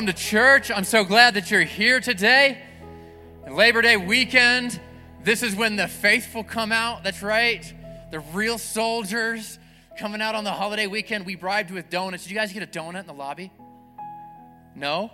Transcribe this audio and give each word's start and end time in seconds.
welcome 0.00 0.14
to 0.14 0.18
church. 0.18 0.70
I'm 0.70 0.84
so 0.84 1.04
glad 1.04 1.34
that 1.34 1.50
you're 1.50 1.60
here 1.60 2.00
today. 2.00 2.56
Labor 3.50 3.82
Day 3.82 3.98
weekend, 3.98 4.80
this 5.24 5.42
is 5.42 5.54
when 5.54 5.76
the 5.76 5.88
faithful 5.88 6.42
come 6.42 6.72
out. 6.72 7.04
That's 7.04 7.22
right. 7.22 7.70
The 8.10 8.20
real 8.20 8.56
soldiers 8.56 9.58
coming 9.98 10.22
out 10.22 10.34
on 10.34 10.42
the 10.42 10.52
holiday 10.52 10.86
weekend. 10.86 11.26
We 11.26 11.34
bribed 11.34 11.70
with 11.70 11.90
donuts. 11.90 12.22
Did 12.22 12.30
you 12.30 12.36
guys 12.38 12.50
get 12.50 12.62
a 12.62 12.66
donut 12.66 13.00
in 13.00 13.06
the 13.08 13.12
lobby? 13.12 13.52
No? 14.74 15.10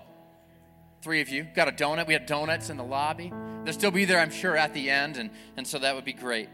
Three 1.02 1.20
of 1.20 1.30
you 1.30 1.48
got 1.52 1.66
a 1.66 1.72
donut. 1.72 2.06
We 2.06 2.12
had 2.12 2.26
donuts 2.26 2.70
in 2.70 2.76
the 2.76 2.84
lobby. 2.84 3.32
They'll 3.64 3.74
still 3.74 3.90
be 3.90 4.04
there, 4.04 4.20
I'm 4.20 4.30
sure, 4.30 4.56
at 4.56 4.72
the 4.72 4.88
end, 4.88 5.16
and, 5.16 5.30
and 5.56 5.66
so 5.66 5.80
that 5.80 5.96
would 5.96 6.04
be 6.04 6.12
great. 6.12 6.48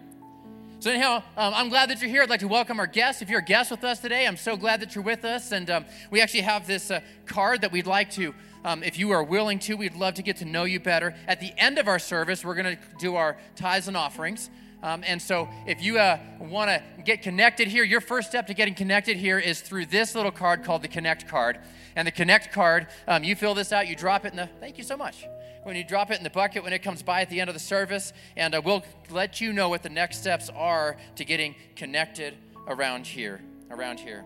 So, 0.82 0.90
anyhow, 0.90 1.22
um, 1.36 1.54
I'm 1.54 1.68
glad 1.68 1.90
that 1.90 2.00
you're 2.00 2.10
here. 2.10 2.24
I'd 2.24 2.28
like 2.28 2.40
to 2.40 2.48
welcome 2.48 2.80
our 2.80 2.88
guests. 2.88 3.22
If 3.22 3.30
you're 3.30 3.38
a 3.38 3.44
guest 3.44 3.70
with 3.70 3.84
us 3.84 4.00
today, 4.00 4.26
I'm 4.26 4.36
so 4.36 4.56
glad 4.56 4.80
that 4.80 4.96
you're 4.96 5.04
with 5.04 5.24
us. 5.24 5.52
And 5.52 5.70
um, 5.70 5.84
we 6.10 6.20
actually 6.20 6.40
have 6.40 6.66
this 6.66 6.90
uh, 6.90 6.98
card 7.24 7.60
that 7.60 7.70
we'd 7.70 7.86
like 7.86 8.10
to, 8.14 8.34
um, 8.64 8.82
if 8.82 8.98
you 8.98 9.12
are 9.12 9.22
willing 9.22 9.60
to, 9.60 9.76
we'd 9.76 9.94
love 9.94 10.14
to 10.14 10.22
get 10.22 10.38
to 10.38 10.44
know 10.44 10.64
you 10.64 10.80
better. 10.80 11.14
At 11.28 11.38
the 11.38 11.52
end 11.56 11.78
of 11.78 11.86
our 11.86 12.00
service, 12.00 12.44
we're 12.44 12.56
going 12.56 12.76
to 12.76 12.82
do 12.98 13.14
our 13.14 13.36
tithes 13.54 13.86
and 13.86 13.96
offerings. 13.96 14.50
Um, 14.82 15.04
and 15.06 15.22
so, 15.22 15.48
if 15.68 15.80
you 15.80 16.00
uh, 16.00 16.18
want 16.40 16.68
to 16.68 16.82
get 17.04 17.22
connected 17.22 17.68
here, 17.68 17.84
your 17.84 18.00
first 18.00 18.30
step 18.30 18.48
to 18.48 18.54
getting 18.54 18.74
connected 18.74 19.16
here 19.16 19.38
is 19.38 19.60
through 19.60 19.86
this 19.86 20.16
little 20.16 20.32
card 20.32 20.64
called 20.64 20.82
the 20.82 20.88
Connect 20.88 21.28
card. 21.28 21.60
And 21.94 22.08
the 22.08 22.12
Connect 22.12 22.52
card, 22.52 22.88
um, 23.06 23.22
you 23.22 23.36
fill 23.36 23.54
this 23.54 23.72
out, 23.72 23.86
you 23.86 23.94
drop 23.94 24.24
it 24.24 24.32
in 24.32 24.36
the, 24.36 24.48
thank 24.58 24.78
you 24.78 24.84
so 24.84 24.96
much 24.96 25.26
when 25.62 25.76
you 25.76 25.84
drop 25.84 26.10
it 26.10 26.18
in 26.18 26.24
the 26.24 26.30
bucket 26.30 26.64
when 26.64 26.72
it 26.72 26.80
comes 26.80 27.02
by 27.02 27.22
at 27.22 27.30
the 27.30 27.40
end 27.40 27.48
of 27.48 27.54
the 27.54 27.60
service, 27.60 28.12
and 28.36 28.54
uh, 28.54 28.62
we'll 28.64 28.84
let 29.10 29.40
you 29.40 29.52
know 29.52 29.68
what 29.68 29.82
the 29.82 29.88
next 29.88 30.18
steps 30.18 30.50
are 30.54 30.96
to 31.16 31.24
getting 31.24 31.54
connected 31.76 32.34
around 32.66 33.06
here. 33.06 33.40
Around 33.70 34.00
here. 34.00 34.24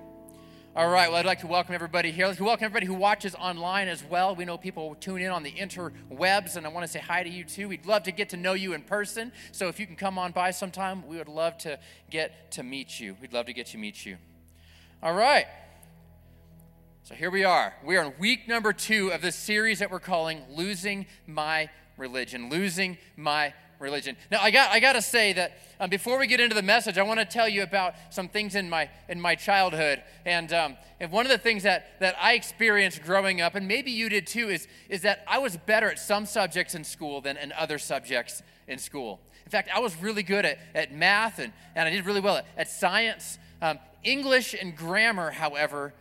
All 0.74 0.88
right, 0.88 1.08
well, 1.08 1.18
I'd 1.18 1.24
like 1.24 1.40
to 1.40 1.46
welcome 1.46 1.74
everybody 1.74 2.10
here. 2.10 2.26
Like 2.26 2.36
to 2.36 2.44
welcome 2.44 2.66
everybody 2.66 2.84
who 2.84 2.94
watches 2.94 3.34
online 3.34 3.88
as 3.88 4.04
well. 4.04 4.36
We 4.36 4.44
know 4.44 4.58
people 4.58 4.94
tune 4.96 5.22
in 5.22 5.30
on 5.30 5.42
the 5.42 5.52
interwebs, 5.52 6.56
and 6.56 6.66
I 6.66 6.68
want 6.68 6.84
to 6.84 6.92
say 6.92 6.98
hi 6.98 7.22
to 7.22 7.30
you 7.30 7.44
too. 7.44 7.68
We'd 7.68 7.86
love 7.86 8.02
to 8.02 8.12
get 8.12 8.28
to 8.30 8.36
know 8.36 8.52
you 8.52 8.74
in 8.74 8.82
person. 8.82 9.32
So 9.52 9.68
if 9.68 9.80
you 9.80 9.86
can 9.86 9.96
come 9.96 10.18
on 10.18 10.32
by 10.32 10.50
sometime, 10.50 11.06
we 11.06 11.16
would 11.16 11.28
love 11.28 11.56
to 11.58 11.78
get 12.10 12.50
to 12.52 12.62
meet 12.62 13.00
you. 13.00 13.16
We'd 13.22 13.32
love 13.32 13.46
to 13.46 13.54
get 13.54 13.68
to 13.68 13.78
meet 13.78 14.04
you. 14.04 14.18
All 15.02 15.14
right. 15.14 15.46
So 17.06 17.14
here 17.14 17.30
we 17.30 17.44
are. 17.44 17.72
We 17.84 17.96
are 17.96 18.04
in 18.04 18.14
week 18.18 18.48
number 18.48 18.72
two 18.72 19.12
of 19.12 19.22
this 19.22 19.36
series 19.36 19.78
that 19.78 19.92
we're 19.92 20.00
calling 20.00 20.42
Losing 20.50 21.06
My 21.28 21.70
Religion. 21.96 22.50
Losing 22.50 22.98
My 23.16 23.54
Religion. 23.78 24.16
Now, 24.28 24.40
I 24.42 24.50
got, 24.50 24.72
I 24.72 24.80
got 24.80 24.94
to 24.94 25.02
say 25.02 25.32
that 25.34 25.52
um, 25.78 25.88
before 25.88 26.18
we 26.18 26.26
get 26.26 26.40
into 26.40 26.56
the 26.56 26.62
message, 26.62 26.98
I 26.98 27.04
want 27.04 27.20
to 27.20 27.24
tell 27.24 27.48
you 27.48 27.62
about 27.62 27.94
some 28.10 28.28
things 28.28 28.56
in 28.56 28.68
my, 28.68 28.90
in 29.08 29.20
my 29.20 29.36
childhood. 29.36 30.02
And, 30.24 30.52
um, 30.52 30.76
and 30.98 31.12
one 31.12 31.24
of 31.24 31.30
the 31.30 31.38
things 31.38 31.62
that, 31.62 32.00
that 32.00 32.16
I 32.20 32.32
experienced 32.32 33.04
growing 33.04 33.40
up, 33.40 33.54
and 33.54 33.68
maybe 33.68 33.92
you 33.92 34.08
did 34.08 34.26
too, 34.26 34.48
is, 34.48 34.66
is 34.88 35.02
that 35.02 35.24
I 35.28 35.38
was 35.38 35.56
better 35.58 35.88
at 35.88 36.00
some 36.00 36.26
subjects 36.26 36.74
in 36.74 36.82
school 36.82 37.20
than 37.20 37.36
in 37.36 37.52
other 37.52 37.78
subjects 37.78 38.42
in 38.66 38.78
school. 38.78 39.20
In 39.44 39.50
fact, 39.52 39.68
I 39.72 39.78
was 39.78 39.96
really 40.02 40.24
good 40.24 40.44
at, 40.44 40.58
at 40.74 40.92
math, 40.92 41.38
and, 41.38 41.52
and 41.76 41.86
I 41.86 41.92
did 41.92 42.04
really 42.04 42.18
well 42.20 42.38
at, 42.38 42.46
at 42.56 42.68
science. 42.68 43.38
Um, 43.62 43.78
English 44.02 44.56
and 44.60 44.76
grammar, 44.76 45.30
however, 45.30 45.94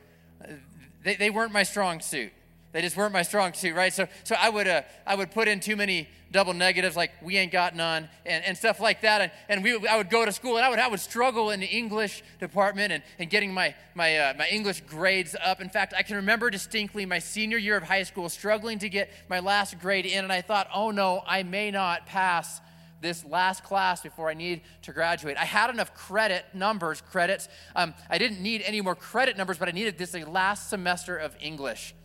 they, 1.05 1.15
they 1.15 1.29
weren't 1.29 1.53
my 1.53 1.63
strong 1.63 2.01
suit. 2.01 2.33
They 2.73 2.81
just 2.81 2.97
weren't 2.97 3.13
my 3.13 3.21
strong 3.21 3.53
suit, 3.53 3.73
right? 3.73 3.93
So, 3.93 4.05
so 4.25 4.35
I, 4.37 4.49
would, 4.49 4.67
uh, 4.67 4.81
I 5.07 5.15
would 5.15 5.31
put 5.31 5.47
in 5.47 5.61
too 5.61 5.77
many 5.77 6.09
double 6.33 6.53
negatives, 6.53 6.97
like 6.97 7.11
we 7.21 7.37
ain't 7.37 7.53
got 7.53 7.73
none, 7.73 8.09
and, 8.25 8.43
and 8.43 8.57
stuff 8.57 8.81
like 8.81 8.99
that. 9.01 9.21
And, 9.21 9.31
and 9.47 9.63
we, 9.63 9.87
I 9.87 9.95
would 9.95 10.09
go 10.09 10.25
to 10.25 10.31
school, 10.33 10.57
and 10.57 10.65
I 10.65 10.69
would, 10.69 10.79
I 10.79 10.89
would 10.89 10.99
struggle 10.99 11.51
in 11.51 11.61
the 11.61 11.67
English 11.67 12.21
department 12.41 12.91
and, 12.91 13.01
and 13.17 13.29
getting 13.29 13.53
my, 13.53 13.73
my, 13.93 14.17
uh, 14.17 14.33
my 14.37 14.49
English 14.49 14.81
grades 14.81 15.37
up. 15.41 15.61
In 15.61 15.69
fact, 15.69 15.93
I 15.97 16.03
can 16.03 16.17
remember 16.17 16.49
distinctly 16.49 17.05
my 17.05 17.19
senior 17.19 17.57
year 17.57 17.77
of 17.77 17.83
high 17.83 18.03
school 18.03 18.27
struggling 18.27 18.79
to 18.79 18.89
get 18.89 19.09
my 19.29 19.39
last 19.39 19.79
grade 19.79 20.05
in, 20.05 20.25
and 20.25 20.33
I 20.33 20.41
thought, 20.41 20.67
oh 20.75 20.91
no, 20.91 21.23
I 21.25 21.43
may 21.43 21.71
not 21.71 22.07
pass 22.07 22.59
this 23.05 23.23
last 23.23 23.63
class 23.63 24.01
before 24.01 24.29
I 24.29 24.33
need 24.33 24.61
to 24.81 24.91
graduate. 24.91 25.37
I 25.37 25.45
had 25.45 25.69
enough 25.69 25.93
credit 25.93 26.45
numbers, 26.53 27.01
credits. 27.01 27.47
Um, 27.75 27.93
I 28.09 28.17
didn't 28.17 28.41
need 28.41 28.61
any 28.63 28.81
more 28.81 28.95
credit 28.95 29.37
numbers, 29.37 29.57
but 29.57 29.67
I 29.67 29.71
needed 29.71 29.97
this 29.97 30.13
last 30.13 30.69
semester 30.69 31.15
of 31.15 31.35
English. 31.39 31.95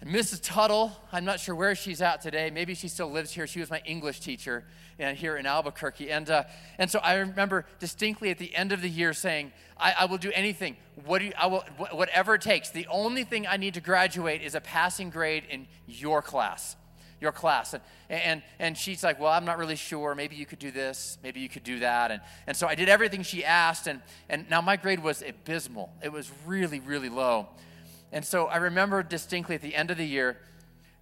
And 0.00 0.10
Mrs. 0.10 0.40
Tuttle, 0.42 0.92
I'm 1.12 1.24
not 1.24 1.40
sure 1.40 1.54
where 1.54 1.74
she's 1.74 2.02
at 2.02 2.20
today. 2.20 2.50
Maybe 2.50 2.74
she 2.74 2.88
still 2.88 3.10
lives 3.10 3.32
here. 3.32 3.46
She 3.46 3.60
was 3.60 3.70
my 3.70 3.80
English 3.84 4.20
teacher 4.20 4.64
uh, 5.00 5.14
here 5.14 5.36
in 5.36 5.46
Albuquerque. 5.46 6.10
And, 6.10 6.28
uh, 6.28 6.44
and 6.78 6.90
so 6.90 6.98
I 6.98 7.14
remember 7.14 7.66
distinctly 7.78 8.30
at 8.30 8.38
the 8.38 8.54
end 8.54 8.72
of 8.72 8.82
the 8.82 8.90
year 8.90 9.12
saying, 9.14 9.52
I, 9.78 9.94
I 10.00 10.04
will 10.06 10.18
do 10.18 10.30
anything, 10.34 10.76
what 11.04 11.18
do 11.20 11.26
you, 11.26 11.32
I 11.38 11.46
will, 11.46 11.64
whatever 11.92 12.34
it 12.34 12.42
takes. 12.42 12.70
The 12.70 12.86
only 12.88 13.24
thing 13.24 13.46
I 13.46 13.56
need 13.56 13.74
to 13.74 13.80
graduate 13.80 14.42
is 14.42 14.54
a 14.54 14.60
passing 14.60 15.10
grade 15.10 15.44
in 15.48 15.66
your 15.86 16.22
class 16.22 16.76
your 17.20 17.32
class. 17.32 17.74
And, 17.74 17.82
and, 18.08 18.42
and 18.58 18.78
she's 18.78 19.02
like, 19.02 19.18
Well, 19.20 19.32
I'm 19.32 19.44
not 19.44 19.58
really 19.58 19.76
sure. 19.76 20.14
Maybe 20.14 20.36
you 20.36 20.46
could 20.46 20.58
do 20.58 20.70
this. 20.70 21.18
Maybe 21.22 21.40
you 21.40 21.48
could 21.48 21.64
do 21.64 21.80
that. 21.80 22.10
And, 22.10 22.20
and 22.46 22.56
so 22.56 22.66
I 22.66 22.74
did 22.74 22.88
everything 22.88 23.22
she 23.22 23.44
asked. 23.44 23.86
And, 23.86 24.00
and 24.28 24.48
now 24.50 24.60
my 24.60 24.76
grade 24.76 25.02
was 25.02 25.22
abysmal. 25.22 25.92
It 26.02 26.12
was 26.12 26.30
really, 26.46 26.80
really 26.80 27.08
low. 27.08 27.48
And 28.12 28.24
so 28.24 28.46
I 28.46 28.56
remember 28.56 29.02
distinctly 29.02 29.54
at 29.54 29.62
the 29.62 29.74
end 29.74 29.90
of 29.90 29.96
the 29.96 30.06
year, 30.06 30.38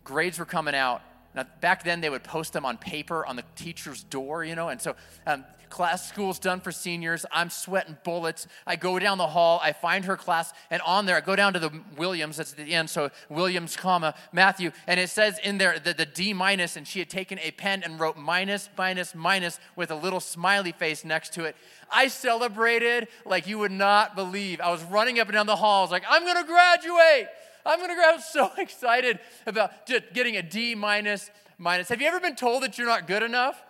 grades 0.05 0.39
were 0.39 0.45
coming 0.45 0.75
out. 0.75 1.03
Now, 1.35 1.45
back 1.61 1.83
then, 1.83 2.01
they 2.01 2.11
would 2.11 2.25
post 2.25 2.53
them 2.53 2.65
on 2.65 2.79
paper 2.79 3.27
on 3.27 3.37
the 3.37 3.45
teacher's 3.57 4.05
door, 4.05 4.45
you 4.45 4.55
know, 4.55 4.69
and 4.69 4.81
so 4.81 4.95
um, 5.27 5.45
class 5.69 6.09
school's 6.09 6.39
done 6.39 6.61
for 6.61 6.71
seniors. 6.71 7.27
I'm 7.33 7.51
sweating 7.51 7.99
bullets. 8.05 8.47
I 8.65 8.77
go 8.77 9.01
down 9.01 9.19
the 9.19 9.27
hall, 9.27 9.61
I 9.61 9.73
find 9.73 10.05
her 10.05 10.17
class, 10.17 10.53
and 10.71 10.81
on 10.83 11.07
there, 11.07 11.17
I 11.17 11.21
go 11.21 11.35
down 11.35 11.53
to 11.55 11.59
the 11.59 11.73
Williams, 11.97 12.37
that's 12.37 12.53
at 12.53 12.59
the 12.59 12.73
end, 12.73 12.89
so 12.89 13.11
Williams, 13.29 13.77
comma, 13.77 14.15
Matthew, 14.33 14.71
and 14.87 15.01
it 15.01 15.11
says 15.11 15.41
in 15.43 15.59
there 15.59 15.81
the, 15.81 15.93
the 15.93 16.07
D 16.07 16.33
minus, 16.33 16.77
and 16.77 16.87
she 16.87 17.01
had 17.01 17.11
taken 17.11 17.41
a 17.41 17.51
pen 17.51 17.83
and 17.83 17.99
wrote 17.99 18.17
minus, 18.17 18.71
minus, 18.79 19.15
minus 19.15 19.59
with 19.75 19.91
a 19.91 19.97
little 19.97 20.21
smiley 20.21 20.71
face 20.71 21.05
next 21.05 21.33
to 21.35 21.45
it. 21.45 21.57
I 21.91 22.07
celebrated 22.07 23.09
like 23.25 23.49
you 23.49 23.59
would 23.59 23.73
not 23.73 24.15
believe. 24.15 24.61
I 24.61 24.71
was 24.71 24.85
running 24.85 25.19
up 25.19 25.27
and 25.27 25.35
down 25.35 25.47
the 25.47 25.57
halls 25.57 25.91
like, 25.91 26.05
I'm 26.09 26.25
gonna 26.25 26.47
graduate. 26.47 27.27
I'm 27.65 27.81
gonna 27.81 27.95
graduate. 27.95 28.23
so 28.23 28.51
excited 28.59 29.19
about 29.47 29.87
just 29.87 30.13
getting 30.13 30.37
a 30.37 30.43
D 30.43 30.75
minus, 30.75 31.31
minus. 31.59 31.89
Have 31.89 32.01
you 32.01 32.07
ever 32.07 32.21
been 32.21 32.37
told 32.37 32.63
that 32.63 32.79
you're 32.79 32.87
not 32.87 33.07
good 33.07 33.23
enough? 33.23 33.63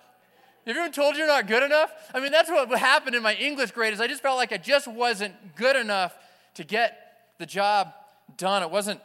Have 0.66 0.74
you 0.74 0.80
ever 0.80 0.88
been 0.88 0.94
told 0.94 1.16
you're 1.16 1.26
not 1.26 1.46
good 1.46 1.62
enough? 1.62 1.92
I 2.14 2.20
mean, 2.20 2.32
that's 2.32 2.50
what 2.50 2.70
happened 2.78 3.14
in 3.14 3.22
my 3.22 3.34
English 3.34 3.72
grade 3.72 3.92
is 3.92 4.00
I 4.00 4.06
just 4.06 4.22
felt 4.22 4.36
like 4.36 4.52
I 4.52 4.56
just 4.56 4.88
wasn't 4.88 5.34
good 5.56 5.76
enough 5.76 6.16
to 6.54 6.64
get 6.64 6.98
the 7.38 7.46
job 7.46 7.92
done. 8.36 8.62
It 8.62 8.70
wasn't 8.70 9.00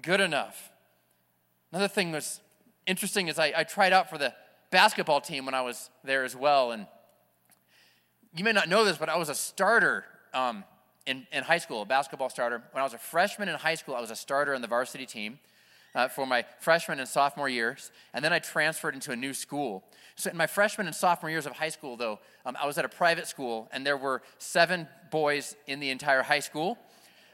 good 0.00 0.20
enough. 0.20 0.70
Another 1.70 1.88
thing 1.88 2.12
was 2.12 2.40
interesting 2.86 3.28
is 3.28 3.38
I, 3.38 3.52
I 3.56 3.64
tried 3.64 3.92
out 3.92 4.08
for 4.08 4.18
the 4.18 4.32
basketball 4.70 5.20
team 5.20 5.44
when 5.44 5.54
I 5.54 5.60
was 5.60 5.90
there 6.02 6.24
as 6.24 6.34
well. 6.34 6.72
And 6.72 6.86
you 8.34 8.44
may 8.44 8.52
not 8.52 8.68
know 8.68 8.84
this, 8.84 8.96
but 8.96 9.08
I 9.08 9.16
was 9.16 9.28
a 9.28 9.34
starter 9.34 10.04
um, 10.32 10.64
in, 11.06 11.26
in 11.32 11.42
high 11.44 11.58
school, 11.58 11.82
a 11.82 11.86
basketball 11.86 12.30
starter. 12.30 12.62
When 12.72 12.80
I 12.80 12.84
was 12.84 12.94
a 12.94 12.98
freshman 12.98 13.48
in 13.48 13.54
high 13.56 13.74
school, 13.74 13.94
I 13.94 14.00
was 14.00 14.10
a 14.10 14.16
starter 14.16 14.54
on 14.54 14.62
the 14.62 14.68
varsity 14.68 15.06
team 15.06 15.38
uh, 15.94 16.08
for 16.08 16.26
my 16.26 16.44
freshman 16.60 17.00
and 17.00 17.08
sophomore 17.08 17.48
years. 17.48 17.90
And 18.14 18.24
then 18.24 18.32
I 18.32 18.38
transferred 18.38 18.94
into 18.94 19.12
a 19.12 19.16
new 19.16 19.34
school. 19.34 19.84
So 20.16 20.30
in 20.30 20.36
my 20.36 20.46
freshman 20.46 20.86
and 20.86 20.94
sophomore 20.94 21.30
years 21.30 21.46
of 21.46 21.52
high 21.52 21.68
school, 21.68 21.96
though, 21.96 22.18
um, 22.44 22.56
I 22.60 22.66
was 22.66 22.78
at 22.78 22.84
a 22.84 22.88
private 22.88 23.26
school, 23.26 23.68
and 23.72 23.86
there 23.86 23.96
were 23.96 24.22
seven 24.38 24.88
boys 25.10 25.56
in 25.66 25.80
the 25.80 25.90
entire 25.90 26.22
high 26.22 26.40
school. 26.40 26.78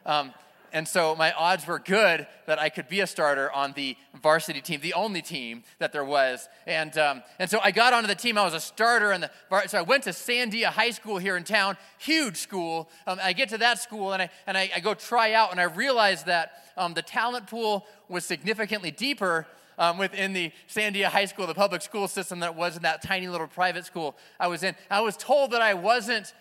Um, 0.07 0.33
and 0.73 0.87
so 0.87 1.15
my 1.17 1.33
odds 1.33 1.67
were 1.67 1.79
good 1.79 2.27
that 2.47 2.59
I 2.59 2.69
could 2.69 2.89
be 2.89 3.01
a 3.01 3.07
starter 3.07 3.51
on 3.53 3.73
the 3.73 3.97
varsity 4.23 4.61
team, 4.61 4.81
the 4.81 4.95
only 4.95 5.23
team 5.23 5.63
that 5.79 5.93
there 5.93 6.05
was. 6.05 6.49
And, 6.67 6.97
um, 6.99 7.23
and 7.39 7.49
so 7.49 7.61
I 7.63 7.71
got 7.71 7.93
onto 7.93 8.07
the 8.07 8.15
team. 8.15 8.37
I 8.37 8.45
was 8.45 8.55
a 8.55 8.61
starter. 8.61 9.13
And 9.13 9.23
the 9.23 9.31
so 9.67 9.79
I 9.79 9.83
went 9.83 10.05
to 10.05 10.11
Sandia 10.11 10.67
High 10.67 10.91
School 10.91 11.19
here 11.19 11.37
in 11.37 11.45
town, 11.45 11.77
huge 11.99 12.37
school. 12.37 12.89
Um, 13.07 13.19
I 13.23 13.33
get 13.33 13.49
to 13.51 13.59
that 13.59 13.79
school 13.79 14.13
and 14.13 14.23
I, 14.23 14.31
and 14.47 14.57
I, 14.57 14.71
I 14.77 14.81
go 14.81 14.95
try 14.95 15.33
out, 15.33 15.51
and 15.51 15.61
I 15.61 15.65
realized 15.65 16.27
that 16.27 16.53
um, 16.77 16.95
the 16.95 17.03
talent 17.03 17.47
pool 17.47 17.87
was 18.09 18.25
significantly 18.25 18.91
deeper 18.91 19.47
um, 19.79 19.99
within 19.99 20.33
the 20.33 20.53
Sandia 20.69 21.07
High 21.07 21.27
School, 21.27 21.47
the 21.47 21.55
public 21.55 21.83
school 21.83 22.09
system 22.09 22.41
that 22.41 22.57
was 22.57 22.77
in 22.77 22.83
that 22.83 23.03
tiny 23.03 23.29
little 23.29 23.47
private 23.47 23.87
school 23.87 24.17
I 24.39 24.49
was 24.49 24.63
in. 24.63 24.75
I 24.91 25.01
was 25.01 25.17
told 25.17 25.53
that 25.53 25.63
I 25.63 25.75
wasn't 25.75 26.35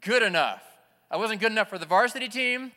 good 0.00 0.22
enough. 0.22 0.62
I 1.10 1.16
wasn't 1.16 1.40
good 1.40 1.52
enough 1.52 1.68
for 1.68 1.78
the 1.78 1.86
varsity 1.86 2.28
team 2.28 2.72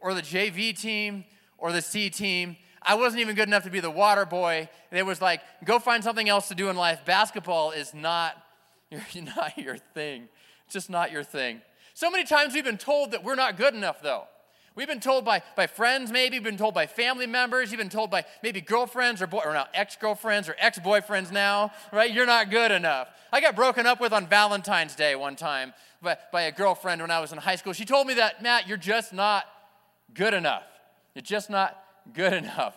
or 0.00 0.14
the 0.14 0.22
JV 0.22 0.78
team 0.78 1.24
or 1.58 1.72
the 1.72 1.82
C 1.82 2.10
team. 2.10 2.56
I 2.82 2.94
wasn't 2.94 3.20
even 3.20 3.34
good 3.34 3.48
enough 3.48 3.64
to 3.64 3.70
be 3.70 3.80
the 3.80 3.90
water 3.90 4.24
boy. 4.24 4.68
It 4.90 5.04
was 5.04 5.20
like, 5.20 5.40
go 5.64 5.78
find 5.78 6.02
something 6.02 6.28
else 6.28 6.48
to 6.48 6.54
do 6.54 6.70
in 6.70 6.76
life. 6.76 7.04
Basketball 7.04 7.72
is 7.72 7.92
not, 7.92 8.36
not 8.90 9.58
your 9.58 9.76
thing. 9.76 10.28
It's 10.64 10.74
just 10.74 10.90
not 10.90 11.10
your 11.10 11.24
thing. 11.24 11.60
So 11.94 12.10
many 12.10 12.24
times 12.24 12.54
we've 12.54 12.64
been 12.64 12.78
told 12.78 13.10
that 13.10 13.24
we're 13.24 13.34
not 13.34 13.56
good 13.56 13.74
enough, 13.74 14.00
though. 14.02 14.24
We've 14.78 14.86
been 14.86 15.00
told 15.00 15.24
by, 15.24 15.42
by 15.56 15.66
friends, 15.66 16.12
maybe, 16.12 16.36
we've 16.36 16.44
been 16.44 16.56
told 16.56 16.72
by 16.72 16.86
family 16.86 17.26
members, 17.26 17.72
you've 17.72 17.80
been 17.80 17.88
told 17.88 18.12
by 18.12 18.24
maybe 18.44 18.60
girlfriends 18.60 19.20
or, 19.20 19.26
boy, 19.26 19.42
or 19.44 19.52
now 19.52 19.66
ex-girlfriends 19.74 20.48
or 20.48 20.54
ex-boyfriends 20.56 21.32
now, 21.32 21.72
right? 21.92 22.12
You're 22.12 22.26
not 22.26 22.48
good 22.48 22.70
enough. 22.70 23.08
I 23.32 23.40
got 23.40 23.56
broken 23.56 23.86
up 23.86 24.00
with 24.00 24.12
on 24.12 24.28
Valentine's 24.28 24.94
Day 24.94 25.16
one 25.16 25.34
time 25.34 25.74
by, 26.00 26.16
by 26.30 26.42
a 26.42 26.52
girlfriend 26.52 27.00
when 27.00 27.10
I 27.10 27.18
was 27.18 27.32
in 27.32 27.38
high 27.38 27.56
school. 27.56 27.72
She 27.72 27.84
told 27.84 28.06
me 28.06 28.14
that, 28.14 28.40
Matt, 28.40 28.68
you're 28.68 28.76
just 28.76 29.12
not 29.12 29.46
good 30.14 30.34
enough. 30.34 30.64
You're 31.14 31.22
just 31.22 31.50
not 31.50 31.82
good 32.12 32.32
enough. 32.32 32.76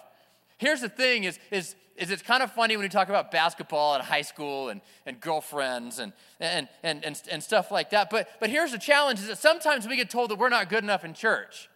Here's 0.58 0.82
the 0.82 0.90
thing 0.90 1.24
is, 1.24 1.40
is, 1.50 1.76
is 1.98 2.12
it's 2.12 2.22
kind 2.22 2.44
of 2.44 2.52
funny 2.52 2.78
when 2.78 2.84
we 2.84 2.90
talk 2.90 3.10
about 3.10 3.32
basketball 3.32 3.96
at 3.96 4.02
high 4.02 4.22
school 4.22 4.70
and, 4.70 4.82
and 5.06 5.20
girlfriends 5.20 6.00
and, 6.00 6.14
and, 6.40 6.68
and, 6.84 7.04
and, 7.04 7.22
and 7.32 7.44
stuff 7.44 7.72
like 7.72 7.90
that. 7.92 8.10
But, 8.10 8.30
but 8.40 8.50
here's 8.50 8.72
the 8.72 8.78
challenge 8.78 9.20
is 9.20 9.28
that 9.28 9.38
sometimes 9.38 9.88
we 9.88 9.96
get 9.96 10.10
told 10.10 10.30
that 10.32 10.38
we're 10.38 10.50
not 10.50 10.70
good 10.70 10.84
enough 10.84 11.04
in 11.04 11.14
church. 11.14 11.70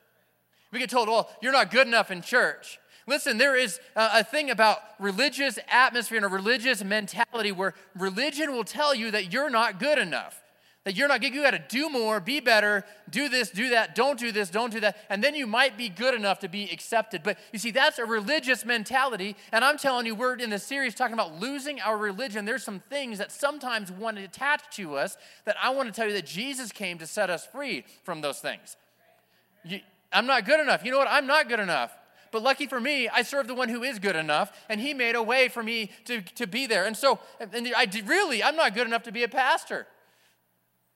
We 0.71 0.79
get 0.79 0.89
told, 0.89 1.07
well, 1.07 1.29
you're 1.41 1.51
not 1.51 1.71
good 1.71 1.87
enough 1.87 2.11
in 2.11 2.21
church. 2.21 2.79
Listen, 3.07 3.37
there 3.37 3.55
is 3.55 3.79
a 3.95 4.23
thing 4.23 4.49
about 4.49 4.79
religious 4.99 5.59
atmosphere 5.69 6.17
and 6.17 6.25
a 6.25 6.29
religious 6.29 6.83
mentality 6.83 7.51
where 7.51 7.75
religion 7.95 8.51
will 8.51 8.63
tell 8.63 8.95
you 8.95 9.11
that 9.11 9.31
you're 9.31 9.51
not 9.51 9.79
good 9.79 9.99
enough. 9.99 10.41
That 10.85 10.95
you're 10.95 11.07
not 11.07 11.19
good, 11.19 11.33
you 11.33 11.41
got 11.41 11.51
to 11.51 11.63
do 11.67 11.89
more, 11.89 12.19
be 12.19 12.39
better, 12.39 12.85
do 13.09 13.27
this, 13.27 13.49
do 13.49 13.69
that, 13.69 13.95
don't 13.95 14.19
do 14.19 14.31
this, 14.31 14.51
don't 14.51 14.71
do 14.71 14.79
that, 14.81 14.95
and 15.09 15.23
then 15.23 15.33
you 15.33 15.47
might 15.47 15.77
be 15.77 15.89
good 15.89 16.13
enough 16.13 16.39
to 16.41 16.47
be 16.47 16.69
accepted. 16.71 17.23
But 17.23 17.39
you 17.51 17.57
see, 17.57 17.71
that's 17.71 17.97
a 17.97 18.05
religious 18.05 18.63
mentality, 18.63 19.35
and 19.51 19.65
I'm 19.65 19.79
telling 19.79 20.05
you, 20.05 20.13
we're 20.13 20.35
in 20.35 20.51
this 20.51 20.63
series 20.63 20.93
talking 20.93 21.15
about 21.15 21.39
losing 21.39 21.81
our 21.81 21.97
religion. 21.97 22.45
There's 22.45 22.63
some 22.63 22.81
things 22.81 23.17
that 23.17 23.31
sometimes 23.31 23.91
want 23.91 24.17
to 24.17 24.23
attach 24.23 24.75
to 24.75 24.95
us 24.95 25.17
that 25.45 25.55
I 25.59 25.71
want 25.71 25.89
to 25.89 25.91
tell 25.91 26.05
you 26.05 26.13
that 26.13 26.27
Jesus 26.27 26.71
came 26.71 26.99
to 26.99 27.07
set 27.07 27.31
us 27.31 27.47
free 27.47 27.83
from 28.03 28.21
those 28.21 28.37
things. 28.37 28.77
You, 29.63 29.79
I'm 30.13 30.27
not 30.27 30.45
good 30.45 30.59
enough. 30.59 30.85
You 30.85 30.91
know 30.91 30.99
what? 30.99 31.07
I'm 31.09 31.25
not 31.25 31.49
good 31.49 31.59
enough. 31.59 31.97
But 32.31 32.43
lucky 32.43 32.67
for 32.67 32.79
me, 32.79 33.09
I 33.09 33.23
serve 33.23 33.47
the 33.47 33.55
one 33.55 33.69
who 33.69 33.81
is 33.81 33.97
good 33.97 34.15
enough, 34.15 34.51
and 34.69 34.79
he 34.79 34.93
made 34.93 35.15
a 35.15 35.23
way 35.23 35.47
for 35.47 35.63
me 35.63 35.89
to, 36.03 36.21
to 36.21 36.45
be 36.45 36.67
there. 36.67 36.85
And 36.85 36.95
so, 36.95 37.17
and 37.39 37.73
I 37.75 37.87
really, 38.05 38.43
I'm 38.43 38.55
not 38.55 38.75
good 38.75 38.85
enough 38.85 39.01
to 39.03 39.11
be 39.11 39.23
a 39.23 39.27
pastor. 39.27 39.87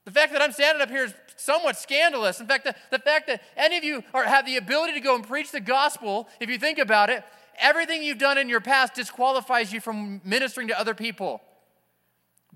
The 0.06 0.12
fact 0.12 0.31
that 0.34 0.42
I'm 0.42 0.51
standing 0.51 0.81
up 0.81 0.90
here 0.90 1.06
is 1.06 1.13
somewhat 1.36 1.78
scandalous. 1.78 2.40
In 2.40 2.48
fact, 2.48 2.66
the, 2.66 2.75
the 2.90 3.00
fact 3.00 3.28
that 3.28 3.42
any 3.56 3.78
of 3.78 3.84
you 3.84 4.04
are, 4.13 4.24
have 4.24 4.46
the 4.46 4.57
ability 4.57 4.94
to 4.94 5.00
go 5.00 5.16
and 5.16 5.28
preach 5.28 5.51
the 5.51 5.60
gospel, 5.60 6.28
if 6.40 6.50
you 6.50 6.57
think 6.57 6.80
about 6.80 7.10
it, 7.10 7.24
everything 7.60 8.04
you've 8.04 8.18
done 8.18 8.38
in 8.38 8.50
your 8.50 8.62
past 8.62 8.94
disqualifies 8.94 9.72
you 9.72 9.80
from 9.80 10.22
ministering 10.24 10.68
to 10.69 10.80
other 10.80 10.94
people. 10.94 11.42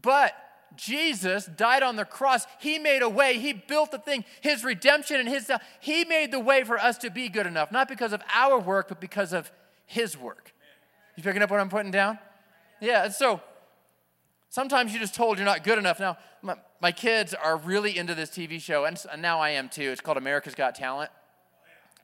But 0.02 0.36
Jesus 0.76 1.46
died 1.46 1.84
on 1.84 1.96
the 1.96 2.06
cross. 2.06 2.46
He 2.60 2.80
made 2.80 3.02
a 3.02 3.10
way. 3.10 3.38
He 3.38 3.54
built 3.54 3.92
the 3.92 4.00
thing. 4.00 4.26
His 4.42 4.64
redemption 4.64 5.20
and 5.20 5.30
his 5.30 5.52
he 5.80 6.06
made 6.06 6.32
the 6.32 6.40
way 6.40 6.64
for 6.64 6.80
us 6.80 6.98
to 7.00 7.10
be 7.10 7.30
good 7.30 7.46
enough, 7.46 7.72
not 7.72 7.88
because 7.88 8.14
of 8.14 8.22
our 8.34 8.60
work, 8.60 8.90
but 8.90 9.00
because 9.00 9.34
of 9.34 9.52
his 9.86 10.18
work. 10.18 10.54
You 11.16 11.24
picking 11.24 11.44
up 11.44 11.52
what 11.52 11.60
I'm 11.60 11.70
putting 11.70 11.92
down? 11.92 12.18
Yeah, 12.82 13.10
so 13.10 13.42
sometimes 14.54 14.92
you're 14.94 15.02
just 15.02 15.16
told 15.16 15.40
you're 15.40 15.46
not 15.46 15.64
good 15.64 15.80
enough. 15.80 16.00
Now, 16.00 16.16
my, 16.44 16.56
my 16.80 16.92
kids 16.92 17.34
are 17.34 17.58
really 17.58 17.98
into 17.98 18.14
this 18.14 18.30
TV 18.30 18.62
show, 18.62 18.86
and, 18.86 19.04
and 19.12 19.20
now 19.22 19.40
I 19.40 19.50
am 19.50 19.68
too. 19.68 19.90
It's 19.90 20.00
called 20.00 20.18
America's 20.18 20.54
Got 20.54 20.76
Talent. 20.76 21.10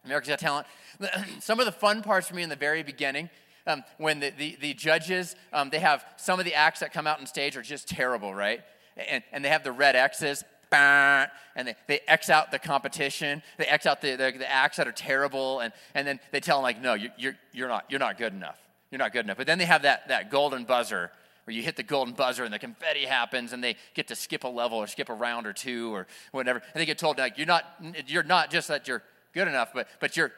America's 0.03 0.29
Got 0.29 0.39
Talent. 0.39 0.67
Some 1.41 1.59
of 1.59 1.67
the 1.67 1.71
fun 1.71 2.01
parts 2.01 2.27
for 2.27 2.35
me 2.35 2.41
in 2.41 2.49
the 2.49 2.55
very 2.55 2.81
beginning 2.81 3.29
um, 3.67 3.83
when 3.99 4.19
the, 4.19 4.31
the, 4.35 4.57
the 4.59 4.73
judges, 4.73 5.35
um, 5.53 5.69
they 5.69 5.77
have 5.77 6.03
some 6.17 6.39
of 6.39 6.45
the 6.45 6.55
acts 6.55 6.79
that 6.79 6.91
come 6.91 7.05
out 7.05 7.19
on 7.19 7.27
stage 7.27 7.55
are 7.55 7.61
just 7.61 7.87
terrible, 7.87 8.33
right? 8.33 8.61
And, 8.97 9.23
and 9.31 9.45
they 9.45 9.49
have 9.49 9.63
the 9.63 9.71
red 9.71 9.95
X's, 9.95 10.43
and 10.71 11.29
they, 11.55 11.75
they 11.87 11.99
X 12.07 12.31
out 12.31 12.49
the 12.49 12.57
competition. 12.57 13.43
They 13.57 13.65
X 13.65 13.85
out 13.85 14.01
the, 14.01 14.15
the, 14.15 14.33
the 14.39 14.49
acts 14.49 14.77
that 14.77 14.87
are 14.87 14.91
terrible, 14.91 15.59
and, 15.59 15.71
and 15.93 16.07
then 16.07 16.19
they 16.31 16.39
tell 16.39 16.57
them, 16.57 16.63
like, 16.63 16.81
no, 16.81 16.95
you're, 16.95 17.11
you're, 17.17 17.35
you're, 17.51 17.67
not, 17.67 17.85
you're 17.89 17.99
not 17.99 18.17
good 18.17 18.33
enough. 18.33 18.57
You're 18.89 18.99
not 18.99 19.13
good 19.13 19.25
enough. 19.25 19.37
But 19.37 19.45
then 19.45 19.59
they 19.59 19.65
have 19.65 19.83
that, 19.83 20.07
that 20.07 20.31
golden 20.31 20.63
buzzer 20.63 21.11
you 21.49 21.63
hit 21.63 21.75
the 21.75 21.83
golden 21.83 22.13
buzzer 22.13 22.43
and 22.43 22.53
the 22.53 22.59
confetti 22.59 23.05
happens 23.05 23.53
and 23.53 23.63
they 23.63 23.75
get 23.93 24.07
to 24.07 24.15
skip 24.15 24.43
a 24.43 24.47
level 24.47 24.77
or 24.77 24.87
skip 24.87 25.09
a 25.09 25.13
round 25.13 25.47
or 25.47 25.53
two 25.53 25.93
or 25.93 26.07
whatever. 26.31 26.59
And 26.73 26.81
they 26.81 26.85
get 26.85 26.97
told, 26.97 27.17
like, 27.17 27.37
you're 27.37 27.47
not, 27.47 27.65
you're 28.07 28.23
not 28.23 28.51
just 28.51 28.67
that 28.67 28.87
you're 28.87 29.03
good 29.33 29.47
enough, 29.47 29.69
but, 29.73 29.87
but 29.99 30.17
you're, 30.17 30.31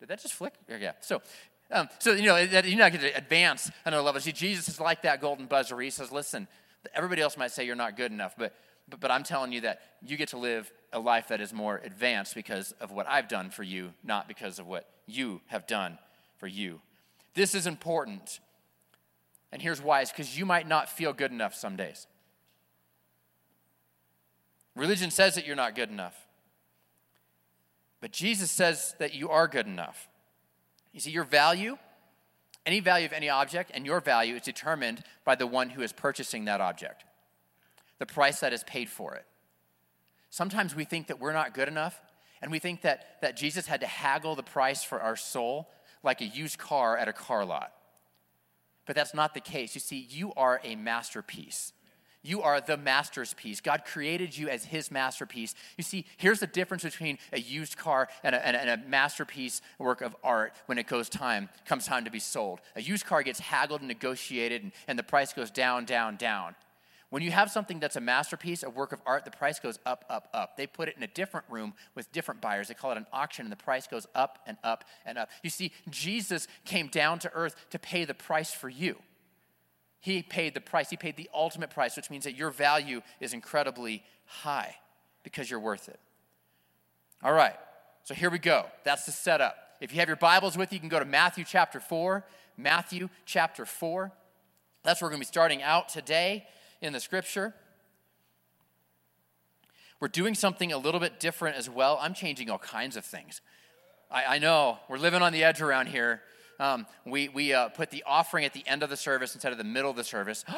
did 0.00 0.08
that 0.08 0.20
just 0.20 0.34
flick? 0.34 0.54
Yeah. 0.68 0.92
So 1.00 1.22
um, 1.70 1.88
so, 1.98 2.12
you 2.12 2.24
know, 2.24 2.36
you're 2.36 2.78
not 2.78 2.92
going 2.92 3.00
to 3.00 3.16
advance 3.16 3.70
another 3.84 4.02
level. 4.02 4.20
See, 4.20 4.32
Jesus 4.32 4.68
is 4.68 4.80
like 4.80 5.02
that 5.02 5.20
golden 5.20 5.46
buzzer. 5.46 5.78
He 5.80 5.90
says, 5.90 6.12
listen, 6.12 6.46
everybody 6.94 7.22
else 7.22 7.36
might 7.36 7.50
say 7.50 7.64
you're 7.64 7.74
not 7.74 7.96
good 7.96 8.12
enough, 8.12 8.34
but, 8.36 8.54
but, 8.88 9.00
but 9.00 9.10
I'm 9.10 9.22
telling 9.22 9.52
you 9.52 9.62
that 9.62 9.80
you 10.02 10.16
get 10.16 10.28
to 10.28 10.38
live 10.38 10.70
a 10.92 10.98
life 10.98 11.28
that 11.28 11.40
is 11.40 11.52
more 11.52 11.80
advanced 11.82 12.34
because 12.34 12.72
of 12.80 12.92
what 12.92 13.08
I've 13.08 13.28
done 13.28 13.50
for 13.50 13.62
you, 13.62 13.92
not 14.04 14.28
because 14.28 14.58
of 14.58 14.66
what 14.66 14.88
you 15.06 15.40
have 15.46 15.66
done 15.66 15.98
for 16.36 16.46
you. 16.46 16.80
This 17.34 17.54
is 17.54 17.66
important. 17.66 18.40
And 19.54 19.62
here's 19.62 19.80
why 19.80 20.00
it's 20.00 20.10
because 20.10 20.36
you 20.36 20.44
might 20.44 20.66
not 20.66 20.88
feel 20.88 21.12
good 21.12 21.30
enough 21.30 21.54
some 21.54 21.76
days. 21.76 22.08
Religion 24.74 25.12
says 25.12 25.36
that 25.36 25.46
you're 25.46 25.54
not 25.54 25.76
good 25.76 25.90
enough. 25.90 26.26
But 28.00 28.10
Jesus 28.10 28.50
says 28.50 28.96
that 28.98 29.14
you 29.14 29.28
are 29.28 29.46
good 29.46 29.68
enough. 29.68 30.08
You 30.92 30.98
see, 30.98 31.12
your 31.12 31.22
value, 31.22 31.78
any 32.66 32.80
value 32.80 33.06
of 33.06 33.12
any 33.12 33.28
object, 33.28 33.70
and 33.72 33.86
your 33.86 34.00
value 34.00 34.34
is 34.34 34.42
determined 34.42 35.04
by 35.24 35.36
the 35.36 35.46
one 35.46 35.70
who 35.70 35.82
is 35.82 35.92
purchasing 35.92 36.46
that 36.46 36.60
object, 36.60 37.04
the 38.00 38.06
price 38.06 38.40
that 38.40 38.52
is 38.52 38.64
paid 38.64 38.88
for 38.88 39.14
it. 39.14 39.24
Sometimes 40.30 40.74
we 40.74 40.84
think 40.84 41.06
that 41.06 41.20
we're 41.20 41.32
not 41.32 41.54
good 41.54 41.68
enough, 41.68 42.00
and 42.42 42.50
we 42.50 42.58
think 42.58 42.82
that, 42.82 43.20
that 43.22 43.36
Jesus 43.36 43.68
had 43.68 43.82
to 43.82 43.86
haggle 43.86 44.34
the 44.34 44.42
price 44.42 44.82
for 44.82 45.00
our 45.00 45.14
soul 45.14 45.68
like 46.02 46.20
a 46.20 46.26
used 46.26 46.58
car 46.58 46.98
at 46.98 47.06
a 47.06 47.12
car 47.12 47.44
lot. 47.44 47.72
But 48.86 48.96
that's 48.96 49.14
not 49.14 49.34
the 49.34 49.40
case. 49.40 49.74
You 49.74 49.80
see, 49.80 50.06
you 50.10 50.32
are 50.36 50.60
a 50.62 50.76
masterpiece. 50.76 51.72
You 52.24 52.40
are 52.40 52.58
the 52.58 52.78
master's 52.78 53.34
piece. 53.34 53.60
God 53.60 53.84
created 53.84 54.36
you 54.36 54.48
as 54.48 54.64
his 54.64 54.90
masterpiece. 54.90 55.54
You 55.76 55.84
see, 55.84 56.06
here's 56.16 56.40
the 56.40 56.46
difference 56.46 56.82
between 56.82 57.18
a 57.34 57.38
used 57.38 57.76
car 57.76 58.08
and 58.22 58.34
a, 58.34 58.46
and 58.46 58.56
a, 58.56 58.60
and 58.60 58.70
a 58.70 58.88
masterpiece 58.88 59.60
work 59.78 60.00
of 60.00 60.16
art 60.24 60.54
when 60.64 60.78
it 60.78 60.86
goes 60.86 61.10
time, 61.10 61.50
comes 61.66 61.86
time 61.86 62.06
to 62.06 62.10
be 62.10 62.18
sold. 62.18 62.60
A 62.76 62.80
used 62.80 63.04
car 63.04 63.22
gets 63.22 63.40
haggled 63.40 63.82
and 63.82 63.88
negotiated, 63.88 64.62
and, 64.62 64.72
and 64.88 64.98
the 64.98 65.02
price 65.02 65.34
goes 65.34 65.50
down, 65.50 65.84
down, 65.84 66.16
down. 66.16 66.54
When 67.14 67.22
you 67.22 67.30
have 67.30 67.48
something 67.48 67.78
that's 67.78 67.94
a 67.94 68.00
masterpiece, 68.00 68.64
a 68.64 68.70
work 68.70 68.90
of 68.90 68.98
art, 69.06 69.24
the 69.24 69.30
price 69.30 69.60
goes 69.60 69.78
up, 69.86 70.04
up, 70.10 70.28
up. 70.34 70.56
They 70.56 70.66
put 70.66 70.88
it 70.88 70.96
in 70.96 71.04
a 71.04 71.06
different 71.06 71.46
room 71.48 71.74
with 71.94 72.10
different 72.10 72.40
buyers. 72.40 72.66
They 72.66 72.74
call 72.74 72.90
it 72.90 72.96
an 72.96 73.06
auction, 73.12 73.46
and 73.46 73.52
the 73.52 73.56
price 73.56 73.86
goes 73.86 74.08
up 74.16 74.40
and 74.48 74.56
up 74.64 74.82
and 75.06 75.16
up. 75.16 75.30
You 75.44 75.48
see, 75.48 75.70
Jesus 75.88 76.48
came 76.64 76.88
down 76.88 77.20
to 77.20 77.32
earth 77.32 77.54
to 77.70 77.78
pay 77.78 78.04
the 78.04 78.14
price 78.14 78.52
for 78.52 78.68
you. 78.68 78.96
He 80.00 80.24
paid 80.24 80.54
the 80.54 80.60
price. 80.60 80.90
He 80.90 80.96
paid 80.96 81.16
the 81.16 81.30
ultimate 81.32 81.70
price, 81.70 81.94
which 81.94 82.10
means 82.10 82.24
that 82.24 82.34
your 82.34 82.50
value 82.50 83.00
is 83.20 83.32
incredibly 83.32 84.02
high 84.26 84.74
because 85.22 85.48
you're 85.48 85.60
worth 85.60 85.88
it. 85.88 86.00
All 87.22 87.32
right, 87.32 87.54
so 88.02 88.14
here 88.14 88.28
we 88.28 88.40
go. 88.40 88.66
That's 88.82 89.06
the 89.06 89.12
setup. 89.12 89.56
If 89.80 89.92
you 89.92 90.00
have 90.00 90.08
your 90.08 90.16
Bibles 90.16 90.58
with 90.58 90.72
you, 90.72 90.78
you 90.78 90.80
can 90.80 90.88
go 90.88 90.98
to 90.98 91.04
Matthew 91.04 91.44
chapter 91.44 91.78
4. 91.78 92.24
Matthew 92.56 93.08
chapter 93.24 93.64
4. 93.64 94.10
That's 94.82 95.00
where 95.00 95.06
we're 95.06 95.12
going 95.12 95.22
to 95.22 95.28
be 95.28 95.32
starting 95.32 95.62
out 95.62 95.88
today 95.88 96.48
in 96.84 96.92
the 96.92 97.00
scripture. 97.00 97.54
We're 100.00 100.08
doing 100.08 100.34
something 100.34 100.72
a 100.72 100.78
little 100.78 101.00
bit 101.00 101.18
different 101.18 101.56
as 101.56 101.68
well. 101.68 101.98
I'm 102.00 102.14
changing 102.14 102.50
all 102.50 102.58
kinds 102.58 102.96
of 102.96 103.04
things. 103.04 103.40
I, 104.10 104.36
I 104.36 104.38
know 104.38 104.78
we're 104.88 104.98
living 104.98 105.22
on 105.22 105.32
the 105.32 105.44
edge 105.44 105.60
around 105.60 105.88
here 105.88 106.22
um, 106.60 106.86
we, 107.04 107.28
we 107.28 107.52
uh, 107.52 107.68
put 107.68 107.90
the 107.90 108.04
offering 108.06 108.44
at 108.44 108.52
the 108.52 108.66
end 108.66 108.82
of 108.82 108.90
the 108.90 108.96
service 108.96 109.34
instead 109.34 109.52
of 109.52 109.58
the 109.58 109.64
middle 109.64 109.90
of 109.90 109.96
the 109.96 110.04
service. 110.04 110.44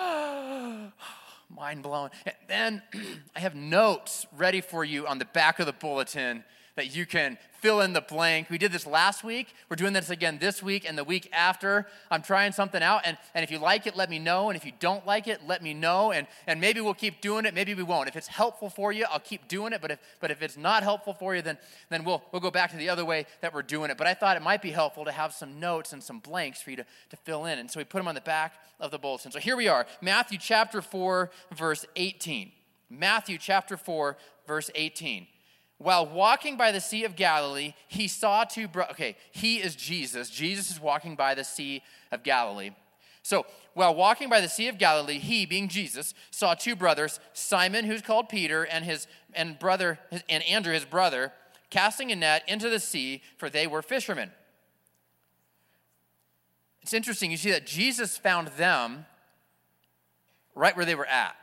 Mind 1.49 1.83
blown. 1.83 2.11
And 2.25 2.35
then 2.49 2.83
I 3.37 3.41
have 3.41 3.55
notes 3.55 4.27
ready 4.37 4.61
for 4.61 4.85
you 4.85 5.07
on 5.07 5.19
the 5.19 5.25
back 5.25 5.59
of 5.59 5.67
the 5.67 5.73
bulletin 5.73 6.45
that 6.77 6.95
you 6.95 7.07
can 7.07 7.39
fill 7.61 7.81
in 7.81 7.95
the 7.95 8.01
blank. 8.01 8.49
We 8.51 8.59
did 8.59 8.71
this 8.71 8.87
last 8.87 9.25
week. 9.25 9.55
We're 9.69 9.77
doing 9.77 9.95
this 9.95 10.11
again 10.11 10.39
this 10.39 10.63
week 10.63 10.85
and 10.87 10.97
the 10.97 11.05
week 11.05 11.29
after. 11.33 11.87
I'm 12.11 12.23
trying 12.23 12.53
something 12.53 12.83
out. 12.83 13.03
And, 13.05 13.17
and 13.35 13.43
if 13.43 13.51
you 13.51 13.59
like 13.59 13.87
it, 13.87 13.97
let 13.97 14.11
me 14.11 14.19
know. 14.19 14.51
And 14.51 14.57
if 14.57 14.65
you 14.65 14.73
don't 14.79 15.05
like 15.07 15.27
it, 15.27 15.41
let 15.47 15.63
me 15.63 15.75
know. 15.75 16.13
And, 16.13 16.27
and 16.47 16.61
maybe 16.61 16.81
we'll 16.81 16.95
keep 16.95 17.21
doing 17.21 17.47
it. 17.47 17.55
Maybe 17.55 17.75
we 17.75 17.83
won't. 17.83 18.09
If 18.09 18.17
it's 18.17 18.29
helpful 18.29 18.69
for 18.69 18.93
you, 18.93 19.07
I'll 19.11 19.19
keep 19.19 19.49
doing 19.49 19.73
it. 19.73 19.81
But 19.81 19.93
if, 19.93 19.99
but 20.21 20.31
if 20.31 20.43
it's 20.43 20.57
not 20.57 20.83
helpful 20.83 21.15
for 21.15 21.35
you, 21.35 21.43
then, 21.43 21.59
then 21.89 22.05
we'll, 22.05 22.23
we'll 22.31 22.43
go 22.43 22.51
back 22.51 22.71
to 22.73 22.77
the 22.77 22.91
other 22.91 23.05
way 23.05 23.27
that 23.41 23.55
we're 23.55 23.63
doing 23.63 23.91
it. 23.91 23.97
But 23.97 24.07
I 24.07 24.15
thought 24.15 24.37
it 24.37 24.43
might 24.43 24.63
be 24.63 24.71
helpful 24.71 25.07
to 25.07 25.13
have 25.13 25.33
some 25.33 25.59
notes 25.59 25.93
and 25.93 26.03
some 26.03 26.21
blanks 26.21 26.61
for 26.61 26.71
you 26.71 26.77
to, 26.77 26.87
to 27.11 27.17
fill 27.17 27.47
in. 27.47 27.59
And 27.59 27.71
so 27.71 27.81
we 27.81 27.85
put 27.85 27.99
them 27.99 28.09
on 28.09 28.15
the 28.15 28.21
back 28.21 28.55
of 28.79 28.91
the 28.91 28.99
bulletin. 28.99 29.33
So 29.33 29.39
here 29.39 29.57
we 29.57 29.67
are 29.67 29.87
Matthew 30.03 30.39
chapter 30.39 30.83
4, 30.83 31.31
verse 31.53 31.87
18. 31.97 32.53
Matthew 32.91 33.39
chapter 33.39 33.77
4, 33.77 34.17
verse 34.47 34.71
18. 34.75 35.27
While 35.79 36.07
walking 36.07 36.57
by 36.57 36.73
the 36.73 36.81
Sea 36.81 37.05
of 37.05 37.17
Galilee, 37.17 37.75
he 37.87 38.09
saw 38.09 38.45
two 38.45 38.67
brothers. 38.67 38.93
Okay, 38.93 39.17
he 39.31 39.57
is 39.59 39.77
Jesus. 39.77 40.31
Jesus 40.31 40.71
is 40.71 40.81
walking 40.81 41.17
by 41.17 41.35
the 41.35 41.45
Sea 41.45 41.83
of 42.11 42.23
Galilee. 42.23 42.71
So, 43.23 43.45
while 43.75 43.95
walking 43.95 44.31
by 44.31 44.41
the 44.41 44.49
Sea 44.49 44.69
of 44.69 44.79
Galilee, 44.79 45.19
he, 45.19 45.45
being 45.45 45.69
Jesus, 45.69 46.15
saw 46.31 46.55
two 46.55 46.77
brothers, 46.77 47.21
Simon, 47.35 47.85
who's 47.85 48.01
called 48.01 48.29
Peter, 48.29 48.65
and 48.65 48.85
his 48.85 49.07
and 49.35 49.59
brother 49.59 49.99
and 50.31 50.43
Andrew, 50.45 50.73
his 50.73 50.87
brother, 50.87 51.33
casting 51.69 52.11
a 52.11 52.17
net 52.17 52.43
into 52.49 52.71
the 52.71 52.81
sea, 52.81 53.23
for 53.37 53.51
they 53.51 53.67
were 53.67 53.83
fishermen. 53.83 54.31
It's 56.81 56.95
interesting. 56.95 57.31
You 57.31 57.37
see 57.37 57.51
that 57.51 57.67
Jesus 57.67 58.17
found 58.17 58.49
them 58.57 59.05
right 60.55 60.75
where 60.75 60.87
they 60.87 60.95
were 60.95 61.07
at. 61.07 61.37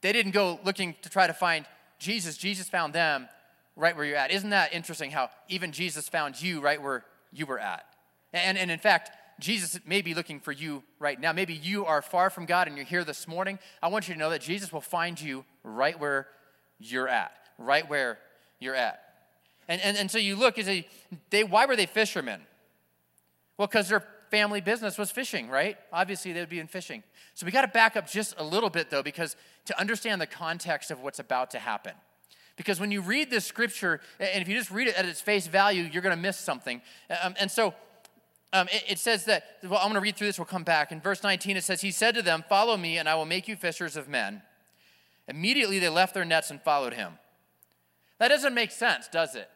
They 0.00 0.12
didn't 0.12 0.32
go 0.32 0.60
looking 0.64 0.94
to 1.02 1.10
try 1.10 1.26
to 1.26 1.34
find 1.34 1.66
Jesus, 2.04 2.36
Jesus 2.36 2.68
found 2.68 2.92
them 2.92 3.28
right 3.76 3.96
where 3.96 4.04
you're 4.04 4.16
at. 4.16 4.30
Isn't 4.30 4.50
that 4.50 4.74
interesting 4.74 5.10
how 5.10 5.30
even 5.48 5.72
Jesus 5.72 6.08
found 6.08 6.40
you 6.40 6.60
right 6.60 6.80
where 6.80 7.04
you 7.32 7.46
were 7.46 7.58
at. 7.58 7.84
And, 8.32 8.58
and 8.58 8.70
in 8.70 8.78
fact, 8.78 9.10
Jesus 9.40 9.80
may 9.84 10.02
be 10.02 10.14
looking 10.14 10.38
for 10.38 10.52
you 10.52 10.82
right 10.98 11.18
now. 11.18 11.32
Maybe 11.32 11.54
you 11.54 11.86
are 11.86 12.02
far 12.02 12.30
from 12.30 12.46
God 12.46 12.68
and 12.68 12.76
you're 12.76 12.86
here 12.86 13.04
this 13.04 13.26
morning. 13.26 13.58
I 13.82 13.88
want 13.88 14.06
you 14.06 14.14
to 14.14 14.20
know 14.20 14.30
that 14.30 14.42
Jesus 14.42 14.72
will 14.72 14.80
find 14.80 15.20
you 15.20 15.44
right 15.64 15.98
where 15.98 16.28
you're 16.78 17.08
at, 17.08 17.32
right 17.58 17.88
where 17.88 18.18
you're 18.60 18.74
at. 18.74 19.00
And, 19.66 19.80
and, 19.80 19.96
and 19.96 20.10
so 20.10 20.18
you 20.18 20.36
look, 20.36 20.58
is 20.58 20.68
a, 20.68 20.86
they, 21.30 21.42
why 21.42 21.66
were 21.66 21.74
they 21.74 21.86
fishermen? 21.86 22.42
Well, 23.56 23.66
because 23.66 23.88
their 23.88 24.04
family 24.30 24.60
business 24.60 24.98
was 24.98 25.10
fishing, 25.10 25.48
right? 25.48 25.76
Obviously, 25.92 26.32
they 26.32 26.40
would 26.40 26.48
be 26.48 26.60
in 26.60 26.66
fishing. 26.66 27.02
So 27.34 27.46
we 27.46 27.52
got 27.52 27.62
to 27.62 27.68
back 27.68 27.96
up 27.96 28.08
just 28.08 28.34
a 28.36 28.44
little 28.44 28.70
bit, 28.70 28.90
though, 28.90 29.02
because 29.02 29.36
to 29.66 29.78
understand 29.80 30.20
the 30.20 30.26
context 30.26 30.90
of 30.90 31.00
what's 31.00 31.18
about 31.18 31.50
to 31.52 31.58
happen. 31.58 31.92
Because 32.56 32.78
when 32.78 32.90
you 32.90 33.00
read 33.00 33.30
this 33.30 33.44
scripture, 33.44 34.00
and 34.20 34.40
if 34.40 34.48
you 34.48 34.56
just 34.56 34.70
read 34.70 34.88
it 34.88 34.94
at 34.96 35.06
its 35.06 35.20
face 35.20 35.46
value, 35.46 35.82
you're 35.82 36.02
going 36.02 36.14
to 36.14 36.20
miss 36.20 36.38
something. 36.38 36.80
Um, 37.22 37.34
and 37.40 37.50
so 37.50 37.74
um, 38.52 38.68
it, 38.70 38.84
it, 38.88 38.98
says 38.98 39.24
that, 39.24 39.58
well, 39.64 39.80
I'm 39.80 39.86
going 39.86 39.94
to 39.94 40.00
read 40.00 40.16
through 40.16 40.28
this, 40.28 40.38
we'll 40.38 40.46
come 40.46 40.62
back. 40.62 40.92
In 40.92 41.00
verse 41.00 41.22
19, 41.22 41.56
it 41.56 41.64
says, 41.64 41.80
He 41.80 41.90
said 41.90 42.14
to 42.14 42.22
them, 42.22 42.44
Follow 42.48 42.76
me, 42.76 42.98
and 42.98 43.08
I 43.08 43.16
will 43.16 43.24
make 43.24 43.48
you 43.48 43.56
fishers 43.56 43.96
of 43.96 44.08
men. 44.08 44.42
Immediately 45.26 45.80
they 45.80 45.88
left 45.88 46.14
their 46.14 46.24
nets 46.24 46.50
and 46.50 46.62
followed 46.62 46.94
him. 46.94 47.14
That 48.18 48.28
doesn't 48.28 48.54
make 48.54 48.70
sense, 48.70 49.08
does 49.08 49.34
it? 49.34 49.50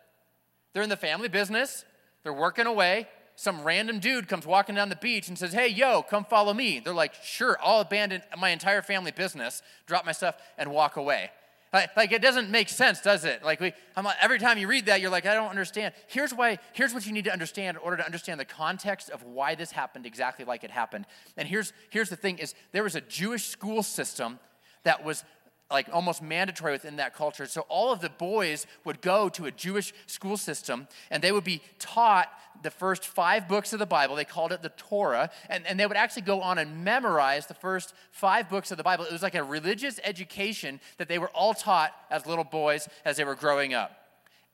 They're 0.72 0.82
in 0.82 0.88
the 0.88 0.96
family 0.96 1.28
business, 1.28 1.84
they're 2.24 2.32
working 2.32 2.66
away. 2.66 3.06
Some 3.38 3.62
random 3.62 4.00
dude 4.00 4.26
comes 4.26 4.48
walking 4.48 4.74
down 4.74 4.88
the 4.88 4.96
beach 4.96 5.28
and 5.28 5.38
says, 5.38 5.52
Hey, 5.52 5.68
yo, 5.68 6.02
come 6.02 6.24
follow 6.24 6.52
me. 6.52 6.80
They're 6.80 6.92
like, 6.92 7.14
Sure, 7.22 7.56
I'll 7.62 7.78
abandon 7.78 8.20
my 8.36 8.48
entire 8.48 8.82
family 8.82 9.12
business, 9.12 9.62
drop 9.86 10.04
my 10.04 10.10
stuff, 10.10 10.34
and 10.58 10.72
walk 10.72 10.96
away. 10.96 11.30
Like, 11.72 12.10
it 12.10 12.20
doesn't 12.20 12.50
make 12.50 12.68
sense, 12.68 13.00
does 13.00 13.24
it? 13.24 13.44
Like 13.44 13.60
we, 13.60 13.74
like, 13.96 14.16
every 14.20 14.40
time 14.40 14.58
you 14.58 14.66
read 14.66 14.86
that, 14.86 15.00
you're 15.00 15.10
like, 15.10 15.24
I 15.24 15.34
don't 15.34 15.50
understand. 15.50 15.94
Here's 16.08 16.34
why. 16.34 16.58
Here's 16.72 16.92
what 16.92 17.06
you 17.06 17.12
need 17.12 17.26
to 17.26 17.32
understand 17.32 17.76
in 17.76 17.82
order 17.84 17.98
to 17.98 18.04
understand 18.04 18.40
the 18.40 18.44
context 18.44 19.08
of 19.08 19.22
why 19.22 19.54
this 19.54 19.70
happened 19.70 20.04
exactly 20.04 20.44
like 20.44 20.64
it 20.64 20.72
happened. 20.72 21.06
And 21.36 21.46
here's 21.46 21.72
here's 21.90 22.10
the 22.10 22.16
thing: 22.16 22.38
is 22.38 22.56
there 22.72 22.82
was 22.82 22.96
a 22.96 23.00
Jewish 23.02 23.44
school 23.44 23.84
system 23.84 24.40
that 24.82 25.04
was 25.04 25.22
like 25.70 25.88
almost 25.92 26.22
mandatory 26.22 26.72
within 26.72 26.96
that 26.96 27.14
culture. 27.14 27.46
So 27.46 27.62
all 27.68 27.92
of 27.92 28.00
the 28.00 28.08
boys 28.08 28.66
would 28.84 29.00
go 29.00 29.28
to 29.30 29.46
a 29.46 29.50
Jewish 29.50 29.92
school 30.06 30.36
system 30.36 30.88
and 31.10 31.22
they 31.22 31.32
would 31.32 31.44
be 31.44 31.60
taught 31.78 32.28
the 32.62 32.70
first 32.70 33.06
five 33.06 33.46
books 33.46 33.72
of 33.72 33.78
the 33.78 33.86
Bible. 33.86 34.16
They 34.16 34.24
called 34.24 34.50
it 34.50 34.62
the 34.62 34.70
Torah. 34.70 35.30
And, 35.48 35.66
and 35.66 35.78
they 35.78 35.86
would 35.86 35.96
actually 35.96 36.22
go 36.22 36.40
on 36.40 36.58
and 36.58 36.84
memorize 36.84 37.46
the 37.46 37.54
first 37.54 37.94
five 38.10 38.48
books 38.48 38.70
of 38.70 38.78
the 38.78 38.82
Bible. 38.82 39.04
It 39.04 39.12
was 39.12 39.22
like 39.22 39.34
a 39.34 39.44
religious 39.44 40.00
education 40.04 40.80
that 40.96 41.08
they 41.08 41.18
were 41.18 41.28
all 41.28 41.54
taught 41.54 41.94
as 42.10 42.26
little 42.26 42.44
boys 42.44 42.88
as 43.04 43.16
they 43.16 43.24
were 43.24 43.36
growing 43.36 43.74
up 43.74 44.07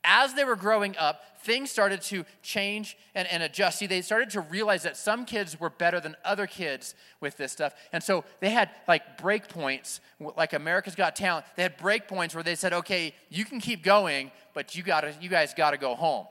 as 0.04 0.34
they 0.34 0.44
were 0.44 0.56
growing 0.56 0.96
up, 0.98 1.22
things 1.44 1.70
started 1.70 2.00
to 2.00 2.24
change 2.42 2.96
and, 3.14 3.28
and, 3.28 3.42
adjust. 3.42 3.78
See, 3.78 3.86
they 3.86 4.00
started 4.00 4.30
to 4.30 4.40
realize 4.40 4.82
that 4.84 4.96
some 4.96 5.24
kids 5.24 5.60
were 5.60 5.70
better 5.70 6.00
than 6.00 6.16
other 6.24 6.46
kids 6.46 6.94
with 7.20 7.36
this 7.36 7.52
stuff. 7.52 7.74
And 7.92 8.02
so 8.02 8.24
they 8.40 8.50
had 8.50 8.70
like 8.88 9.18
break 9.18 9.48
points, 9.48 10.00
like 10.36 10.54
America's 10.54 10.94
Got 10.94 11.16
Talent. 11.16 11.44
They 11.56 11.62
had 11.62 11.76
break 11.76 12.08
points 12.08 12.34
where 12.34 12.42
they 12.42 12.54
said, 12.54 12.72
okay, 12.72 13.14
you 13.28 13.44
can 13.44 13.60
keep 13.60 13.82
going, 13.82 14.30
but 14.54 14.74
you, 14.74 14.82
gotta, 14.82 15.14
you 15.20 15.28
guys 15.28 15.52
got 15.52 15.72
to 15.72 15.76
go 15.76 15.94
home. 15.94 16.26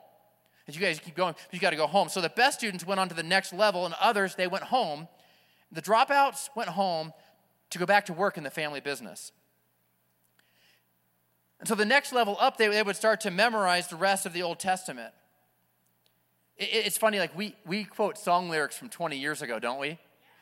And 0.65 0.75
you 0.75 0.81
guys 0.81 0.99
keep 0.99 1.15
going, 1.15 1.35
you 1.51 1.59
got 1.59 1.71
to 1.71 1.75
go 1.75 1.87
home. 1.87 2.09
So 2.09 2.21
the 2.21 2.29
best 2.29 2.59
students 2.59 2.85
went 2.85 2.99
on 2.99 3.09
to 3.09 3.15
the 3.15 3.23
next 3.23 3.53
level, 3.53 3.85
and 3.85 3.93
others, 3.99 4.35
they 4.35 4.47
went 4.47 4.63
home. 4.63 5.07
The 5.71 5.81
dropouts 5.81 6.49
went 6.55 6.69
home 6.69 7.11
to 7.71 7.79
go 7.79 7.85
back 7.85 8.05
to 8.05 8.13
work 8.13 8.37
in 8.37 8.43
the 8.43 8.49
family 8.49 8.79
business. 8.79 9.31
And 11.63 11.67
so 11.69 11.75
the 11.75 11.85
next 11.85 12.11
level 12.11 12.35
up, 12.41 12.57
they, 12.57 12.67
they 12.67 12.83
would 12.83 12.97
start 12.97 13.21
to 13.21 13.31
memorize 13.31 13.87
the 13.87 13.95
rest 13.95 14.25
of 14.25 14.33
the 14.33 14.43
Old 14.43 14.59
Testament. 14.59 15.13
It, 16.57 16.67
it's 16.73 16.97
funny, 16.97 17.19
like 17.19 17.37
we, 17.37 17.55
we 17.65 17.85
quote 17.85 18.17
song 18.17 18.49
lyrics 18.49 18.75
from 18.75 18.89
20 18.89 19.17
years 19.17 19.41
ago, 19.41 19.59
don't 19.59 19.79
we? 19.79 19.97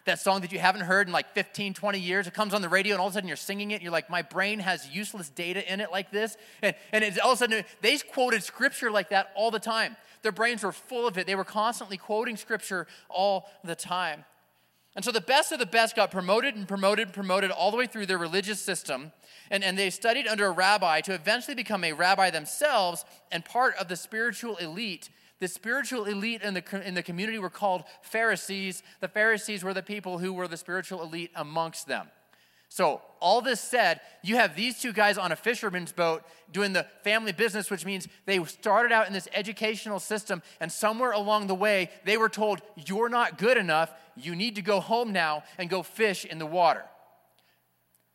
That 0.06 0.20
song 0.20 0.42
that 0.42 0.52
you 0.52 0.58
haven't 0.58 0.82
heard 0.82 1.06
in 1.06 1.14
like 1.14 1.32
15, 1.36 1.76
20 1.76 2.00
years, 2.00 2.26
it 2.26 2.34
comes 2.34 2.56
on 2.56 2.64
the 2.64 2.70
radio 2.70 2.96
and 2.96 3.02
all 3.02 3.06
of 3.06 3.14
a 3.14 3.18
sudden 3.18 3.28
you're 3.28 3.38
singing 3.38 3.70
it. 3.70 3.84
You're 3.84 3.92
like, 3.92 4.10
my 4.10 4.24
brain 4.24 4.58
has 4.58 4.90
useless 4.90 5.30
data 5.30 5.72
in 5.72 5.80
it 5.80 5.92
like 5.92 6.10
this. 6.10 6.38
And, 6.64 6.74
and 6.92 7.04
it's 7.04 7.20
all 7.20 7.34
of 7.34 7.36
a 7.36 7.38
sudden, 7.38 7.66
they 7.82 8.00
quoted 8.00 8.42
scripture 8.42 8.90
like 8.90 9.10
that 9.10 9.30
all 9.36 9.52
the 9.52 9.60
time. 9.60 9.98
Their 10.24 10.32
brains 10.32 10.64
were 10.64 10.72
full 10.72 11.08
of 11.08 11.20
it. 11.20 11.28
They 11.28 11.36
were 11.36 11.44
constantly 11.44 11.98
quoting 11.98 12.36
scripture 12.36 12.88
all 13.10 13.48
the 13.64 13.76
time. 13.76 14.26
And 14.96 15.06
so 15.06 15.12
the 15.12 15.22
best 15.22 15.52
of 15.52 15.60
the 15.60 15.66
best 15.66 15.96
got 15.96 16.12
promoted 16.12 16.56
and 16.56 16.68
promoted 16.68 17.08
and 17.08 17.14
promoted 17.14 17.50
all 17.50 17.72
the 17.72 17.78
way 17.78 17.88
through 17.88 18.08
their 18.08 18.18
religious 18.18 18.60
system. 18.60 19.14
And, 19.50 19.64
and 19.64 19.78
they 19.78 19.90
studied 19.90 20.28
under 20.28 20.48
a 20.48 20.52
rabbi 20.52 21.02
to 21.02 21.14
eventually 21.14 21.56
become 21.56 21.84
a 21.84 21.94
rabbi 21.94 22.30
themselves 22.30 23.06
and 23.32 23.46
part 23.46 23.76
of 23.78 23.88
the 23.88 23.96
spiritual 23.96 24.58
elite. 24.58 25.10
The 25.40 25.48
spiritual 25.48 26.06
elite 26.06 26.42
in 26.42 26.54
the, 26.54 26.84
in 26.86 26.94
the 26.94 27.04
community 27.04 27.40
were 27.40 27.50
called 27.50 27.84
Pharisees. 28.02 28.84
The 29.00 29.08
Pharisees 29.08 29.64
were 29.64 29.74
the 29.74 29.82
people 29.82 30.20
who 30.20 30.34
were 30.34 30.48
the 30.48 30.58
spiritual 30.58 31.02
elite 31.02 31.32
amongst 31.36 31.88
them. 31.88 32.10
So, 32.74 33.02
all 33.20 33.42
this 33.42 33.60
said, 33.60 34.00
you 34.24 34.38
have 34.38 34.56
these 34.56 34.80
two 34.80 34.94
guys 34.94 35.18
on 35.18 35.34
a 35.34 35.36
fisherman's 35.36 35.92
boat 35.92 36.24
doing 36.54 36.72
the 36.72 36.86
family 37.04 37.34
business, 37.34 37.70
which 37.70 37.86
means 37.86 38.08
they 38.26 38.42
started 38.46 38.94
out 38.94 39.08
in 39.08 39.14
this 39.14 39.28
educational 39.34 40.00
system, 40.00 40.42
and 40.62 40.72
somewhere 40.72 41.12
along 41.12 41.48
the 41.48 41.56
way, 41.56 41.90
they 42.06 42.16
were 42.16 42.30
told, 42.30 42.62
You're 42.86 43.10
not 43.10 43.38
good 43.38 43.58
enough. 43.58 43.92
You 44.16 44.36
need 44.36 44.56
to 44.56 44.62
go 44.62 44.80
home 44.80 45.12
now 45.12 45.44
and 45.58 45.70
go 45.70 45.84
fish 45.84 46.26
in 46.26 46.40
the 46.40 46.46
water. 46.46 46.84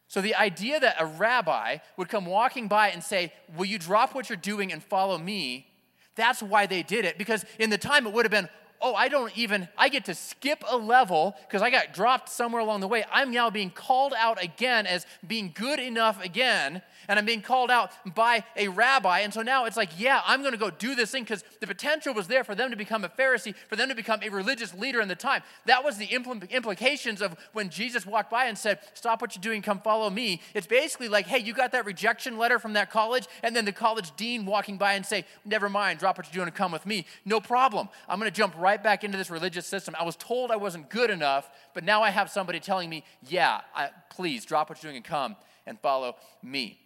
So, 0.09 0.21
the 0.21 0.37
idea 0.37 0.79
that 0.79 0.97
a 1.01 1.07
rabbi 1.07 1.79
would 1.97 2.09
come 2.09 2.27
walking 2.27 2.69
by 2.69 2.91
and 2.91 3.03
say, 3.03 3.33
Will 3.57 3.65
you 3.65 3.79
drop 3.79 4.15
what 4.15 4.29
you're 4.29 4.37
doing 4.37 4.73
and 4.73 4.83
follow 4.83 5.19
me? 5.19 5.67
That's 6.15 6.43
why 6.43 6.67
they 6.67 6.83
did 6.83 7.05
it. 7.05 7.19
Because 7.19 7.45
in 7.59 7.71
the 7.71 7.79
time, 7.79 8.07
it 8.07 8.13
would 8.13 8.25
have 8.25 8.31
been, 8.33 8.49
oh, 8.81 8.95
I 8.95 9.09
don't 9.09 9.37
even, 9.37 9.69
I 9.77 9.89
get 9.89 10.05
to 10.07 10.15
skip 10.15 10.63
a 10.69 10.77
level 10.77 11.35
because 11.47 11.63
I 11.63 11.71
got 11.71 11.95
dropped 11.95 12.29
somewhere 12.29 12.61
along 12.61 12.81
the 12.81 12.89
way. 12.89 13.05
I'm 13.11 13.31
now 13.31 13.51
being 13.51 13.71
called 13.71 14.15
out 14.17 14.43
again 14.43 14.87
as 14.87 15.07
being 15.27 15.53
good 15.55 15.81
enough 15.81 16.23
again, 16.23 16.83
and 17.09 17.19
I'm 17.19 17.25
being 17.25 17.43
called 17.43 17.71
out 17.71 17.93
by 18.15 18.45
a 18.57 18.69
rabbi. 18.69 19.21
And 19.21 19.33
so 19.33 19.43
now 19.43 19.65
it's 19.65 19.77
like, 19.77 19.91
yeah, 19.99 20.23
I'm 20.27 20.41
going 20.41 20.53
to 20.53 20.59
go 20.59 20.71
do 20.71 20.95
this 20.95 21.11
thing 21.11 21.23
because 21.23 21.45
the 21.61 21.67
potential 21.67 22.15
was 22.15 22.27
there 22.29 22.45
for 22.45 22.55
them 22.55 22.71
to 22.71 22.77
become 22.77 23.05
a 23.05 23.09
Pharisee, 23.09 23.55
for 23.69 23.77
them 23.77 23.89
to 23.89 23.95
become 23.95 24.21
a 24.23 24.29
religious 24.29 24.75
leader 24.75 25.01
in 25.01 25.09
the 25.09 25.15
time. 25.15 25.43
That 25.67 25.85
was 25.85 25.99
the 25.99 26.07
impl- 26.09 26.51
implications 26.51 27.23
of 27.23 27.37
when 27.53 27.71
Jesus 27.71 28.05
walked 28.05 28.31
by 28.31 28.47
and 28.47 28.59
said, 28.59 28.81
Stop 28.95 29.21
what 29.21 29.35
you're 29.35 29.43
doing, 29.43 29.63
come 29.63 29.81
follow 29.81 30.11
me. 30.11 30.41
It's 30.55 30.67
basically 30.67 31.09
like, 31.09 31.27
hey, 31.27 31.39
you 31.39 31.53
got 31.53 31.73
that 31.73 31.87
rejection 31.87 32.39
letter 32.39 32.59
from 32.59 32.73
that 32.75 32.91
college, 32.91 33.27
and 33.43 33.55
then 33.55 33.65
the 33.65 33.73
college 33.73 34.15
dean 34.17 34.45
walking 34.45 34.77
by 34.77 34.95
and 34.95 35.07
say, 35.07 35.25
Never 35.45 35.69
mind, 35.69 35.99
drop 35.99 36.19
what 36.19 36.27
you're 36.27 36.35
doing 36.35 36.49
and 36.49 36.57
come 36.57 36.73
with 36.73 36.87
me. 36.87 37.07
No 37.25 37.41
problem. 37.41 37.89
I'm 38.09 38.19
going 38.19 38.31
to 38.31 38.37
jump 38.37 38.55
right 38.59 38.66
back 38.75 39.05
into 39.05 39.17
this 39.17 39.31
religious 39.31 39.67
system. 39.67 39.95
I 39.99 40.05
was 40.05 40.17
told 40.17 40.51
I 40.51 40.57
wasn't 40.57 40.91
good 40.91 41.11
enough, 41.11 41.49
but 41.75 41.85
now 41.85 42.03
I 42.03 42.11
have 42.11 42.31
somebody 42.31 42.59
telling 42.59 42.91
me, 42.91 43.05
Yeah, 43.23 43.61
I, 43.75 43.91
please 44.11 44.45
drop 44.45 44.69
what 44.69 44.83
you're 44.83 44.91
doing 44.91 44.97
and 44.97 45.05
come 45.05 45.37
and 45.67 45.79
follow 45.79 46.17
me. 46.43 46.81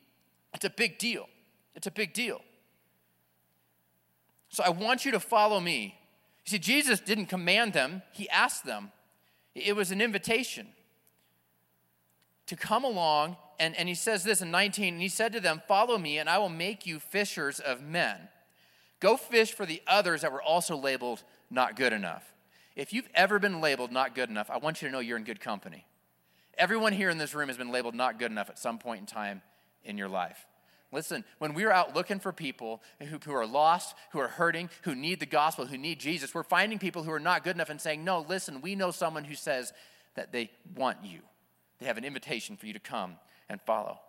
It's 0.52 0.64
a 0.64 0.70
big 0.70 0.99
deal. 0.99 1.28
It's 1.75 1.87
a 1.87 1.90
big 1.90 2.12
deal. 2.12 2.42
So 4.50 4.62
I 4.64 4.70
want 4.70 5.04
you 5.04 5.12
to 5.12 5.20
follow 5.20 5.60
me. 5.60 5.96
You 6.44 6.50
see, 6.50 6.58
Jesus 6.58 7.00
didn't 7.00 7.26
command 7.26 7.72
them, 7.72 8.02
He 8.12 8.28
asked 8.28 8.66
them. 8.66 8.92
It 9.54 9.75
was 9.75 9.90
an 9.90 10.00
invitation 10.00 10.66
to 12.46 12.56
come 12.56 12.84
along. 12.84 13.37
And, 13.58 13.76
and 13.76 13.88
He 13.88 13.94
says 13.94 14.25
this 14.25 14.42
in 14.42 14.50
19, 14.50 14.94
and 14.94 15.02
He 15.02 15.08
said 15.08 15.32
to 15.32 15.40
them, 15.40 15.62
Follow 15.68 15.99
me, 15.99 16.18
and 16.18 16.28
I 16.28 16.38
will 16.38 16.49
make 16.49 16.87
you 16.87 16.99
fishers 16.99 17.60
of 17.60 17.80
men. 17.80 18.16
Go 18.99 19.16
fish 19.16 19.52
for 19.52 19.64
the 19.64 19.82
others 19.87 20.20
that 20.22 20.32
were 20.32 20.42
also 20.42 20.76
labeled 20.76 21.22
not 21.50 21.76
good 21.76 21.92
enough. 21.92 22.25
If 22.76 22.92
you've 22.92 23.09
ever 23.14 23.38
been 23.38 23.61
labeled 23.61 23.92
not 23.92 24.14
good 24.14 24.30
enough, 24.30 24.50
I 24.50 24.59
want 24.59 24.80
you 24.80 24.88
to 24.88 24.92
know 24.92 25.00
you're 25.00 25.16
in 25.16 25.25
good 25.25 25.40
company. 25.40 25.87
Everyone 26.57 26.92
here 26.92 27.11
in 27.11 27.19
this 27.19 27.35
room 27.35 27.49
has 27.49 27.57
been 27.57 27.73
labeled 27.73 27.95
not 27.95 28.19
good 28.19 28.30
enough 28.30 28.50
at 28.50 28.59
some 28.59 28.78
point 28.78 29.00
in 29.00 29.07
time 29.07 29.42
in 29.85 29.99
your 29.99 30.09
life. 30.09 30.47
Listen, 30.92 31.25
when 31.38 31.54
we're 31.54 31.71
out 31.71 31.95
looking 31.95 32.19
for 32.19 32.33
people 32.33 32.83
who, 32.99 33.19
who 33.25 33.33
are 33.33 33.47
lost, 33.47 33.95
who 34.11 34.19
are 34.19 34.28
hurting, 34.28 34.71
who 34.83 34.95
need 34.95 35.21
the 35.21 35.26
gospel, 35.26 35.66
who 35.66 35.78
need 35.78 36.00
Jesus, 36.00 36.35
we're 36.35 36.42
finding 36.42 36.78
people 36.78 37.04
who 37.04 37.12
are 37.12 37.21
not 37.21 37.45
good 37.45 37.54
enough 37.57 37.71
and 37.71 37.80
saying, 37.80 38.04
No, 38.04 38.21
listen, 38.28 38.61
we 38.61 38.75
know 38.75 38.90
someone 38.90 39.25
who 39.25 39.35
says 39.35 39.73
that 40.16 40.33
they 40.33 40.50
want 40.75 40.99
you. 41.04 41.21
They 41.78 41.87
have 41.87 41.99
an 41.99 42.04
invitation 42.04 42.57
for 42.57 42.66
you 42.66 42.73
to 42.73 42.80
come 42.80 43.16
and 43.49 43.61
follow. 43.61 44.00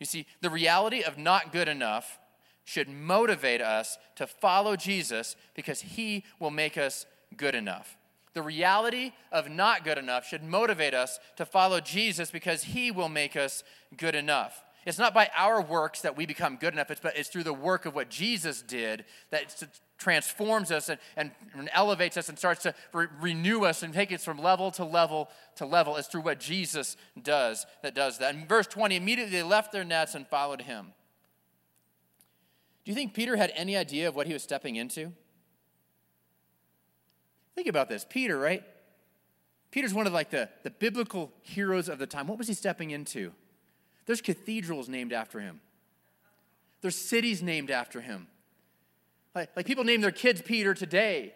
You 0.00 0.06
see, 0.06 0.26
the 0.40 0.50
reality 0.50 1.02
of 1.02 1.16
not 1.16 1.52
good 1.52 1.68
enough 1.68 2.18
should 2.64 2.88
motivate 2.88 3.60
us 3.60 3.98
to 4.16 4.26
follow 4.26 4.76
Jesus 4.76 5.36
because 5.54 5.80
he 5.80 6.24
will 6.38 6.50
make 6.50 6.78
us 6.78 7.06
good 7.36 7.54
enough. 7.54 7.96
The 8.34 8.42
reality 8.42 9.12
of 9.30 9.50
not 9.50 9.84
good 9.84 9.98
enough 9.98 10.26
should 10.26 10.42
motivate 10.42 10.94
us 10.94 11.18
to 11.36 11.44
follow 11.44 11.80
Jesus 11.80 12.30
because 12.30 12.64
he 12.64 12.90
will 12.90 13.08
make 13.08 13.36
us 13.36 13.62
good 13.96 14.14
enough. 14.14 14.62
It's 14.84 14.98
not 14.98 15.14
by 15.14 15.30
our 15.36 15.62
works 15.62 16.00
that 16.00 16.16
we 16.16 16.26
become 16.26 16.56
good 16.56 16.72
enough, 16.72 16.90
it's, 16.90 17.00
but 17.00 17.16
it's 17.16 17.28
through 17.28 17.44
the 17.44 17.52
work 17.52 17.86
of 17.86 17.94
what 17.94 18.08
Jesus 18.08 18.62
did 18.62 19.04
that 19.30 19.62
transforms 19.98 20.72
us 20.72 20.88
and, 20.88 20.98
and, 21.16 21.30
and 21.54 21.70
elevates 21.72 22.16
us 22.16 22.28
and 22.28 22.36
starts 22.36 22.62
to 22.64 22.74
re- 22.92 23.06
renew 23.20 23.64
us 23.64 23.84
and 23.84 23.94
take 23.94 24.12
us 24.12 24.24
from 24.24 24.38
level 24.38 24.72
to 24.72 24.84
level 24.84 25.28
to 25.56 25.66
level. 25.66 25.96
It's 25.96 26.08
through 26.08 26.22
what 26.22 26.40
Jesus 26.40 26.96
does 27.22 27.64
that 27.82 27.94
does 27.94 28.18
that. 28.18 28.34
In 28.34 28.46
verse 28.48 28.66
20, 28.66 28.96
immediately 28.96 29.36
they 29.36 29.42
left 29.44 29.70
their 29.70 29.84
nets 29.84 30.16
and 30.16 30.26
followed 30.26 30.62
him. 30.62 30.92
Do 32.84 32.90
you 32.90 32.94
think 32.94 33.14
Peter 33.14 33.36
had 33.36 33.52
any 33.54 33.76
idea 33.76 34.08
of 34.08 34.16
what 34.16 34.26
he 34.26 34.32
was 34.32 34.42
stepping 34.42 34.76
into? 34.76 35.12
Think 37.54 37.68
about 37.68 37.88
this. 37.88 38.04
Peter, 38.08 38.38
right? 38.38 38.64
Peter's 39.70 39.94
one 39.94 40.06
of 40.06 40.12
like 40.12 40.30
the, 40.30 40.48
the 40.62 40.70
biblical 40.70 41.32
heroes 41.42 41.88
of 41.88 41.98
the 41.98 42.06
time. 42.06 42.26
What 42.26 42.38
was 42.38 42.48
he 42.48 42.54
stepping 42.54 42.90
into? 42.90 43.32
There's 44.06 44.20
cathedrals 44.20 44.88
named 44.88 45.12
after 45.12 45.40
him. 45.40 45.60
There's 46.80 46.96
cities 46.96 47.42
named 47.42 47.70
after 47.70 48.00
him. 48.00 48.26
Like, 49.34 49.50
like 49.56 49.66
people 49.66 49.84
name 49.84 50.00
their 50.00 50.10
kids 50.10 50.42
Peter 50.42 50.74
today, 50.74 51.32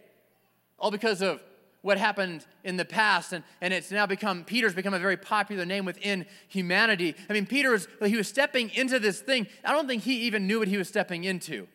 all 0.78 0.90
because 0.90 1.22
of 1.22 1.42
what 1.86 1.98
happened 1.98 2.44
in 2.64 2.76
the 2.76 2.84
past, 2.84 3.32
and, 3.32 3.44
and 3.60 3.72
it's 3.72 3.92
now 3.92 4.06
become, 4.06 4.42
Peter's 4.42 4.74
become 4.74 4.92
a 4.92 4.98
very 4.98 5.16
popular 5.16 5.64
name 5.64 5.84
within 5.84 6.26
humanity. 6.48 7.14
I 7.30 7.32
mean, 7.32 7.46
Peter 7.46 7.70
was, 7.70 7.86
he 8.04 8.16
was 8.16 8.26
stepping 8.26 8.70
into 8.70 8.98
this 8.98 9.20
thing. 9.20 9.46
I 9.64 9.70
don't 9.70 9.86
think 9.86 10.02
he 10.02 10.22
even 10.22 10.48
knew 10.48 10.58
what 10.58 10.66
he 10.66 10.76
was 10.76 10.88
stepping 10.88 11.22
into. 11.22 11.68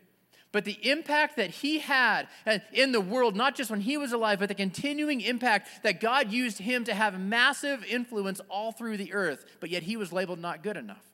But 0.51 0.65
the 0.65 0.77
impact 0.86 1.38
that 1.38 1.50
he 1.50 1.80
had 1.80 2.27
uh, 2.46 2.60
in 2.74 2.91
the 2.91 3.00
world, 3.00 3.38
not 3.38 3.56
just 3.56 3.72
when 3.72 3.80
he 3.80 3.96
was 3.98 4.12
alive, 4.12 4.39
but 4.39 4.50
the 4.50 4.53
continuing 4.53 5.22
impact 5.22 5.70
that 5.84 6.01
God 6.01 6.30
used 6.30 6.58
him 6.58 6.84
to 6.84 6.94
have 6.94 7.18
massive 7.18 7.86
influence 7.86 8.41
all 8.50 8.74
through 8.74 8.98
the 8.98 9.13
earth, 9.13 9.46
but 9.62 9.70
yet 9.70 9.84
he 9.84 9.96
was 9.96 10.12
labeled 10.12 10.39
not 10.39 10.62
good 10.62 10.75
enough. 10.75 11.06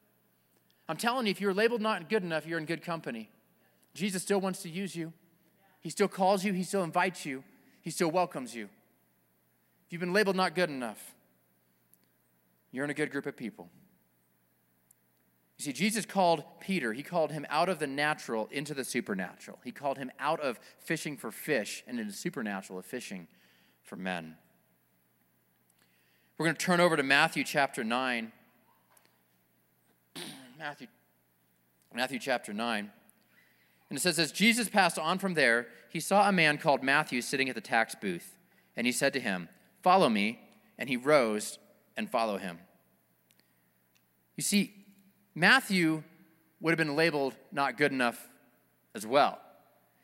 I'm 0.90 0.98
telling 0.98 1.28
you, 1.28 1.32
if 1.32 1.40
you're 1.40 1.54
labeled 1.54 1.82
not 1.82 2.10
good 2.10 2.24
enough, 2.24 2.48
you're 2.48 2.58
in 2.58 2.66
good 2.66 2.82
company. 2.82 3.30
Jesus 3.94 4.24
still 4.24 4.42
wants 4.42 4.64
to 4.64 4.70
use 4.70 4.96
you. 4.96 5.14
He 5.82 5.92
still 5.92 6.08
calls 6.08 6.44
you, 6.44 6.54
he 6.54 6.64
still 6.64 6.84
invites 6.84 7.28
you, 7.28 7.44
he 7.82 7.92
still 7.92 8.10
welcomes 8.10 8.56
you. 8.56 8.70
If 9.88 9.94
you've 9.94 10.02
been 10.02 10.14
labeled 10.14 10.36
not 10.36 10.54
good 10.54 10.70
enough, 10.70 11.16
you're 12.72 12.84
in 12.84 12.90
a 12.90 12.94
good 12.94 13.10
group 13.10 13.26
of 13.26 13.38
people. 13.38 13.70
You 15.58 15.64
see, 15.64 15.74
Jesus 15.74 16.06
called 16.06 16.44
Peter, 16.60 16.92
he 16.94 17.02
called 17.02 17.32
him 17.32 17.46
out 17.50 17.70
of 17.70 17.80
the 17.80 17.88
natural 17.88 18.50
into 18.52 18.74
the 18.74 18.84
supernatural. 18.84 19.60
He 19.64 19.72
called 19.72 19.98
him 19.98 20.12
out 20.20 20.42
of 20.42 20.60
fishing 20.78 21.16
for 21.18 21.32
fish 21.32 21.84
and 21.88 22.00
into 22.00 22.14
supernatural 22.14 22.78
of 22.78 22.86
fishing 22.86 23.28
for 23.82 23.96
men. 23.96 24.36
We're 26.38 26.46
going 26.46 26.56
to 26.56 26.66
turn 26.66 26.82
over 26.82 26.96
to 26.98 27.02
Matthew 27.02 27.44
chapter 27.44 27.84
9. 27.84 28.32
Matthew, 30.60 30.88
Matthew 31.96 32.20
chapter 32.20 32.54
9. 32.54 32.92
And 33.90 33.98
it 33.98 34.02
says, 34.02 34.20
As 34.20 34.32
Jesus 34.32 34.70
passed 34.70 35.00
on 35.00 35.18
from 35.18 35.34
there, 35.34 35.68
he 35.90 36.00
saw 36.00 36.28
a 36.28 36.32
man 36.32 36.58
called 36.58 36.84
Matthew 36.84 37.22
sitting 37.22 37.50
at 37.50 37.56
the 37.56 37.62
tax 37.62 37.96
booth. 37.96 38.38
And 38.76 38.86
he 38.86 38.92
said 38.92 39.14
to 39.14 39.20
him, 39.20 39.50
Follow 39.88 40.10
me. 40.10 40.38
And 40.78 40.90
he 40.90 40.98
rose 40.98 41.60
and 41.96 42.10
followed 42.10 42.42
him. 42.42 42.60
You 44.36 44.44
see, 44.44 44.74
Matthew 45.34 46.04
would 46.60 46.72
have 46.72 46.78
been 46.78 46.98
labeled 46.98 47.36
not 47.54 47.78
good 47.78 47.94
enough 47.94 48.28
as 48.94 49.08
well. 49.08 49.40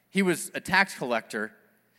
He 0.10 0.22
was 0.22 0.50
a 0.56 0.62
tax 0.62 0.96
collector. 0.98 1.52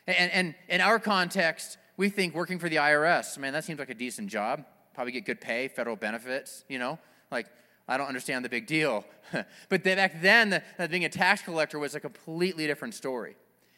And, 0.07 0.33
and 0.33 0.55
in 0.71 0.81
our 0.81 0.99
context, 0.99 1.77
we 1.99 2.09
think 2.09 2.35
working 2.35 2.59
for 2.59 2.71
the 2.71 2.77
IRS, 2.77 3.37
man, 3.37 3.53
that 3.53 3.65
seems 3.65 3.79
like 3.79 3.91
a 3.91 3.95
decent 3.95 4.31
job. 4.31 4.65
Probably 4.95 5.13
get 5.13 5.27
good 5.27 5.43
pay, 5.43 5.69
federal 5.69 5.97
benefits, 5.97 6.65
you 6.71 6.79
know? 6.79 6.99
Like, 7.31 7.49
I 7.87 7.99
don't 7.99 8.09
understand 8.09 8.47
the 8.47 8.49
big 8.49 8.67
deal. 8.67 9.05
but 9.69 9.85
back 9.85 10.23
then, 10.23 10.63
the, 10.79 10.89
being 10.89 11.05
a 11.05 11.11
tax 11.11 11.43
collector 11.43 11.79
was 11.79 11.95
a 11.95 12.01
completely 12.01 12.67
different 12.67 12.95
story. 12.95 13.37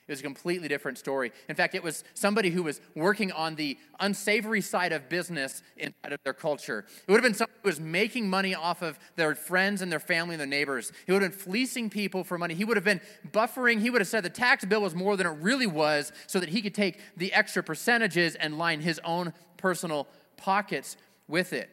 It 0.09 0.13
was 0.13 0.21
a 0.21 0.23
completely 0.23 0.69
different 0.69 0.99
story. 0.99 1.33
In 1.49 1.57
fact, 1.57 1.75
it 1.75 1.83
was 1.83 2.05
somebody 2.15 2.51
who 2.51 2.63
was 2.63 2.81
working 2.95 3.33
on 3.33 3.57
the 3.57 3.77
unsavory 3.99 4.61
side 4.61 4.93
of 4.93 5.09
business 5.09 5.65
inside 5.77 6.13
of 6.13 6.21
their 6.23 6.33
culture. 6.33 6.85
It 7.09 7.11
would 7.11 7.17
have 7.17 7.25
been 7.25 7.35
somebody 7.35 7.59
who 7.61 7.69
was 7.69 7.81
making 7.81 8.31
money 8.31 8.55
off 8.55 8.83
of 8.83 9.01
their 9.17 9.35
friends 9.35 9.83
and 9.83 9.91
their 9.91 9.99
family 9.99 10.35
and 10.35 10.41
their 10.41 10.47
neighbors. 10.47 10.93
He 11.07 11.13
would 11.13 11.23
have 11.23 11.33
been 11.33 11.41
fleecing 11.41 11.91
people 11.91 12.23
for 12.23 12.39
money. 12.39 12.55
He 12.55 12.65
would 12.65 12.77
have 12.77 12.85
been 12.85 13.01
buffering. 13.33 13.81
He 13.81 13.91
would 13.91 14.01
have 14.01 14.07
said 14.07 14.23
the 14.23 14.31
tax 14.31 14.65
bill 14.65 14.83
was 14.83 14.95
more 14.95 15.17
than 15.17 15.27
it 15.27 15.37
really 15.41 15.67
was 15.67 16.13
so 16.29 16.39
that 16.39 16.51
he 16.51 16.63
could 16.63 16.75
take 16.75 17.01
the 17.17 17.33
extra 17.33 17.65
percentages 17.65 18.37
and 18.37 18.59
line 18.59 18.83
his 18.83 19.01
own 19.05 19.33
personal 19.57 20.07
pockets 20.37 20.97
with 21.27 21.53
it. 21.53 21.69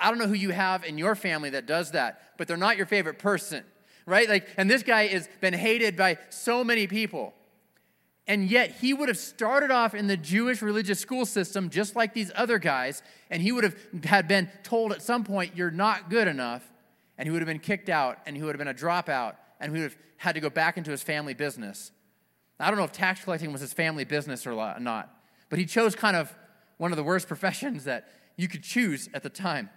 I 0.00 0.10
don't 0.10 0.18
know 0.18 0.26
who 0.26 0.34
you 0.34 0.50
have 0.50 0.84
in 0.84 0.98
your 0.98 1.14
family 1.14 1.50
that 1.50 1.66
does 1.66 1.92
that, 1.92 2.20
but 2.36 2.48
they're 2.48 2.56
not 2.56 2.76
your 2.76 2.86
favorite 2.86 3.20
person, 3.20 3.62
right? 4.06 4.28
Like, 4.28 4.48
and 4.56 4.68
this 4.68 4.82
guy 4.82 5.06
has 5.06 5.28
been 5.40 5.54
hated 5.54 5.96
by 5.96 6.18
so 6.30 6.64
many 6.64 6.88
people. 6.88 7.32
And 8.28 8.50
yet, 8.50 8.72
he 8.80 8.92
would 8.92 9.08
have 9.08 9.18
started 9.18 9.70
off 9.70 9.94
in 9.94 10.08
the 10.08 10.16
Jewish 10.16 10.60
religious 10.60 10.98
school 10.98 11.24
system 11.24 11.70
just 11.70 11.94
like 11.94 12.12
these 12.12 12.32
other 12.34 12.58
guys, 12.58 13.02
and 13.30 13.40
he 13.40 13.52
would 13.52 13.62
have 13.62 13.76
had 14.04 14.26
been 14.26 14.50
told 14.64 14.92
at 14.92 15.00
some 15.00 15.22
point, 15.22 15.56
You're 15.56 15.70
not 15.70 16.10
good 16.10 16.26
enough, 16.26 16.68
and 17.16 17.26
he 17.26 17.30
would 17.30 17.40
have 17.40 17.46
been 17.46 17.60
kicked 17.60 17.88
out, 17.88 18.18
and 18.26 18.36
he 18.36 18.42
would 18.42 18.54
have 18.54 18.58
been 18.58 18.68
a 18.68 18.74
dropout, 18.74 19.36
and 19.60 19.72
he 19.72 19.80
would 19.80 19.92
have 19.92 19.98
had 20.16 20.34
to 20.34 20.40
go 20.40 20.50
back 20.50 20.76
into 20.76 20.90
his 20.90 21.04
family 21.04 21.34
business. 21.34 21.92
I 22.58 22.68
don't 22.68 22.78
know 22.78 22.84
if 22.84 22.92
tax 22.92 23.22
collecting 23.22 23.52
was 23.52 23.60
his 23.60 23.72
family 23.72 24.04
business 24.04 24.46
or 24.46 24.76
not, 24.80 25.14
but 25.48 25.58
he 25.58 25.66
chose 25.66 25.94
kind 25.94 26.16
of 26.16 26.34
one 26.78 26.90
of 26.90 26.96
the 26.96 27.04
worst 27.04 27.28
professions 27.28 27.84
that 27.84 28.08
you 28.36 28.48
could 28.48 28.62
choose 28.62 29.08
at 29.14 29.22
the 29.22 29.30
time. 29.30 29.70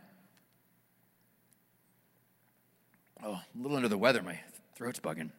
Oh, 3.22 3.34
a 3.34 3.44
little 3.56 3.76
under 3.76 3.90
the 3.90 3.98
weather, 3.98 4.24
my 4.24 4.40
throat's 4.76 5.00
bugging. 5.00 5.32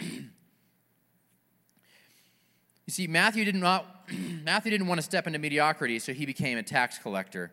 You 2.86 2.92
see, 2.92 3.06
Matthew 3.06 3.44
did 3.44 3.54
not 3.54 3.92
Matthew 4.44 4.70
didn't 4.70 4.86
want 4.86 4.98
to 4.98 5.04
step 5.04 5.26
into 5.26 5.38
mediocrity, 5.38 5.98
so 5.98 6.12
he 6.12 6.26
became 6.26 6.58
a 6.58 6.62
tax 6.62 6.98
collector. 6.98 7.50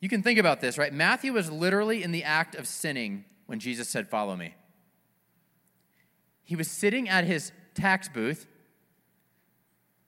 You 0.00 0.08
can 0.08 0.22
think 0.22 0.38
about 0.38 0.60
this, 0.60 0.78
right? 0.78 0.92
Matthew 0.92 1.32
was 1.32 1.50
literally 1.50 2.02
in 2.02 2.12
the 2.12 2.24
act 2.24 2.54
of 2.54 2.66
sinning 2.66 3.24
when 3.46 3.58
Jesus 3.58 3.88
said, 3.88 4.08
Follow 4.08 4.36
me. 4.36 4.54
He 6.44 6.56
was 6.56 6.70
sitting 6.70 7.08
at 7.08 7.24
his 7.24 7.52
tax 7.74 8.08
booth, 8.08 8.46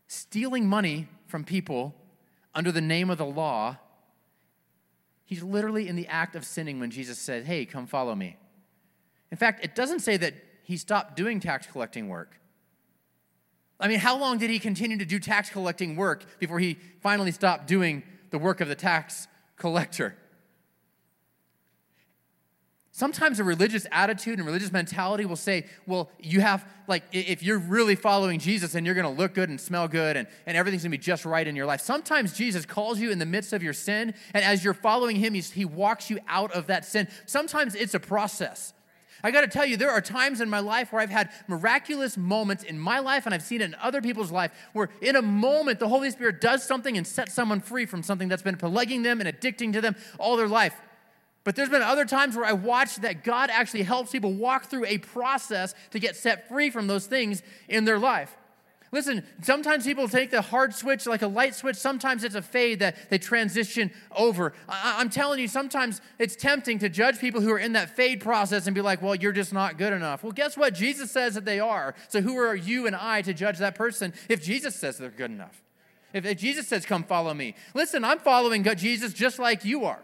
stealing 0.06 0.66
money 0.66 1.08
from 1.26 1.44
people 1.44 1.94
under 2.54 2.72
the 2.72 2.80
name 2.80 3.10
of 3.10 3.18
the 3.18 3.26
law. 3.26 3.76
He's 5.24 5.42
literally 5.42 5.86
in 5.86 5.96
the 5.96 6.08
act 6.08 6.34
of 6.34 6.44
sinning 6.44 6.80
when 6.80 6.90
Jesus 6.90 7.18
said, 7.18 7.44
Hey, 7.44 7.64
come 7.64 7.86
follow 7.86 8.14
me. 8.14 8.36
In 9.30 9.36
fact, 9.36 9.64
it 9.64 9.74
doesn't 9.74 10.00
say 10.00 10.16
that 10.16 10.34
he 10.64 10.76
stopped 10.76 11.16
doing 11.16 11.40
tax 11.40 11.66
collecting 11.66 12.08
work. 12.08 12.40
I 13.80 13.88
mean, 13.88 13.98
how 13.98 14.18
long 14.18 14.38
did 14.38 14.50
he 14.50 14.58
continue 14.58 14.98
to 14.98 15.04
do 15.04 15.18
tax 15.18 15.50
collecting 15.50 15.96
work 15.96 16.24
before 16.38 16.58
he 16.58 16.78
finally 17.00 17.32
stopped 17.32 17.66
doing 17.66 18.02
the 18.30 18.38
work 18.38 18.60
of 18.60 18.68
the 18.68 18.74
tax 18.74 19.26
collector? 19.56 20.16
Sometimes 22.92 23.40
a 23.40 23.44
religious 23.44 23.86
attitude 23.90 24.38
and 24.38 24.46
religious 24.46 24.70
mentality 24.70 25.24
will 25.24 25.34
say, 25.34 25.64
well, 25.86 26.10
you 26.18 26.42
have, 26.42 26.66
like, 26.86 27.04
if 27.12 27.42
you're 27.42 27.58
really 27.58 27.94
following 27.94 28.38
Jesus 28.38 28.74
and 28.74 28.84
you're 28.84 28.94
going 28.94 29.06
to 29.06 29.18
look 29.18 29.32
good 29.32 29.48
and 29.48 29.58
smell 29.58 29.88
good 29.88 30.18
and, 30.18 30.28
and 30.44 30.54
everything's 30.54 30.82
going 30.82 30.90
to 30.92 30.98
be 30.98 31.02
just 31.02 31.24
right 31.24 31.46
in 31.46 31.56
your 31.56 31.64
life. 31.64 31.80
Sometimes 31.80 32.34
Jesus 32.34 32.66
calls 32.66 33.00
you 33.00 33.10
in 33.10 33.18
the 33.18 33.24
midst 33.24 33.54
of 33.54 33.62
your 33.62 33.72
sin, 33.72 34.12
and 34.34 34.44
as 34.44 34.62
you're 34.62 34.74
following 34.74 35.16
him, 35.16 35.32
he 35.32 35.64
walks 35.64 36.10
you 36.10 36.18
out 36.28 36.52
of 36.52 36.66
that 36.66 36.84
sin. 36.84 37.08
Sometimes 37.24 37.74
it's 37.74 37.94
a 37.94 38.00
process. 38.00 38.74
I 39.22 39.30
got 39.30 39.42
to 39.42 39.48
tell 39.48 39.66
you, 39.66 39.76
there 39.76 39.90
are 39.90 40.00
times 40.00 40.40
in 40.40 40.48
my 40.48 40.60
life 40.60 40.92
where 40.92 41.02
I've 41.02 41.10
had 41.10 41.30
miraculous 41.48 42.16
moments 42.16 42.64
in 42.64 42.78
my 42.78 42.98
life, 43.00 43.26
and 43.26 43.34
I've 43.34 43.42
seen 43.42 43.60
it 43.60 43.64
in 43.64 43.76
other 43.76 44.00
people's 44.00 44.30
life, 44.30 44.52
where 44.72 44.90
in 45.00 45.16
a 45.16 45.22
moment 45.22 45.78
the 45.78 45.88
Holy 45.88 46.10
Spirit 46.10 46.40
does 46.40 46.64
something 46.64 46.96
and 46.96 47.06
sets 47.06 47.34
someone 47.34 47.60
free 47.60 47.86
from 47.86 48.02
something 48.02 48.28
that's 48.28 48.42
been 48.42 48.56
plaguing 48.56 49.02
them 49.02 49.20
and 49.20 49.28
addicting 49.28 49.72
to 49.74 49.80
them 49.80 49.96
all 50.18 50.36
their 50.36 50.48
life. 50.48 50.74
But 51.42 51.56
there's 51.56 51.70
been 51.70 51.82
other 51.82 52.04
times 52.04 52.36
where 52.36 52.44
I 52.44 52.52
watched 52.52 53.02
that 53.02 53.24
God 53.24 53.50
actually 53.50 53.82
helps 53.82 54.12
people 54.12 54.32
walk 54.32 54.66
through 54.66 54.84
a 54.84 54.98
process 54.98 55.74
to 55.90 55.98
get 55.98 56.16
set 56.16 56.48
free 56.48 56.70
from 56.70 56.86
those 56.86 57.06
things 57.06 57.42
in 57.68 57.84
their 57.84 57.98
life. 57.98 58.36
Listen, 58.92 59.24
sometimes 59.42 59.84
people 59.84 60.08
take 60.08 60.32
the 60.32 60.42
hard 60.42 60.74
switch 60.74 61.06
like 61.06 61.22
a 61.22 61.28
light 61.28 61.54
switch. 61.54 61.76
Sometimes 61.76 62.24
it's 62.24 62.34
a 62.34 62.42
fade 62.42 62.80
that 62.80 63.08
they 63.08 63.18
transition 63.18 63.92
over. 64.16 64.52
I- 64.68 65.00
am 65.00 65.10
telling 65.10 65.38
you, 65.38 65.46
sometimes 65.46 66.00
it's 66.18 66.34
tempting 66.34 66.80
to 66.80 66.88
judge 66.88 67.20
people 67.20 67.40
who 67.40 67.52
are 67.52 67.58
in 67.58 67.74
that 67.74 67.94
fade 67.94 68.20
process 68.20 68.66
and 68.66 68.74
be 68.74 68.80
like, 68.80 69.00
well, 69.00 69.14
you're 69.14 69.30
just 69.30 69.52
not 69.52 69.78
good 69.78 69.92
enough. 69.92 70.24
Well, 70.24 70.32
guess 70.32 70.56
what? 70.56 70.74
Jesus 70.74 71.10
says 71.12 71.34
that 71.34 71.44
they 71.44 71.60
are. 71.60 71.94
So 72.08 72.20
who 72.20 72.36
are 72.36 72.56
you 72.56 72.88
and 72.88 72.96
I 72.96 73.22
to 73.22 73.32
judge 73.32 73.58
that 73.58 73.76
person 73.76 74.12
if 74.28 74.42
Jesus 74.42 74.74
says 74.74 74.98
they're 74.98 75.10
good 75.10 75.30
enough? 75.30 75.62
If, 76.12 76.26
if 76.26 76.38
Jesus 76.38 76.66
says, 76.66 76.84
come 76.84 77.04
follow 77.04 77.32
me. 77.32 77.54
Listen, 77.74 78.04
I'm 78.04 78.18
following 78.18 78.64
Jesus 78.64 79.12
just 79.12 79.38
like 79.38 79.64
you 79.64 79.84
are. 79.84 80.00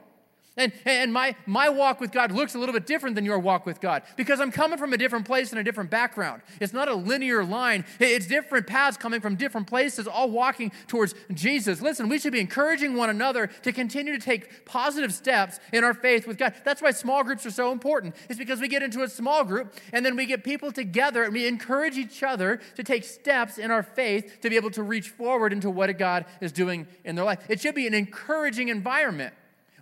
And, 0.57 0.73
and 0.87 1.13
my, 1.13 1.37
my 1.45 1.69
walk 1.69 2.01
with 2.01 2.13
God 2.13 2.33
looks 2.33 2.55
a 2.55 2.59
little 2.59 2.73
bit 2.73 2.87
different 2.87 3.15
than 3.15 3.27
your 3.27 3.39
walk 3.39 3.67
with 3.67 3.81
God 3.81 4.03
because 4.17 4.41
I'm 4.41 4.51
coming 4.51 4.79
from 4.79 4.95
a 4.95 4.97
different 4.97 5.27
place 5.27 5.51
and 5.51 5.61
a 5.61 5.65
different 5.65 5.91
background. 5.91 6.41
It's 6.61 6.73
not 6.73 6.89
a 6.89 6.95
linear 6.95 7.45
line, 7.45 7.85
it's 8.01 8.27
different 8.27 8.67
paths 8.67 8.97
coming 8.97 9.21
from 9.21 9.37
different 9.37 9.67
places, 9.67 10.07
all 10.07 10.31
walking 10.31 10.73
towards 10.87 11.15
Jesus. 11.35 11.83
Listen, 11.83 12.09
we 12.09 12.19
should 12.19 12.33
be 12.33 12.41
encouraging 12.41 12.95
one 12.95 13.11
another 13.11 13.49
to 13.63 13.73
continue 13.73 14.19
to 14.19 14.25
take 14.25 14.65
positive 14.65 15.13
steps 15.13 15.61
in 15.73 15.85
our 15.85 15.93
faith 15.93 16.27
with 16.27 16.39
God. 16.39 16.55
That's 16.65 16.81
why 16.81 16.93
small 16.93 17.23
groups 17.23 17.45
are 17.45 17.51
so 17.51 17.71
important, 17.71 18.17
it's 18.31 18.39
because 18.39 18.61
we 18.61 18.69
get 18.69 18.83
into 18.83 19.03
a 19.03 19.09
small 19.09 19.45
group 19.45 19.75
and 19.93 20.07
then 20.07 20.17
we 20.17 20.25
get 20.25 20.43
people 20.43 20.73
together 20.73 21.25
and 21.25 21.35
we 21.35 21.47
encourage 21.47 21.99
each 21.99 22.23
other 22.23 22.61
to 22.77 22.83
take 22.83 23.05
steps 23.05 23.59
in 23.59 23.71
our 23.71 23.83
faith 23.83 24.41
to 24.41 24.49
be 24.49 24.57
able 24.57 24.71
to 24.71 24.83
reach 24.83 25.11
forward 25.11 25.53
into 25.53 25.69
what 25.69 25.87
God 25.99 26.25
is 26.41 26.51
doing 26.51 26.87
in 27.05 27.15
their 27.15 27.25
life. 27.25 27.45
It 27.49 27.61
should 27.61 27.75
be 27.75 27.87
an 27.87 27.95
encouraging 27.95 28.69
environment. 28.69 29.35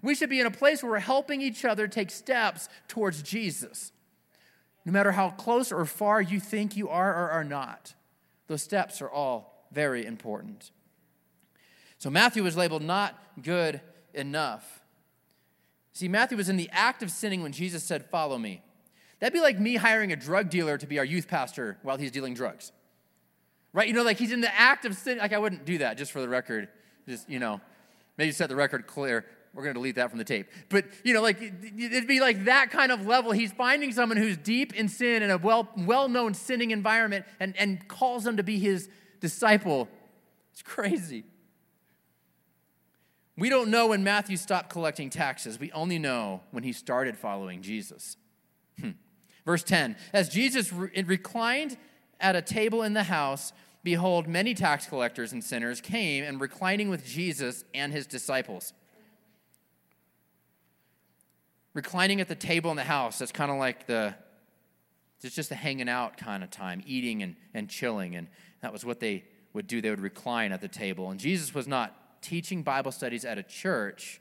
We 0.04 0.14
should 0.14 0.28
be 0.28 0.38
in 0.38 0.46
a 0.46 0.50
place 0.50 0.82
where 0.82 0.92
we're 0.92 0.98
helping 0.98 1.40
each 1.40 1.64
other 1.64 1.88
take 1.88 2.10
steps 2.10 2.68
towards 2.88 3.22
Jesus. 3.22 3.90
No 4.84 4.92
matter 4.92 5.12
how 5.12 5.30
close 5.30 5.72
or 5.72 5.86
far 5.86 6.20
you 6.20 6.40
think 6.40 6.76
you 6.76 6.90
are 6.90 7.10
or 7.10 7.30
are 7.30 7.42
not, 7.42 7.94
those 8.46 8.62
steps 8.62 9.00
are 9.00 9.08
all 9.08 9.66
very 9.72 10.04
important. 10.04 10.70
So 11.96 12.10
Matthew 12.10 12.42
was 12.42 12.54
labeled 12.54 12.82
not 12.82 13.18
good 13.42 13.80
enough. 14.12 14.82
See, 15.94 16.08
Matthew 16.08 16.36
was 16.36 16.50
in 16.50 16.58
the 16.58 16.68
act 16.70 17.02
of 17.02 17.10
sinning 17.10 17.42
when 17.42 17.52
Jesus 17.52 17.82
said, 17.82 18.04
Follow 18.10 18.36
me. 18.36 18.60
That'd 19.20 19.32
be 19.32 19.40
like 19.40 19.58
me 19.58 19.76
hiring 19.76 20.12
a 20.12 20.16
drug 20.16 20.50
dealer 20.50 20.76
to 20.76 20.86
be 20.86 20.98
our 20.98 21.04
youth 21.04 21.28
pastor 21.28 21.78
while 21.82 21.96
he's 21.96 22.10
dealing 22.10 22.34
drugs. 22.34 22.72
Right? 23.72 23.88
You 23.88 23.94
know, 23.94 24.02
like 24.02 24.18
he's 24.18 24.32
in 24.32 24.42
the 24.42 24.54
act 24.54 24.84
of 24.84 24.96
sin. 24.96 25.16
Like, 25.16 25.32
I 25.32 25.38
wouldn't 25.38 25.64
do 25.64 25.78
that 25.78 25.96
just 25.96 26.12
for 26.12 26.20
the 26.20 26.28
record. 26.28 26.68
Just, 27.08 27.30
you 27.30 27.38
know, 27.38 27.60
maybe 28.18 28.32
set 28.32 28.50
the 28.50 28.56
record 28.56 28.86
clear. 28.86 29.24
We're 29.54 29.62
going 29.62 29.74
to 29.74 29.78
delete 29.78 29.94
that 29.96 30.10
from 30.10 30.18
the 30.18 30.24
tape. 30.24 30.48
But, 30.68 30.86
you 31.04 31.14
know, 31.14 31.22
like 31.22 31.40
it'd 31.40 32.08
be 32.08 32.20
like 32.20 32.46
that 32.46 32.70
kind 32.70 32.90
of 32.90 33.06
level. 33.06 33.30
He's 33.32 33.52
finding 33.52 33.92
someone 33.92 34.18
who's 34.18 34.36
deep 34.36 34.74
in 34.74 34.88
sin 34.88 35.22
in 35.22 35.30
a 35.30 35.38
well, 35.38 35.68
well-known 35.76 36.34
sinning 36.34 36.72
environment 36.72 37.24
and, 37.38 37.56
and 37.56 37.86
calls 37.86 38.24
them 38.24 38.36
to 38.36 38.42
be 38.42 38.58
his 38.58 38.88
disciple. 39.20 39.88
It's 40.52 40.62
crazy. 40.62 41.24
We 43.36 43.48
don't 43.48 43.70
know 43.70 43.88
when 43.88 44.04
Matthew 44.04 44.36
stopped 44.36 44.70
collecting 44.70 45.10
taxes. 45.10 45.58
We 45.58 45.70
only 45.72 45.98
know 45.98 46.42
when 46.50 46.62
he 46.64 46.72
started 46.72 47.16
following 47.16 47.62
Jesus. 47.62 48.16
Hmm. 48.80 48.90
Verse 49.44 49.62
10 49.62 49.96
As 50.12 50.28
Jesus 50.28 50.72
re- 50.72 50.90
reclined 51.04 51.76
at 52.20 52.36
a 52.36 52.42
table 52.42 52.82
in 52.82 52.92
the 52.94 53.04
house, 53.04 53.52
behold, 53.82 54.28
many 54.28 54.54
tax 54.54 54.86
collectors 54.86 55.32
and 55.32 55.42
sinners 55.42 55.80
came 55.80 56.24
and 56.24 56.40
reclining 56.40 56.88
with 56.88 57.04
Jesus 57.04 57.64
and 57.74 57.92
his 57.92 58.06
disciples. 58.06 58.72
Reclining 61.74 62.20
at 62.20 62.28
the 62.28 62.34
table 62.34 62.70
in 62.70 62.76
the 62.76 62.84
house, 62.84 63.18
that's 63.18 63.32
kind 63.32 63.50
of 63.50 63.58
like 63.58 63.86
the, 63.86 64.14
it's 65.22 65.34
just 65.34 65.50
a 65.50 65.54
hanging 65.54 65.88
out 65.88 66.16
kind 66.16 66.42
of 66.42 66.50
time, 66.50 66.82
eating 66.86 67.22
and, 67.22 67.36
and 67.52 67.68
chilling. 67.68 68.14
And 68.14 68.28
that 68.60 68.72
was 68.72 68.84
what 68.84 69.00
they 69.00 69.24
would 69.52 69.66
do. 69.66 69.80
They 69.80 69.90
would 69.90 70.00
recline 70.00 70.52
at 70.52 70.60
the 70.60 70.68
table. 70.68 71.10
And 71.10 71.18
Jesus 71.18 71.54
was 71.54 71.66
not 71.66 72.22
teaching 72.22 72.62
Bible 72.62 72.92
studies 72.92 73.24
at 73.24 73.38
a 73.38 73.42
church, 73.42 74.20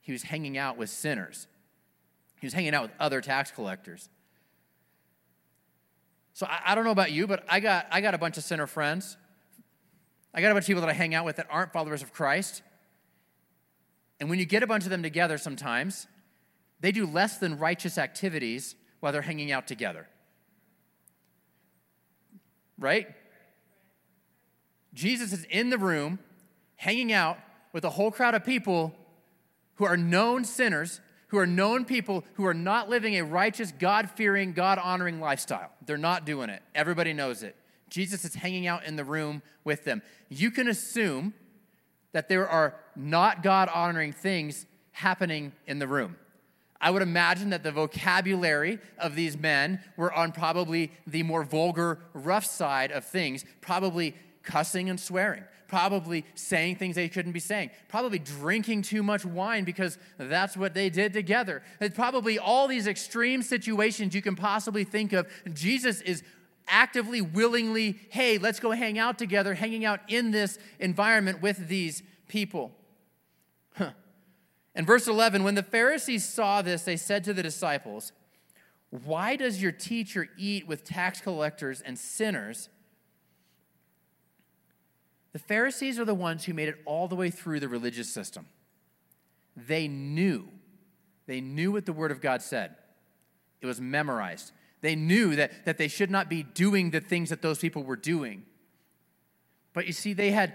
he 0.00 0.12
was 0.12 0.22
hanging 0.22 0.56
out 0.56 0.76
with 0.76 0.88
sinners. 0.88 1.48
He 2.40 2.46
was 2.46 2.54
hanging 2.54 2.74
out 2.74 2.82
with 2.82 2.92
other 3.00 3.20
tax 3.20 3.50
collectors. 3.50 4.08
So 6.32 6.46
I, 6.46 6.60
I, 6.66 6.74
don't 6.74 6.84
know 6.84 6.92
about 6.92 7.10
you, 7.10 7.26
but 7.26 7.44
I 7.48 7.60
got, 7.60 7.86
I 7.90 8.00
got 8.00 8.14
a 8.14 8.18
bunch 8.18 8.36
of 8.36 8.44
sinner 8.44 8.66
friends. 8.66 9.16
I 10.32 10.42
got 10.42 10.50
a 10.50 10.54
bunch 10.54 10.64
of 10.64 10.66
people 10.68 10.82
that 10.82 10.90
I 10.90 10.92
hang 10.92 11.14
out 11.14 11.24
with 11.24 11.36
that 11.36 11.46
aren't 11.50 11.72
followers 11.72 12.02
of 12.02 12.12
Christ. 12.12 12.62
And 14.20 14.30
when 14.30 14.38
you 14.38 14.44
get 14.44 14.62
a 14.62 14.66
bunch 14.66 14.84
of 14.84 14.90
them 14.90 15.02
together 15.02 15.38
sometimes, 15.38 16.06
they 16.80 16.92
do 16.92 17.06
less 17.06 17.38
than 17.38 17.58
righteous 17.58 17.98
activities 17.98 18.74
while 19.00 19.12
they're 19.12 19.22
hanging 19.22 19.52
out 19.52 19.66
together. 19.66 20.06
Right? 22.78 23.08
Jesus 24.92 25.32
is 25.32 25.44
in 25.44 25.70
the 25.70 25.78
room 25.78 26.18
hanging 26.76 27.12
out 27.12 27.38
with 27.72 27.84
a 27.84 27.90
whole 27.90 28.10
crowd 28.10 28.34
of 28.34 28.44
people 28.44 28.94
who 29.76 29.84
are 29.84 29.96
known 29.96 30.44
sinners, 30.44 31.00
who 31.28 31.38
are 31.38 31.46
known 31.46 31.84
people 31.84 32.24
who 32.34 32.46
are 32.46 32.54
not 32.54 32.88
living 32.88 33.14
a 33.16 33.22
righteous, 33.22 33.72
God 33.78 34.10
fearing, 34.10 34.52
God 34.52 34.78
honoring 34.78 35.20
lifestyle. 35.20 35.70
They're 35.84 35.98
not 35.98 36.24
doing 36.24 36.50
it. 36.50 36.62
Everybody 36.74 37.12
knows 37.12 37.42
it. 37.42 37.56
Jesus 37.88 38.24
is 38.24 38.34
hanging 38.34 38.66
out 38.66 38.84
in 38.84 38.96
the 38.96 39.04
room 39.04 39.42
with 39.64 39.84
them. 39.84 40.02
You 40.28 40.50
can 40.50 40.68
assume 40.68 41.34
that 42.12 42.28
there 42.28 42.48
are 42.48 42.74
not 42.94 43.42
God 43.42 43.68
honoring 43.68 44.12
things 44.12 44.66
happening 44.92 45.52
in 45.66 45.78
the 45.78 45.86
room. 45.86 46.16
I 46.80 46.90
would 46.90 47.02
imagine 47.02 47.50
that 47.50 47.62
the 47.62 47.72
vocabulary 47.72 48.78
of 48.98 49.14
these 49.14 49.36
men 49.36 49.80
were 49.96 50.12
on 50.12 50.32
probably 50.32 50.92
the 51.06 51.22
more 51.22 51.44
vulgar, 51.44 52.00
rough 52.12 52.44
side 52.44 52.92
of 52.92 53.04
things, 53.04 53.44
probably 53.60 54.14
cussing 54.42 54.88
and 54.88 54.98
swearing, 54.98 55.44
probably 55.68 56.24
saying 56.34 56.76
things 56.76 56.96
they 56.96 57.08
shouldn't 57.08 57.34
be 57.34 57.40
saying, 57.40 57.70
probably 57.88 58.18
drinking 58.18 58.82
too 58.82 59.02
much 59.02 59.24
wine 59.24 59.64
because 59.64 59.98
that's 60.18 60.56
what 60.56 60.74
they 60.74 60.88
did 60.90 61.12
together. 61.12 61.62
It's 61.80 61.94
probably 61.94 62.38
all 62.38 62.68
these 62.68 62.86
extreme 62.86 63.42
situations 63.42 64.14
you 64.14 64.22
can 64.22 64.36
possibly 64.36 64.84
think 64.84 65.12
of. 65.12 65.26
Jesus 65.52 66.00
is 66.02 66.22
actively, 66.68 67.20
willingly, 67.20 67.98
hey, 68.10 68.38
let's 68.38 68.60
go 68.60 68.70
hang 68.70 68.98
out 68.98 69.18
together, 69.18 69.54
hanging 69.54 69.84
out 69.84 70.00
in 70.08 70.30
this 70.30 70.58
environment 70.78 71.42
with 71.42 71.68
these 71.68 72.02
people. 72.28 72.72
Huh. 73.74 73.90
In 74.76 74.84
verse 74.84 75.08
11, 75.08 75.42
when 75.42 75.54
the 75.54 75.62
Pharisees 75.62 76.28
saw 76.28 76.60
this, 76.60 76.82
they 76.82 76.98
said 76.98 77.24
to 77.24 77.32
the 77.32 77.42
disciples, 77.42 78.12
Why 78.90 79.34
does 79.34 79.62
your 79.62 79.72
teacher 79.72 80.28
eat 80.36 80.68
with 80.68 80.84
tax 80.84 81.20
collectors 81.20 81.80
and 81.80 81.98
sinners? 81.98 82.68
The 85.32 85.38
Pharisees 85.38 85.98
are 85.98 86.04
the 86.04 86.14
ones 86.14 86.44
who 86.44 86.52
made 86.52 86.68
it 86.68 86.76
all 86.84 87.08
the 87.08 87.16
way 87.16 87.30
through 87.30 87.60
the 87.60 87.68
religious 87.68 88.10
system. 88.12 88.46
They 89.56 89.88
knew, 89.88 90.48
they 91.26 91.40
knew 91.40 91.72
what 91.72 91.86
the 91.86 91.94
Word 91.94 92.10
of 92.10 92.20
God 92.20 92.42
said, 92.42 92.76
it 93.62 93.66
was 93.66 93.80
memorized. 93.80 94.52
They 94.82 94.94
knew 94.94 95.36
that, 95.36 95.64
that 95.64 95.78
they 95.78 95.88
should 95.88 96.10
not 96.10 96.28
be 96.28 96.42
doing 96.42 96.90
the 96.90 97.00
things 97.00 97.30
that 97.30 97.40
those 97.40 97.58
people 97.58 97.82
were 97.82 97.96
doing. 97.96 98.44
But 99.72 99.86
you 99.86 99.94
see, 99.94 100.12
they 100.12 100.30
had 100.30 100.52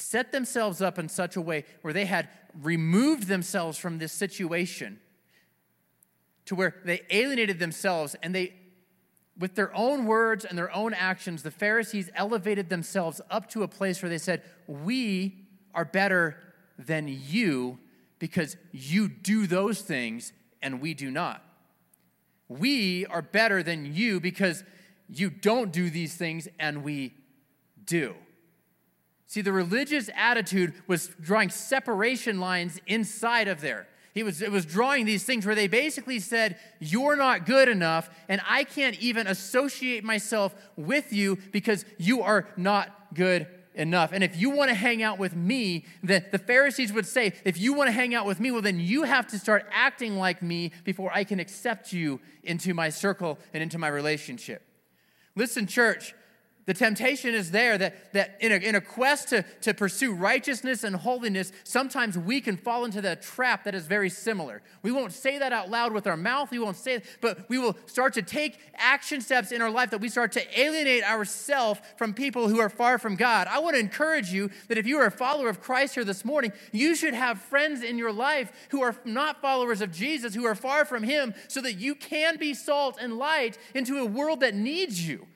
set 0.00 0.32
themselves 0.32 0.80
up 0.80 0.98
in 0.98 1.08
such 1.08 1.36
a 1.36 1.40
way 1.40 1.64
where 1.82 1.92
they 1.92 2.06
had 2.06 2.28
removed 2.60 3.28
themselves 3.28 3.78
from 3.78 3.98
this 3.98 4.12
situation 4.12 4.98
to 6.46 6.54
where 6.54 6.76
they 6.84 7.02
alienated 7.10 7.58
themselves 7.58 8.16
and 8.22 8.34
they 8.34 8.54
with 9.38 9.54
their 9.54 9.74
own 9.74 10.04
words 10.04 10.44
and 10.44 10.58
their 10.58 10.74
own 10.74 10.92
actions, 10.92 11.42
the 11.42 11.50
Pharisees 11.50 12.10
elevated 12.14 12.68
themselves 12.68 13.22
up 13.30 13.48
to 13.50 13.62
a 13.62 13.68
place 13.68 14.02
where 14.02 14.10
they 14.10 14.18
said, 14.18 14.42
We 14.66 15.46
are 15.74 15.86
better 15.86 16.36
than 16.78 17.08
you 17.08 17.78
because 18.18 18.56
you 18.70 19.08
do 19.08 19.46
those 19.46 19.80
things 19.80 20.32
and 20.60 20.80
we 20.80 20.92
do 20.92 21.10
not. 21.10 21.42
We 22.48 23.06
are 23.06 23.22
better 23.22 23.62
than 23.62 23.94
you 23.94 24.20
because 24.20 24.62
you 25.08 25.30
don't 25.30 25.72
do 25.72 25.88
these 25.88 26.16
things 26.16 26.46
and 26.58 26.84
we 26.84 27.14
do. 27.84 28.14
See, 29.30 29.42
the 29.42 29.52
religious 29.52 30.10
attitude 30.16 30.74
was 30.88 31.06
drawing 31.20 31.50
separation 31.50 32.40
lines 32.40 32.80
inside 32.88 33.46
of 33.46 33.60
there. 33.60 33.86
He 34.12 34.24
was, 34.24 34.42
it 34.42 34.50
was 34.50 34.66
drawing 34.66 35.04
these 35.04 35.22
things 35.22 35.46
where 35.46 35.54
they 35.54 35.68
basically 35.68 36.18
said, 36.18 36.56
You're 36.80 37.14
not 37.14 37.46
good 37.46 37.68
enough, 37.68 38.10
and 38.28 38.40
I 38.44 38.64
can't 38.64 38.98
even 38.98 39.28
associate 39.28 40.02
myself 40.02 40.52
with 40.74 41.12
you 41.12 41.38
because 41.52 41.84
you 41.96 42.22
are 42.22 42.48
not 42.56 43.14
good 43.14 43.46
enough. 43.76 44.10
And 44.12 44.24
if 44.24 44.36
you 44.36 44.50
want 44.50 44.70
to 44.70 44.74
hang 44.74 45.00
out 45.00 45.20
with 45.20 45.36
me, 45.36 45.84
the, 46.02 46.24
the 46.32 46.38
Pharisees 46.38 46.92
would 46.92 47.06
say, 47.06 47.32
If 47.44 47.56
you 47.56 47.72
want 47.72 47.86
to 47.86 47.92
hang 47.92 48.16
out 48.16 48.26
with 48.26 48.40
me, 48.40 48.50
well, 48.50 48.62
then 48.62 48.80
you 48.80 49.04
have 49.04 49.28
to 49.28 49.38
start 49.38 49.64
acting 49.70 50.16
like 50.16 50.42
me 50.42 50.72
before 50.82 51.12
I 51.14 51.22
can 51.22 51.38
accept 51.38 51.92
you 51.92 52.18
into 52.42 52.74
my 52.74 52.88
circle 52.88 53.38
and 53.54 53.62
into 53.62 53.78
my 53.78 53.86
relationship. 53.86 54.66
Listen, 55.36 55.68
church, 55.68 56.16
the 56.66 56.74
temptation 56.74 57.34
is 57.34 57.50
there 57.50 57.78
that, 57.78 58.12
that 58.12 58.36
in, 58.40 58.52
a, 58.52 58.56
in 58.56 58.74
a 58.74 58.80
quest 58.80 59.28
to, 59.30 59.44
to 59.62 59.74
pursue 59.74 60.12
righteousness 60.12 60.84
and 60.84 60.94
holiness, 60.94 61.52
sometimes 61.64 62.18
we 62.18 62.40
can 62.40 62.56
fall 62.56 62.84
into 62.84 63.00
that 63.00 63.22
trap 63.22 63.64
that 63.64 63.74
is 63.74 63.86
very 63.86 64.10
similar. 64.10 64.62
We 64.82 64.92
won't 64.92 65.12
say 65.12 65.38
that 65.38 65.52
out 65.52 65.70
loud 65.70 65.92
with 65.92 66.06
our 66.06 66.16
mouth, 66.16 66.50
we 66.50 66.58
won't 66.58 66.76
say 66.76 66.94
it, 66.94 67.04
but 67.20 67.48
we 67.48 67.58
will 67.58 67.76
start 67.86 68.14
to 68.14 68.22
take 68.22 68.58
action 68.74 69.20
steps 69.20 69.52
in 69.52 69.62
our 69.62 69.70
life 69.70 69.90
that 69.90 70.00
we 70.00 70.08
start 70.08 70.32
to 70.32 70.60
alienate 70.60 71.02
ourselves 71.02 71.80
from 71.96 72.14
people 72.14 72.48
who 72.48 72.60
are 72.60 72.68
far 72.68 72.98
from 72.98 73.16
God. 73.16 73.46
I 73.48 73.58
want 73.58 73.74
to 73.74 73.80
encourage 73.80 74.30
you 74.32 74.50
that 74.68 74.78
if 74.78 74.86
you 74.86 74.98
are 74.98 75.06
a 75.06 75.10
follower 75.10 75.48
of 75.48 75.60
Christ 75.60 75.94
here 75.94 76.04
this 76.04 76.24
morning, 76.24 76.52
you 76.72 76.94
should 76.94 77.14
have 77.14 77.40
friends 77.40 77.82
in 77.82 77.98
your 77.98 78.12
life 78.12 78.52
who 78.70 78.82
are 78.82 78.94
not 79.04 79.40
followers 79.40 79.80
of 79.80 79.92
Jesus, 79.92 80.34
who 80.34 80.46
are 80.46 80.54
far 80.54 80.84
from 80.84 81.02
Him, 81.02 81.34
so 81.48 81.60
that 81.62 81.74
you 81.74 81.94
can 81.94 82.36
be 82.36 82.54
salt 82.54 82.98
and 83.00 83.16
light 83.16 83.58
into 83.74 83.98
a 83.98 84.04
world 84.04 84.40
that 84.40 84.54
needs 84.54 85.06
you. 85.06 85.26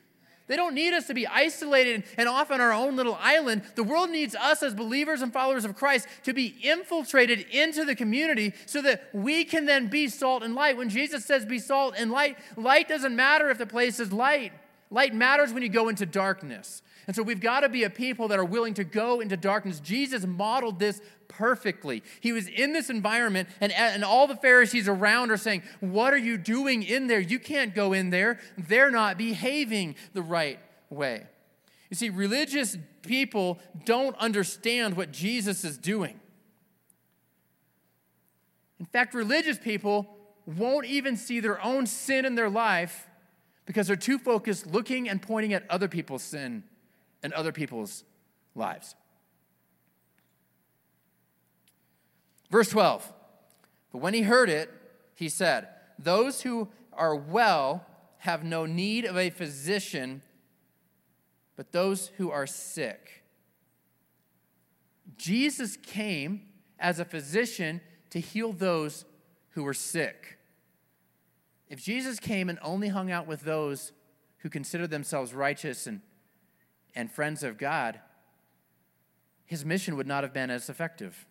They 0.46 0.56
don't 0.56 0.74
need 0.74 0.92
us 0.92 1.06
to 1.06 1.14
be 1.14 1.26
isolated 1.26 2.04
and 2.18 2.28
off 2.28 2.50
on 2.50 2.60
our 2.60 2.72
own 2.72 2.96
little 2.96 3.16
island. 3.18 3.62
The 3.76 3.82
world 3.82 4.10
needs 4.10 4.34
us 4.34 4.62
as 4.62 4.74
believers 4.74 5.22
and 5.22 5.32
followers 5.32 5.64
of 5.64 5.74
Christ 5.74 6.06
to 6.24 6.34
be 6.34 6.54
infiltrated 6.62 7.46
into 7.50 7.84
the 7.84 7.96
community 7.96 8.52
so 8.66 8.82
that 8.82 9.08
we 9.14 9.44
can 9.44 9.64
then 9.64 9.88
be 9.88 10.08
salt 10.08 10.42
and 10.42 10.54
light. 10.54 10.76
When 10.76 10.90
Jesus 10.90 11.24
says 11.24 11.46
be 11.46 11.58
salt 11.58 11.94
and 11.96 12.10
light, 12.10 12.36
light 12.56 12.88
doesn't 12.88 13.16
matter 13.16 13.48
if 13.48 13.56
the 13.56 13.66
place 13.66 13.98
is 13.98 14.12
light. 14.12 14.52
Light 14.90 15.14
matters 15.14 15.52
when 15.52 15.62
you 15.62 15.70
go 15.70 15.88
into 15.88 16.04
darkness. 16.04 16.82
And 17.06 17.14
so 17.14 17.22
we've 17.22 17.40
got 17.40 17.60
to 17.60 17.68
be 17.68 17.84
a 17.84 17.90
people 17.90 18.28
that 18.28 18.38
are 18.38 18.44
willing 18.44 18.74
to 18.74 18.84
go 18.84 19.20
into 19.20 19.36
darkness. 19.36 19.80
Jesus 19.80 20.24
modeled 20.26 20.78
this 20.78 21.00
perfectly. 21.28 22.02
He 22.20 22.32
was 22.32 22.48
in 22.48 22.72
this 22.72 22.88
environment, 22.88 23.48
and, 23.60 23.72
and 23.72 24.04
all 24.04 24.26
the 24.26 24.36
Pharisees 24.36 24.88
around 24.88 25.30
are 25.30 25.36
saying, 25.36 25.62
What 25.80 26.14
are 26.14 26.18
you 26.18 26.38
doing 26.38 26.82
in 26.82 27.06
there? 27.06 27.20
You 27.20 27.38
can't 27.38 27.74
go 27.74 27.92
in 27.92 28.10
there. 28.10 28.40
They're 28.56 28.90
not 28.90 29.18
behaving 29.18 29.96
the 30.12 30.22
right 30.22 30.58
way. 30.88 31.26
You 31.90 31.96
see, 31.96 32.10
religious 32.10 32.76
people 33.02 33.58
don't 33.84 34.16
understand 34.16 34.96
what 34.96 35.12
Jesus 35.12 35.64
is 35.64 35.76
doing. 35.76 36.18
In 38.80 38.86
fact, 38.86 39.14
religious 39.14 39.58
people 39.58 40.08
won't 40.46 40.86
even 40.86 41.16
see 41.16 41.40
their 41.40 41.62
own 41.62 41.86
sin 41.86 42.24
in 42.24 42.34
their 42.34 42.50
life 42.50 43.08
because 43.66 43.86
they're 43.86 43.96
too 43.96 44.18
focused 44.18 44.66
looking 44.66 45.08
and 45.08 45.22
pointing 45.22 45.52
at 45.52 45.64
other 45.70 45.88
people's 45.88 46.22
sin 46.22 46.64
and 47.24 47.32
other 47.32 47.50
people's 47.50 48.04
lives. 48.54 48.94
Verse 52.50 52.68
12 52.68 53.12
But 53.90 53.98
when 53.98 54.14
he 54.14 54.22
heard 54.22 54.48
it, 54.48 54.70
he 55.14 55.28
said, 55.28 55.66
Those 55.98 56.42
who 56.42 56.68
are 56.92 57.16
well 57.16 57.84
have 58.18 58.44
no 58.44 58.66
need 58.66 59.06
of 59.06 59.16
a 59.16 59.30
physician, 59.30 60.22
but 61.56 61.72
those 61.72 62.12
who 62.18 62.30
are 62.30 62.46
sick. 62.46 63.24
Jesus 65.16 65.76
came 65.76 66.42
as 66.78 67.00
a 67.00 67.04
physician 67.04 67.80
to 68.10 68.20
heal 68.20 68.52
those 68.52 69.04
who 69.50 69.62
were 69.62 69.74
sick. 69.74 70.38
If 71.68 71.82
Jesus 71.82 72.18
came 72.20 72.48
and 72.48 72.58
only 72.60 72.88
hung 72.88 73.10
out 73.10 73.26
with 73.26 73.40
those 73.42 73.92
who 74.38 74.50
considered 74.50 74.90
themselves 74.90 75.32
righteous 75.32 75.86
and, 75.86 76.00
and 76.94 77.10
friends 77.10 77.42
of 77.42 77.58
God, 77.58 78.00
his 79.44 79.64
mission 79.64 79.96
would 79.96 80.06
not 80.06 80.24
have 80.24 80.32
been 80.32 80.50
as 80.50 80.68
effective. 80.68 81.26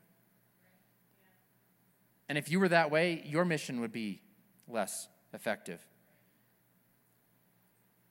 And 2.29 2.37
if 2.37 2.49
you 2.49 2.59
were 2.59 2.69
that 2.69 2.91
way, 2.91 3.23
your 3.25 3.45
mission 3.45 3.81
would 3.81 3.91
be 3.91 4.21
less 4.67 5.07
effective. 5.33 5.79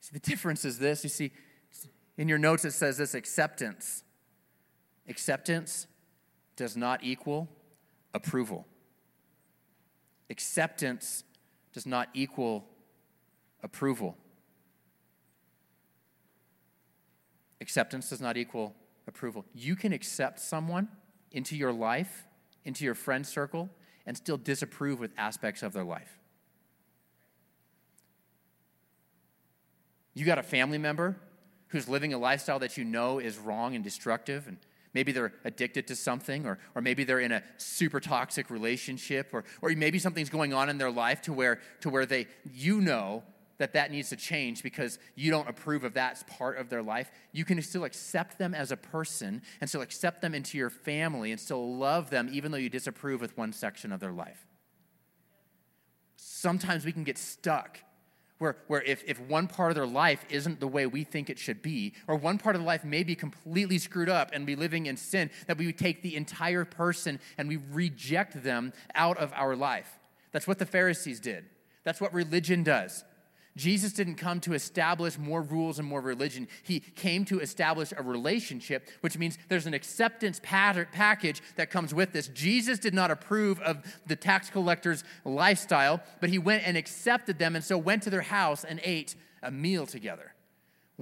See, 0.00 0.10
the 0.12 0.20
difference 0.20 0.64
is 0.64 0.78
this 0.78 1.04
you 1.04 1.10
see, 1.10 1.32
in 2.16 2.28
your 2.28 2.38
notes 2.38 2.64
it 2.64 2.72
says 2.72 2.98
this 2.98 3.14
acceptance. 3.14 4.04
Acceptance 5.08 5.86
does 6.56 6.76
not 6.76 7.02
equal 7.02 7.48
approval. 8.14 8.66
Acceptance 10.30 11.24
does 11.72 11.86
not 11.86 12.08
equal 12.14 12.64
approval. 13.62 14.16
Acceptance 17.62 18.10
does 18.10 18.20
not 18.20 18.36
equal 18.36 18.74
approval. 19.06 19.44
You 19.54 19.76
can 19.76 19.92
accept 19.92 20.40
someone 20.40 20.88
into 21.30 21.56
your 21.56 21.72
life, 21.72 22.24
into 22.64 22.84
your 22.84 22.96
friend 22.96 23.24
circle, 23.24 23.70
and 24.04 24.16
still 24.16 24.36
disapprove 24.36 24.98
with 24.98 25.12
aspects 25.16 25.62
of 25.62 25.72
their 25.72 25.84
life. 25.84 26.18
You 30.12 30.24
got 30.24 30.38
a 30.38 30.42
family 30.42 30.76
member 30.76 31.16
who's 31.68 31.88
living 31.88 32.12
a 32.12 32.18
lifestyle 32.18 32.58
that 32.58 32.76
you 32.76 32.84
know 32.84 33.20
is 33.20 33.38
wrong 33.38 33.76
and 33.76 33.84
destructive, 33.84 34.48
and 34.48 34.58
maybe 34.92 35.12
they're 35.12 35.32
addicted 35.44 35.86
to 35.86 35.94
something, 35.94 36.44
or, 36.44 36.58
or 36.74 36.82
maybe 36.82 37.04
they're 37.04 37.20
in 37.20 37.30
a 37.30 37.44
super 37.58 38.00
toxic 38.00 38.50
relationship, 38.50 39.30
or, 39.32 39.44
or 39.62 39.70
maybe 39.70 40.00
something's 40.00 40.30
going 40.30 40.52
on 40.52 40.68
in 40.68 40.78
their 40.78 40.90
life 40.90 41.22
to 41.22 41.32
where, 41.32 41.60
to 41.80 41.88
where 41.88 42.06
they, 42.06 42.26
you 42.52 42.80
know 42.80 43.22
that 43.62 43.74
that 43.74 43.92
needs 43.92 44.08
to 44.08 44.16
change 44.16 44.60
because 44.64 44.98
you 45.14 45.30
don't 45.30 45.48
approve 45.48 45.84
of 45.84 45.94
that 45.94 46.26
part 46.26 46.58
of 46.58 46.68
their 46.68 46.82
life, 46.82 47.12
you 47.30 47.44
can 47.44 47.62
still 47.62 47.84
accept 47.84 48.36
them 48.36 48.54
as 48.54 48.72
a 48.72 48.76
person 48.76 49.40
and 49.60 49.70
still 49.70 49.82
accept 49.82 50.20
them 50.20 50.34
into 50.34 50.58
your 50.58 50.68
family 50.68 51.30
and 51.30 51.40
still 51.40 51.76
love 51.76 52.10
them 52.10 52.28
even 52.32 52.50
though 52.50 52.58
you 52.58 52.68
disapprove 52.68 53.20
with 53.20 53.38
one 53.38 53.52
section 53.52 53.92
of 53.92 54.00
their 54.00 54.10
life. 54.10 54.48
Sometimes 56.16 56.84
we 56.84 56.90
can 56.90 57.04
get 57.04 57.18
stuck 57.18 57.78
where, 58.38 58.56
where 58.66 58.82
if, 58.82 59.04
if 59.06 59.20
one 59.20 59.46
part 59.46 59.70
of 59.70 59.76
their 59.76 59.86
life 59.86 60.24
isn't 60.28 60.58
the 60.58 60.66
way 60.66 60.86
we 60.86 61.04
think 61.04 61.30
it 61.30 61.38
should 61.38 61.62
be, 61.62 61.94
or 62.08 62.16
one 62.16 62.38
part 62.38 62.56
of 62.56 62.62
their 62.62 62.66
life 62.66 62.84
may 62.84 63.04
be 63.04 63.14
completely 63.14 63.78
screwed 63.78 64.08
up 64.08 64.30
and 64.32 64.44
be 64.44 64.56
living 64.56 64.86
in 64.86 64.96
sin, 64.96 65.30
that 65.46 65.56
we 65.56 65.66
would 65.66 65.78
take 65.78 66.02
the 66.02 66.16
entire 66.16 66.64
person 66.64 67.20
and 67.38 67.48
we 67.48 67.58
reject 67.70 68.42
them 68.42 68.72
out 68.96 69.16
of 69.18 69.32
our 69.36 69.54
life. 69.54 70.00
That's 70.32 70.48
what 70.48 70.58
the 70.58 70.66
Pharisees 70.66 71.20
did. 71.20 71.44
That's 71.84 72.00
what 72.00 72.12
religion 72.12 72.64
does. 72.64 73.04
Jesus 73.56 73.92
didn't 73.92 74.14
come 74.14 74.40
to 74.40 74.54
establish 74.54 75.18
more 75.18 75.42
rules 75.42 75.78
and 75.78 75.86
more 75.86 76.00
religion. 76.00 76.48
He 76.62 76.80
came 76.80 77.24
to 77.26 77.40
establish 77.40 77.92
a 77.96 78.02
relationship, 78.02 78.88
which 79.02 79.18
means 79.18 79.36
there's 79.48 79.66
an 79.66 79.74
acceptance 79.74 80.40
package 80.42 81.42
that 81.56 81.70
comes 81.70 81.92
with 81.92 82.12
this. 82.12 82.28
Jesus 82.28 82.78
did 82.78 82.94
not 82.94 83.10
approve 83.10 83.60
of 83.60 83.84
the 84.06 84.16
tax 84.16 84.48
collector's 84.48 85.04
lifestyle, 85.24 86.00
but 86.20 86.30
he 86.30 86.38
went 86.38 86.66
and 86.66 86.76
accepted 86.76 87.38
them 87.38 87.54
and 87.54 87.64
so 87.64 87.76
went 87.76 88.02
to 88.04 88.10
their 88.10 88.22
house 88.22 88.64
and 88.64 88.80
ate 88.84 89.16
a 89.42 89.50
meal 89.50 89.84
together. 89.84 90.31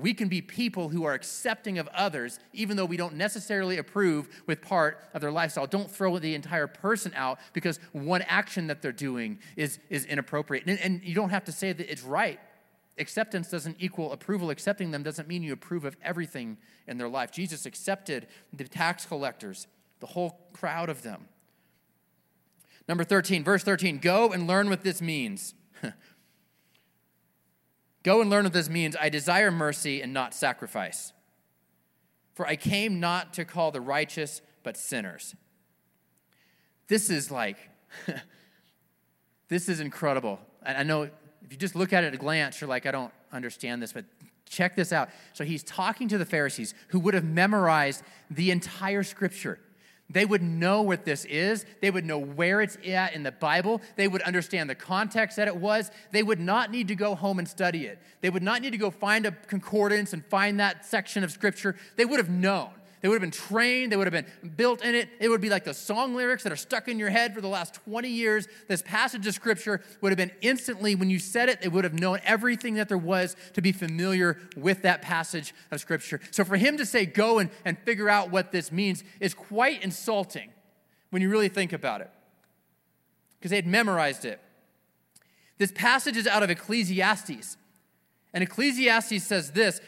We 0.01 0.15
can 0.15 0.29
be 0.29 0.41
people 0.41 0.89
who 0.89 1.05
are 1.05 1.15
accepting 1.15 1.79
of 1.79 1.89
others, 1.89 2.39
even 2.53 2.77
though 2.77 2.85
we 2.85 2.97
don't 2.97 3.15
necessarily 3.15 3.79
approve 3.79 4.29
with 4.47 4.63
part 4.63 5.05
of 5.15 5.21
their 5.21 5.31
lifestyle. 5.31 5.67
Don't 5.67 5.91
throw 5.91 6.19
the 6.19 6.35
entire 6.35 6.67
person 6.67 7.13
out 7.15 7.39
because 7.53 7.79
one 7.93 8.23
action 8.23 8.67
that 8.69 8.83
they're 8.83 8.93
doing 8.93 9.39
is, 9.57 9.79
is 9.89 10.05
inappropriate. 10.05 10.65
And, 10.67 10.79
and 10.81 11.03
you 11.05 11.15
don't 11.15 11.31
have 11.31 11.45
to 11.45 11.53
say 11.53 11.73
that 11.73 11.91
it's 11.91 12.03
right. 12.03 12.41
Acceptance 12.99 13.51
doesn't 13.51 13.77
equal 13.79 14.13
approval. 14.13 14.51
Accepting 14.51 14.91
them 14.91 15.03
doesn't 15.03 15.29
mean 15.29 15.43
you 15.43 15.53
approve 15.53 15.85
of 15.85 15.97
everything 16.03 16.59
in 16.87 16.99
their 16.99 17.09
life. 17.09 17.31
Jesus 17.31 17.67
accepted 17.67 18.27
the 18.53 18.65
tax 18.65 19.07
collectors, 19.07 19.67
the 20.01 20.07
whole 20.07 20.41
crowd 20.53 20.89
of 20.89 21.03
them. 21.03 21.29
Number 22.89 23.05
13, 23.05 23.45
verse 23.45 23.63
13 23.63 23.99
go 23.99 24.33
and 24.33 24.47
learn 24.47 24.69
what 24.69 24.83
this 24.83 25.01
means. 25.01 25.55
Go 28.03 28.21
and 28.21 28.31
learn 28.31 28.45
what 28.45 28.53
this 28.53 28.69
means. 28.69 28.97
I 28.99 29.09
desire 29.09 29.51
mercy 29.51 30.01
and 30.01 30.13
not 30.13 30.35
sacrifice. 30.35 31.13
For 32.35 32.47
I 32.47 32.57
came 32.57 33.01
not 33.01 33.35
to 33.35 33.45
call 33.45 33.71
the 33.71 33.81
righteous, 33.81 34.41
but 34.63 34.77
sinners. 34.77 35.35
This 36.89 37.11
is 37.11 37.31
like, 37.31 37.59
this 39.49 39.69
is 39.69 39.81
incredible. 39.81 40.41
I 40.65 40.83
know 40.83 41.03
if 41.03 41.53
you 41.53 41.57
just 41.57 41.77
look 41.77 41.93
at 41.93 42.05
it 42.05 42.09
at 42.09 42.15
a 42.15 42.19
glance, 42.19 42.61
you're 42.61 42.69
like, 42.69 42.87
I 42.87 42.91
don't 42.91 43.13
understand 43.33 43.83
this, 43.83 43.93
but 43.93 44.05
check 44.49 44.77
this 44.77 44.93
out. 44.93 45.11
So 45.33 45.45
he's 45.45 45.63
talking 45.63 46.09
to 46.09 46.19
the 46.19 46.25
Pharisees 46.25 46.75
who 46.89 47.01
would 47.01 47.15
have 47.15 47.25
memorized 47.25 48.03
the 48.31 48.51
entire 48.51 49.03
scripture. 49.03 49.59
They 50.13 50.25
would 50.25 50.43
know 50.43 50.83
what 50.83 51.05
this 51.05 51.25
is. 51.25 51.65
They 51.81 51.91
would 51.91 52.05
know 52.05 52.19
where 52.19 52.61
it's 52.61 52.77
at 52.87 53.15
in 53.15 53.23
the 53.23 53.33
Bible. 53.33 53.81
They 53.95 54.09
would 54.09 54.23
understand 54.23 54.69
the 54.69 54.75
context 54.75 55.37
that 55.37 55.47
it 55.47 55.57
was. 55.57 55.91
They 56.11 56.25
would 56.25 56.41
not 56.41 56.73
need 56.73 56.89
to 56.89 56.97
go 56.97 57.15
home 57.15 57.39
and 57.39 57.49
study 57.49 57.87
it. 57.87 57.99
They 58.21 58.29
would 58.29 58.43
not 58.43 58.61
need 58.61 58.71
to 58.71 58.79
go 58.79 58.91
find 58.91 59.25
a 59.25 59.31
concordance 59.31 60.13
and 60.13 60.25
find 60.27 60.59
that 60.59 60.85
section 60.85 61.23
of 61.23 61.31
Scripture. 61.31 61.77
They 61.97 62.05
would 62.05 62.19
have 62.19 62.29
known. 62.29 62.71
They 63.01 63.09
would 63.09 63.15
have 63.15 63.23
been 63.23 63.31
trained, 63.31 63.91
they 63.91 63.97
would 63.97 64.13
have 64.13 64.25
been 64.25 64.51
built 64.51 64.85
in 64.85 64.95
it. 64.95 65.09
It 65.21 65.31
would 65.31 65.41
be 65.41 65.49
like 65.49 65.65
the 65.65 65.73
song 65.73 66.15
lyrics 66.15 66.43
that 66.43 66.53
are 66.53 66.57
stuck 66.57 66.87
in 66.87 66.99
your 66.99 67.09
head 67.09 67.35
for 67.35 67.41
the 67.41 67.49
last 67.49 67.75
20 67.75 68.09
years. 68.09 68.47
This 68.69 68.83
passage 68.83 69.27
of 69.27 69.35
scripture 69.35 69.81
would 70.01 70.11
have 70.11 70.19
been 70.19 70.33
instantly, 70.43 70.95
when 70.95 71.09
you 71.09 71.19
said 71.19 71.49
it, 71.49 71.63
they 71.63 71.69
would 71.69 71.85
have 71.85 71.99
known 71.99 72.21
everything 72.25 72.75
that 72.75 72.89
there 72.89 72.99
was 72.99 73.37
to 73.55 73.63
be 73.63 73.73
familiar 73.73 74.39
with 74.55 74.83
that 74.83 75.01
passage 75.01 75.55
of 75.71 75.81
scripture. 75.81 76.21
So 76.31 76.45
for 76.45 76.57
him 76.57 76.77
to 76.77 76.85
say, 76.85 77.07
go 77.07 77.39
and, 77.39 77.51
and 77.65 77.79
figure 77.79 78.11
out 78.11 78.31
what 78.31 78.53
this 78.53 78.71
means 78.71 79.03
is 79.19 79.33
quite 79.33 79.83
insulting 79.83 80.51
when 81.09 81.23
you 81.23 81.31
really 81.31 81.49
think 81.49 81.73
about 81.73 82.03
it, 82.03 82.11
because 83.39 83.51
they 83.51 83.57
had 83.57 83.67
memorized 83.67 84.25
it. 84.25 84.41
This 85.57 85.73
passage 85.73 86.17
is 86.17 86.27
out 86.27 86.43
of 86.43 86.51
Ecclesiastes. 86.51 87.57
And 88.33 88.45
Ecclesiastes 88.45 89.25
says 89.25 89.51
this, 89.51 89.81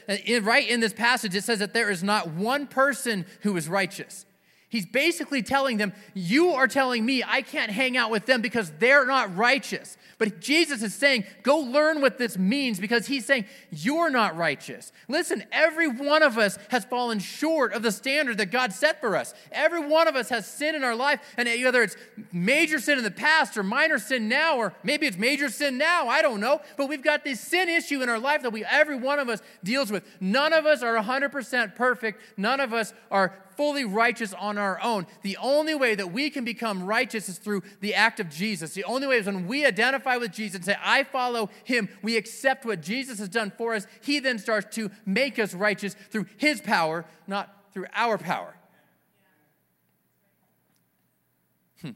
right 0.43 0.69
in 0.69 0.81
this 0.81 0.93
passage, 0.93 1.35
it 1.35 1.45
says 1.45 1.61
that 1.61 1.73
there 1.73 1.91
is 1.91 2.03
not 2.03 2.31
one 2.31 2.67
person 2.67 3.25
who 3.43 3.57
is 3.57 3.69
righteous. 3.69 4.27
He's 4.73 4.87
basically 4.87 5.43
telling 5.43 5.77
them, 5.77 5.93
You 6.15 6.53
are 6.53 6.67
telling 6.67 7.05
me 7.05 7.23
I 7.23 7.43
can't 7.43 7.71
hang 7.71 7.99
out 7.99 8.11
with 8.11 8.25
them 8.25 8.41
because 8.41 8.73
they're 8.79 9.05
not 9.05 9.37
righteous. 9.37 9.99
But 10.17 10.41
Jesus 10.41 10.83
is 10.83 10.95
saying, 10.95 11.25
Go 11.43 11.59
learn 11.59 12.01
what 12.01 12.17
this 12.17 12.39
means 12.39 12.81
because 12.81 13.07
he's 13.07 13.27
saying, 13.27 13.45
You're 13.71 14.09
not 14.09 14.35
righteous. 14.35 14.91
Listen, 15.09 15.45
every 15.53 15.89
one 15.89 16.23
of 16.23 16.39
us 16.39 16.57
has 16.71 16.87
fallen 16.87 17.19
short 17.19 17.75
of 17.75 17.83
the 17.83 17.93
standard 17.93 18.39
that 18.39 18.47
God 18.47 18.73
set 18.73 18.99
for 18.99 19.15
us. 19.15 19.35
Every 19.51 19.87
one 19.87 20.09
of 20.09 20.17
us 20.17 20.31
has 20.31 20.47
sin 20.47 20.75
in 20.75 20.85
our 20.85 20.97
life, 20.97 21.21
and 21.37 21.47
whether 21.63 21.83
it's 21.83 21.97
major 22.33 22.79
sin 22.79 22.97
in 22.97 23.05
the 23.05 23.11
past 23.11 23.59
or 23.59 23.63
minor 23.63 23.99
sin 23.99 24.27
now, 24.27 24.57
or 24.57 24.73
maybe 24.83 25.07
it's 25.07 25.19
major 25.19 25.51
sin 25.51 25.77
now, 25.77 26.09
I 26.09 26.23
don't 26.23 26.41
know. 26.41 26.63
But 26.79 26.89
we've 26.89 27.03
got 27.03 27.25
this 27.25 27.43
sin 27.43 27.69
issue 27.69 28.01
in 28.01 28.09
our 28.09 28.19
life 28.19 28.41
that 28.41 28.55
we, 28.55 28.65
every 28.65 28.97
one 28.97 29.19
of 29.19 29.29
us 29.29 29.43
deals 29.63 29.93
with. 29.93 30.03
None 30.19 30.55
of 30.55 30.65
us 30.65 30.83
are 30.83 30.97
100% 30.97 31.77
perfect, 31.77 32.23
none 32.39 32.59
of 32.59 32.73
us 32.73 32.95
are 33.11 33.35
fully 33.63 33.85
righteous 33.85 34.35
on 34.35 34.59
our 34.59 34.81
own. 34.83 35.07
The 35.23 35.37
only 35.37 35.77
way 35.77 35.95
that 35.95 36.11
we 36.11 36.31
can 36.31 36.45
become 36.45 36.83
righteous 36.83 37.29
is 37.29 37.39
through 37.39 37.63
the 37.79 37.95
act 37.95 38.19
of 38.19 38.29
Jesus. 38.29 38.75
The 38.75 38.83
only 38.83 39.07
way 39.07 39.19
is 39.19 39.27
when 39.27 39.47
we 39.47 39.65
identify 39.65 40.17
with 40.17 40.33
Jesus 40.33 40.57
and 40.57 40.65
say, 40.65 40.77
I 40.83 41.05
follow 41.05 41.49
him, 41.63 41.89
we 42.03 42.17
accept 42.17 42.67
what 42.67 42.83
Jesus 42.83 43.21
has 43.21 43.29
done 43.29 43.53
for 43.57 43.73
us. 43.73 43.87
He 44.01 44.19
then 44.19 44.41
starts 44.41 44.75
to 44.75 44.91
make 45.07 45.39
us 45.39 45.55
righteous 45.55 45.95
through 46.11 46.27
his 46.39 46.61
power, 46.61 47.05
not 47.29 47.57
through 47.73 47.87
our 47.95 48.19
power. 48.19 48.53
Hmm. 51.83 51.91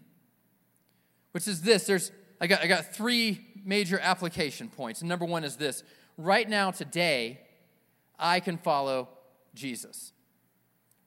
Which 1.33 1.49
is 1.49 1.63
this 1.63 1.85
there's, 1.85 2.13
I 2.41 2.47
got, 2.47 2.63
I 2.63 2.69
got 2.69 2.95
three 2.95 3.41
major 3.65 3.99
application 3.99 4.69
points. 4.69 5.01
And 5.01 5.09
number 5.09 5.25
one 5.25 5.43
is 5.43 5.57
this 5.57 5.83
right 6.17 6.49
now, 6.49 6.71
today, 6.71 7.41
I 8.21 8.39
can 8.39 8.57
follow 8.57 9.09
Jesus. 9.53 10.13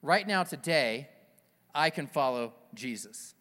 Right 0.02 0.26
now, 0.26 0.42
today, 0.42 1.08
I 1.74 1.90
can 1.90 2.06
follow 2.06 2.54
Jesus. 2.74 3.34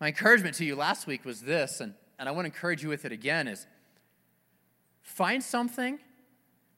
My 0.00 0.08
encouragement 0.08 0.56
to 0.56 0.64
you 0.64 0.74
last 0.74 1.06
week 1.06 1.24
was 1.24 1.42
this, 1.42 1.80
and, 1.80 1.94
and 2.18 2.28
I 2.28 2.32
want 2.32 2.44
to 2.44 2.52
encourage 2.52 2.82
you 2.82 2.88
with 2.88 3.04
it 3.04 3.12
again 3.12 3.46
is 3.46 3.66
find 5.00 5.42
something 5.42 5.98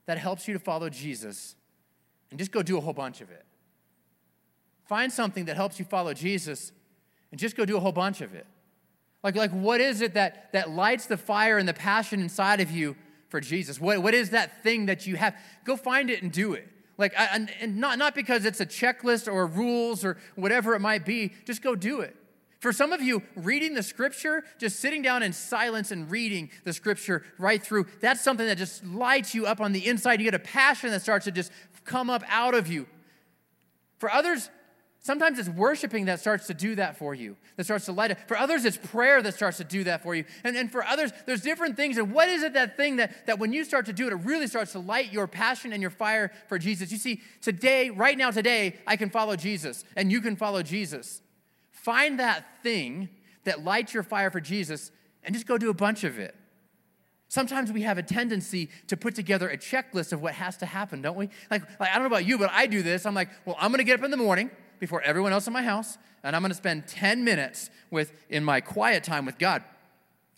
that 0.05 0.17
helps 0.17 0.47
you 0.47 0.53
to 0.53 0.59
follow 0.59 0.89
Jesus 0.89 1.55
and 2.29 2.37
just 2.37 2.51
go 2.51 2.61
do 2.61 2.77
a 2.77 2.81
whole 2.81 2.93
bunch 2.93 3.21
of 3.21 3.31
it. 3.31 3.45
Find 4.87 5.11
something 5.11 5.45
that 5.45 5.55
helps 5.55 5.79
you 5.79 5.85
follow 5.85 6.13
Jesus 6.13 6.71
and 7.31 7.39
just 7.39 7.55
go 7.55 7.65
do 7.65 7.77
a 7.77 7.79
whole 7.79 7.91
bunch 7.91 8.21
of 8.21 8.33
it. 8.35 8.45
Like, 9.25 9.35
like 9.35 9.49
what 9.49 9.81
is 9.81 10.01
it 10.01 10.13
that, 10.13 10.51
that 10.53 10.69
lights 10.69 11.07
the 11.07 11.17
fire 11.17 11.57
and 11.57 11.67
the 11.67 11.73
passion 11.73 12.21
inside 12.21 12.61
of 12.61 12.69
you 12.69 12.95
for 13.29 13.41
Jesus? 13.41 13.81
What, 13.81 14.03
what 14.03 14.13
is 14.13 14.29
that 14.29 14.61
thing 14.61 14.85
that 14.85 15.07
you 15.07 15.15
have? 15.15 15.35
Go 15.63 15.75
find 15.75 16.11
it 16.11 16.21
and 16.21 16.31
do 16.31 16.53
it. 16.53 16.67
Like, 16.99 17.15
and, 17.17 17.49
and 17.59 17.77
not, 17.77 17.97
not 17.97 18.13
because 18.13 18.45
it's 18.45 18.59
a 18.59 18.67
checklist 18.67 19.27
or 19.27 19.47
rules 19.47 20.05
or 20.05 20.17
whatever 20.35 20.75
it 20.75 20.79
might 20.79 21.05
be, 21.05 21.33
just 21.43 21.63
go 21.63 21.75
do 21.75 22.01
it. 22.01 22.15
For 22.59 22.71
some 22.71 22.93
of 22.93 23.01
you, 23.01 23.23
reading 23.35 23.73
the 23.73 23.81
scripture, 23.81 24.43
just 24.59 24.79
sitting 24.79 25.01
down 25.01 25.23
in 25.23 25.33
silence 25.33 25.89
and 25.89 26.09
reading 26.11 26.51
the 26.63 26.71
scripture 26.71 27.23
right 27.39 27.61
through, 27.61 27.87
that's 28.01 28.23
something 28.23 28.45
that 28.45 28.59
just 28.59 28.85
lights 28.85 29.33
you 29.33 29.47
up 29.47 29.59
on 29.59 29.71
the 29.71 29.87
inside. 29.87 30.19
You 30.19 30.25
get 30.25 30.35
a 30.35 30.39
passion 30.39 30.91
that 30.91 31.01
starts 31.01 31.25
to 31.25 31.31
just 31.31 31.51
come 31.83 32.11
up 32.11 32.21
out 32.29 32.53
of 32.53 32.67
you. 32.67 32.85
For 33.97 34.11
others, 34.11 34.51
Sometimes 35.05 35.37
it's 35.37 35.49
worshiping 35.49 36.05
that 36.05 36.19
starts 36.19 36.47
to 36.47 36.55
do 36.55 36.73
that 36.77 36.97
for 36.97 37.13
you, 37.13 37.37
that 37.57 37.65
starts 37.65 37.85
to 37.85 37.91
light 37.91 38.09
it. 38.09 38.17
For 38.27 38.35
others, 38.35 38.65
it's 38.65 38.75
prayer 38.75 39.21
that 39.21 39.35
starts 39.35 39.57
to 39.57 39.63
do 39.63 39.83
that 39.83 40.01
for 40.01 40.15
you. 40.15 40.25
And, 40.43 40.57
and 40.57 40.71
for 40.71 40.83
others, 40.83 41.11
there's 41.27 41.41
different 41.41 41.75
things. 41.77 41.99
And 41.99 42.11
what 42.11 42.27
is 42.27 42.41
it 42.41 42.53
that 42.53 42.75
thing 42.75 42.95
that, 42.95 43.27
that 43.27 43.37
when 43.37 43.53
you 43.53 43.63
start 43.65 43.85
to 43.85 43.93
do 43.93 44.07
it, 44.07 44.13
it 44.13 44.15
really 44.23 44.47
starts 44.47 44.71
to 44.71 44.79
light 44.79 45.13
your 45.13 45.27
passion 45.27 45.73
and 45.73 45.79
your 45.79 45.91
fire 45.91 46.31
for 46.47 46.57
Jesus? 46.57 46.91
You 46.91 46.97
see, 46.97 47.21
today, 47.39 47.91
right 47.91 48.17
now, 48.17 48.31
today, 48.31 48.77
I 48.87 48.95
can 48.95 49.11
follow 49.11 49.35
Jesus, 49.35 49.85
and 49.95 50.11
you 50.11 50.21
can 50.21 50.35
follow 50.35 50.63
Jesus. 50.63 51.21
Find 51.69 52.19
that 52.19 52.43
thing 52.63 53.09
that 53.43 53.63
lights 53.63 53.93
your 53.93 54.01
fire 54.01 54.31
for 54.31 54.41
Jesus 54.41 54.91
and 55.23 55.35
just 55.35 55.45
go 55.45 55.59
do 55.59 55.69
a 55.69 55.75
bunch 55.75 56.03
of 56.03 56.17
it. 56.17 56.33
Sometimes 57.27 57.71
we 57.71 57.83
have 57.83 57.99
a 57.99 58.03
tendency 58.03 58.69
to 58.87 58.97
put 58.97 59.13
together 59.13 59.49
a 59.49 59.57
checklist 59.57 60.13
of 60.13 60.23
what 60.23 60.33
has 60.33 60.57
to 60.57 60.65
happen, 60.65 61.03
don't 61.03 61.15
we? 61.15 61.29
Like, 61.51 61.61
like 61.79 61.91
I 61.91 61.93
don't 61.93 62.01
know 62.01 62.07
about 62.07 62.25
you, 62.25 62.39
but 62.39 62.49
I 62.51 62.65
do 62.65 62.81
this. 62.81 63.05
I'm 63.05 63.13
like, 63.13 63.29
well, 63.45 63.55
I'm 63.59 63.69
going 63.69 63.77
to 63.77 63.83
get 63.83 63.99
up 63.99 64.03
in 64.03 64.09
the 64.09 64.17
morning 64.17 64.49
before 64.79 65.01
everyone 65.01 65.33
else 65.33 65.47
in 65.47 65.53
my 65.53 65.63
house, 65.63 65.97
and 66.23 66.35
I'm 66.35 66.41
going 66.41 66.51
to 66.51 66.57
spend 66.57 66.87
10 66.87 67.23
minutes 67.23 67.69
with 67.91 68.11
in 68.29 68.43
my 68.43 68.61
quiet 68.61 69.03
time 69.03 69.25
with 69.25 69.37
God. 69.37 69.63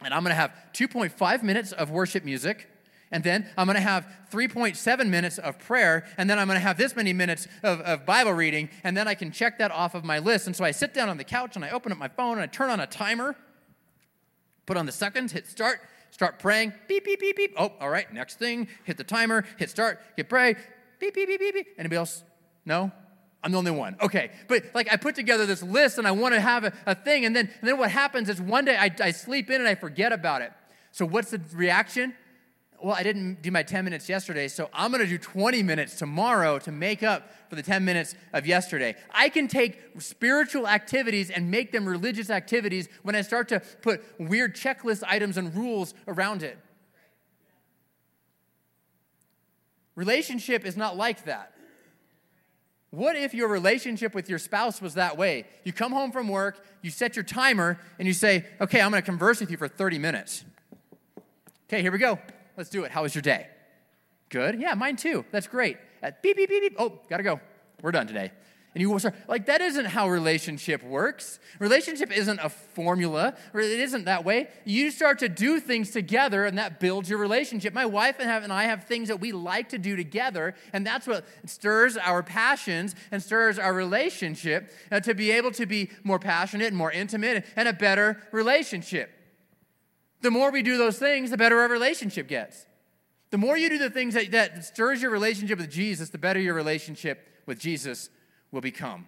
And 0.03 0.13
I'm 0.13 0.23
going 0.23 0.31
to 0.31 0.35
have 0.35 0.53
2.5 0.73 1.43
minutes 1.43 1.71
of 1.71 1.89
worship 1.89 2.23
music, 2.23 2.67
and 3.11 3.23
then 3.23 3.47
I'm 3.57 3.67
going 3.67 3.77
to 3.77 3.81
have 3.81 4.05
3.7 4.31 5.07
minutes 5.07 5.37
of 5.37 5.57
prayer, 5.59 6.05
and 6.17 6.29
then 6.29 6.37
I'm 6.37 6.47
going 6.47 6.57
to 6.57 6.63
have 6.63 6.77
this 6.77 6.95
many 6.95 7.13
minutes 7.13 7.47
of, 7.63 7.79
of, 7.81 8.05
Bible 8.05 8.33
reading, 8.33 8.69
and 8.83 8.97
then 8.97 9.07
I 9.07 9.15
can 9.15 9.31
check 9.31 9.57
that 9.59 9.71
off 9.71 9.95
of 9.95 10.03
my 10.03 10.19
list. 10.19 10.45
And 10.47 10.55
so 10.55 10.65
I 10.65 10.71
sit 10.71 10.93
down 10.93 11.07
on 11.07 11.17
the 11.17 11.23
couch 11.23 11.55
and 11.55 11.63
I 11.63 11.69
open 11.69 11.91
up 11.91 11.97
my 11.97 12.09
phone 12.09 12.33
and 12.33 12.41
I 12.41 12.47
turn 12.47 12.69
on 12.69 12.79
a 12.79 12.87
timer, 12.87 13.35
put 14.65 14.75
on 14.75 14.85
the 14.85 14.91
seconds, 14.91 15.31
hit 15.31 15.47
start, 15.47 15.79
start 16.11 16.37
praying, 16.37 16.73
beep, 16.87 17.05
beep, 17.05 17.19
beep, 17.19 17.37
beep. 17.37 17.53
Oh, 17.57 17.71
all 17.79 17.89
right, 17.89 18.11
next 18.13 18.39
thing, 18.39 18.67
hit 18.83 18.97
the 18.97 19.05
timer, 19.05 19.45
hit 19.57 19.69
start, 19.69 20.01
hit 20.17 20.27
pray, 20.27 20.55
beep, 20.99 21.13
beep, 21.13 21.27
beep, 21.27 21.39
beep, 21.39 21.53
beep. 21.53 21.67
Anybody 21.77 21.97
else? 21.97 22.23
No? 22.65 22.91
I'm 23.47 23.53
the 23.53 23.59
only 23.59 23.71
one. 23.71 23.95
Okay. 24.01 24.31
But 24.49 24.65
like 24.73 24.91
I 24.91 24.97
put 24.97 25.15
together 25.15 25.45
this 25.45 25.63
list 25.63 25.97
and 25.99 26.05
I 26.05 26.11
want 26.11 26.33
to 26.33 26.41
have 26.41 26.65
a, 26.65 26.73
a 26.85 26.93
thing. 26.93 27.23
And 27.23 27.33
then, 27.33 27.49
and 27.61 27.69
then 27.69 27.77
what 27.77 27.89
happens 27.89 28.27
is 28.27 28.41
one 28.41 28.65
day 28.65 28.75
I, 28.75 28.93
I 28.99 29.11
sleep 29.11 29.49
in 29.49 29.61
and 29.61 29.69
I 29.69 29.75
forget 29.75 30.11
about 30.11 30.41
it. 30.41 30.51
So 30.91 31.05
what's 31.05 31.31
the 31.31 31.39
reaction? 31.53 32.13
Well, 32.83 32.93
I 32.93 33.03
didn't 33.03 33.41
do 33.41 33.49
my 33.49 33.63
10 33.63 33.85
minutes 33.85 34.09
yesterday, 34.09 34.49
so 34.49 34.69
I'm 34.73 34.91
going 34.91 35.01
to 35.01 35.09
do 35.09 35.17
20 35.17 35.63
minutes 35.63 35.95
tomorrow 35.95 36.59
to 36.59 36.73
make 36.73 37.03
up 37.03 37.31
for 37.49 37.55
the 37.55 37.63
10 37.63 37.85
minutes 37.85 38.15
of 38.33 38.45
yesterday. 38.45 38.95
I 39.11 39.29
can 39.29 39.47
take 39.47 39.79
spiritual 39.99 40.67
activities 40.67 41.29
and 41.29 41.49
make 41.49 41.71
them 41.71 41.87
religious 41.87 42.29
activities 42.29 42.89
when 43.03 43.15
I 43.15 43.21
start 43.21 43.47
to 43.47 43.61
put 43.81 44.03
weird 44.19 44.57
checklist 44.57 45.03
items 45.07 45.37
and 45.37 45.55
rules 45.55 45.93
around 46.05 46.43
it. 46.43 46.57
Relationship 49.95 50.65
is 50.65 50.75
not 50.75 50.97
like 50.97 51.23
that. 51.23 51.53
What 52.91 53.15
if 53.15 53.33
your 53.33 53.49
relationship 53.49 54.15
with 54.15 54.29
your 54.29 54.39
spouse 54.39 54.81
was 54.81 54.93
that 54.93 55.17
way? 55.17 55.45
You 55.63 55.73
come 55.73 55.91
home 55.91 56.11
from 56.11 56.29
work, 56.29 56.63
you 56.81 56.89
set 56.89 57.15
your 57.15 57.23
timer, 57.23 57.79
and 57.99 58.07
you 58.07 58.13
say, 58.13 58.45
Okay, 58.61 58.79
I'm 58.79 58.91
gonna 58.91 59.01
converse 59.01 59.39
with 59.39 59.51
you 59.51 59.57
for 59.57 59.67
30 59.67 59.99
minutes. 59.99 60.45
Okay, 61.67 61.81
here 61.81 61.91
we 61.91 61.97
go. 61.97 62.17
Let's 62.55 62.69
do 62.69 62.85
it. 62.85 62.91
How 62.91 63.03
was 63.03 63.13
your 63.13 63.21
day? 63.21 63.47
Good. 64.29 64.59
Yeah, 64.59 64.73
mine 64.73 64.95
too. 64.95 65.25
That's 65.31 65.47
great. 65.47 65.77
At 66.01 66.21
beep, 66.21 66.37
beep, 66.37 66.49
beep, 66.49 66.61
beep. 66.61 66.75
Oh, 66.79 66.99
gotta 67.09 67.23
go. 67.23 67.39
We're 67.81 67.91
done 67.91 68.07
today 68.07 68.31
and 68.77 68.81
you 68.83 68.91
will 68.91 68.99
start. 68.99 69.15
Like 69.27 69.47
that 69.47 69.59
isn't 69.59 69.85
how 69.85 70.07
relationship 70.07 70.83
works. 70.83 71.39
Relationship 71.57 72.15
isn't 72.15 72.39
a 72.43 72.47
formula 72.47 73.35
or 73.51 73.59
it 73.59 73.79
isn't 73.79 74.05
that 74.05 74.23
way. 74.23 74.49
You 74.65 74.91
start 74.91 75.17
to 75.17 75.27
do 75.27 75.59
things 75.59 75.89
together 75.89 76.45
and 76.45 76.59
that 76.59 76.79
builds 76.79 77.09
your 77.09 77.17
relationship. 77.17 77.73
My 77.73 77.87
wife 77.87 78.17
and 78.19 78.53
i 78.53 78.65
have 78.65 78.83
things 78.83 79.07
that 79.07 79.19
we 79.19 79.31
like 79.31 79.69
to 79.69 79.79
do 79.79 79.95
together 79.95 80.53
and 80.73 80.85
that's 80.85 81.07
what 81.07 81.25
stirs 81.45 81.97
our 81.97 82.21
passions 82.21 82.93
and 83.09 83.23
stirs 83.23 83.57
our 83.57 83.73
relationship 83.73 84.69
uh, 84.91 84.99
to 84.99 85.15
be 85.15 85.31
able 85.31 85.49
to 85.53 85.65
be 85.65 85.89
more 86.03 86.19
passionate 86.19 86.67
and 86.67 86.77
more 86.77 86.91
intimate 86.91 87.47
and 87.55 87.67
a 87.67 87.73
better 87.73 88.21
relationship. 88.31 89.09
The 90.21 90.29
more 90.29 90.51
we 90.51 90.61
do 90.61 90.77
those 90.77 90.99
things 90.99 91.31
the 91.31 91.37
better 91.37 91.57
our 91.61 91.67
relationship 91.67 92.27
gets. 92.27 92.67
The 93.31 93.39
more 93.39 93.57
you 93.57 93.69
do 93.69 93.79
the 93.79 93.89
things 93.89 94.13
that, 94.13 94.29
that 94.33 94.63
stirs 94.65 95.01
your 95.01 95.09
relationship 95.09 95.57
with 95.57 95.71
jesus 95.71 96.09
the 96.09 96.19
better 96.19 96.39
your 96.39 96.53
relationship 96.53 97.27
with 97.47 97.57
jesus 97.57 98.11
will 98.51 98.61
become. 98.61 99.07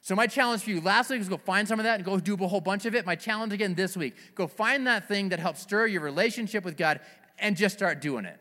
So, 0.00 0.14
my 0.14 0.26
challenge 0.26 0.62
for 0.62 0.70
you 0.70 0.80
last 0.80 1.08
week 1.08 1.20
is 1.20 1.28
go 1.28 1.38
find 1.38 1.66
some 1.66 1.80
of 1.80 1.84
that 1.84 1.94
and 1.94 2.04
go 2.04 2.20
do 2.20 2.34
a 2.34 2.46
whole 2.46 2.60
bunch 2.60 2.84
of 2.84 2.94
it. 2.94 3.06
My 3.06 3.16
challenge 3.16 3.52
again 3.52 3.74
this 3.74 3.96
week 3.96 4.14
go 4.34 4.46
find 4.46 4.86
that 4.86 5.08
thing 5.08 5.30
that 5.30 5.38
helps 5.38 5.62
stir 5.62 5.86
your 5.86 6.02
relationship 6.02 6.64
with 6.64 6.76
God 6.76 7.00
and 7.38 7.56
just 7.56 7.76
start 7.76 8.00
doing 8.00 8.24
it. 8.24 8.38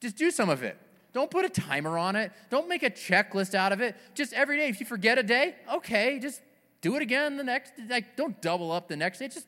Just 0.00 0.16
do 0.16 0.30
some 0.30 0.48
of 0.48 0.62
it. 0.62 0.78
Don't 1.12 1.30
put 1.30 1.44
a 1.44 1.48
timer 1.48 1.98
on 1.98 2.14
it. 2.14 2.30
Don't 2.48 2.68
make 2.68 2.82
a 2.82 2.90
checklist 2.90 3.54
out 3.54 3.72
of 3.72 3.80
it. 3.80 3.96
Just 4.14 4.32
every 4.32 4.56
day, 4.56 4.68
if 4.68 4.78
you 4.78 4.86
forget 4.86 5.18
a 5.18 5.22
day, 5.22 5.56
okay, 5.74 6.18
just 6.20 6.40
do 6.80 6.94
it 6.94 7.02
again 7.02 7.36
the 7.36 7.44
next. 7.44 7.72
Like, 7.88 8.16
don't 8.16 8.40
double 8.40 8.70
up 8.70 8.88
the 8.88 8.96
next 8.96 9.18
day. 9.18 9.28
Just 9.28 9.46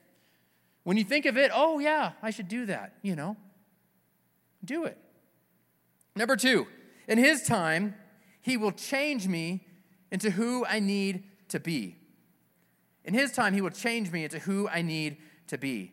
when 0.83 0.97
you 0.97 1.05
think 1.05 1.27
of 1.27 1.39
it, 1.39 1.51
oh 1.55 1.79
yeah, 1.79 2.13
I 2.23 2.31
should 2.31 2.49
do 2.49 2.67
that. 2.67 2.95
You 3.03 3.15
know, 3.15 3.37
do 4.65 4.85
it. 4.85 4.99
Number 6.17 6.37
two, 6.37 6.67
in 7.07 7.19
His 7.19 7.45
time, 7.45 7.95
He 8.41 8.57
will 8.57 8.73
change 8.73 9.29
me 9.29 9.65
into 10.13 10.31
who 10.31 10.65
I 10.67 10.79
need 10.79 11.25
to 11.49 11.59
be. 11.59 11.97
In 13.05 13.15
His 13.15 13.33
time, 13.33 13.55
He 13.55 13.61
will 13.61 13.71
change 13.71 14.13
me 14.13 14.23
into 14.23 14.39
who 14.39 14.69
I 14.69 14.83
need 14.83 15.17
to 15.49 15.59
be. 15.59 15.93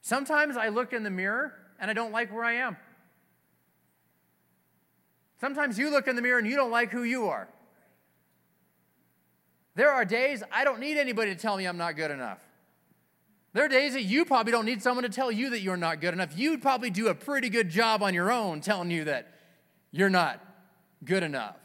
Sometimes 0.00 0.56
I 0.56 0.68
look 0.68 0.92
in 0.92 1.04
the 1.04 1.10
mirror 1.10 1.52
and 1.78 1.88
I 1.88 1.94
don't 1.94 2.10
like 2.10 2.32
where 2.32 2.42
I 2.42 2.54
am. 2.54 2.76
Sometimes 5.40 5.78
you 5.78 5.90
look 5.90 6.08
in 6.08 6.16
the 6.16 6.22
mirror 6.22 6.38
and 6.38 6.48
you 6.48 6.56
don't 6.56 6.70
like 6.70 6.90
who 6.90 7.02
you 7.04 7.28
are. 7.28 7.48
There 9.74 9.90
are 9.90 10.04
days 10.04 10.42
I 10.50 10.64
don't 10.64 10.80
need 10.80 10.96
anybody 10.96 11.34
to 11.34 11.40
tell 11.40 11.56
me 11.56 11.66
I'm 11.66 11.76
not 11.76 11.96
good 11.96 12.10
enough. 12.10 12.38
There 13.52 13.64
are 13.64 13.68
days 13.68 13.92
that 13.92 14.04
you 14.04 14.24
probably 14.24 14.52
don't 14.52 14.64
need 14.64 14.82
someone 14.82 15.02
to 15.02 15.10
tell 15.10 15.30
you 15.30 15.50
that 15.50 15.60
you're 15.60 15.76
not 15.76 16.00
good 16.00 16.14
enough. 16.14 16.36
You'd 16.36 16.62
probably 16.62 16.90
do 16.90 17.08
a 17.08 17.14
pretty 17.14 17.50
good 17.50 17.68
job 17.68 18.02
on 18.02 18.14
your 18.14 18.32
own 18.32 18.60
telling 18.60 18.90
you 18.90 19.04
that 19.04 19.28
you're 19.90 20.10
not 20.10 20.40
good 21.04 21.22
enough. 21.22 21.56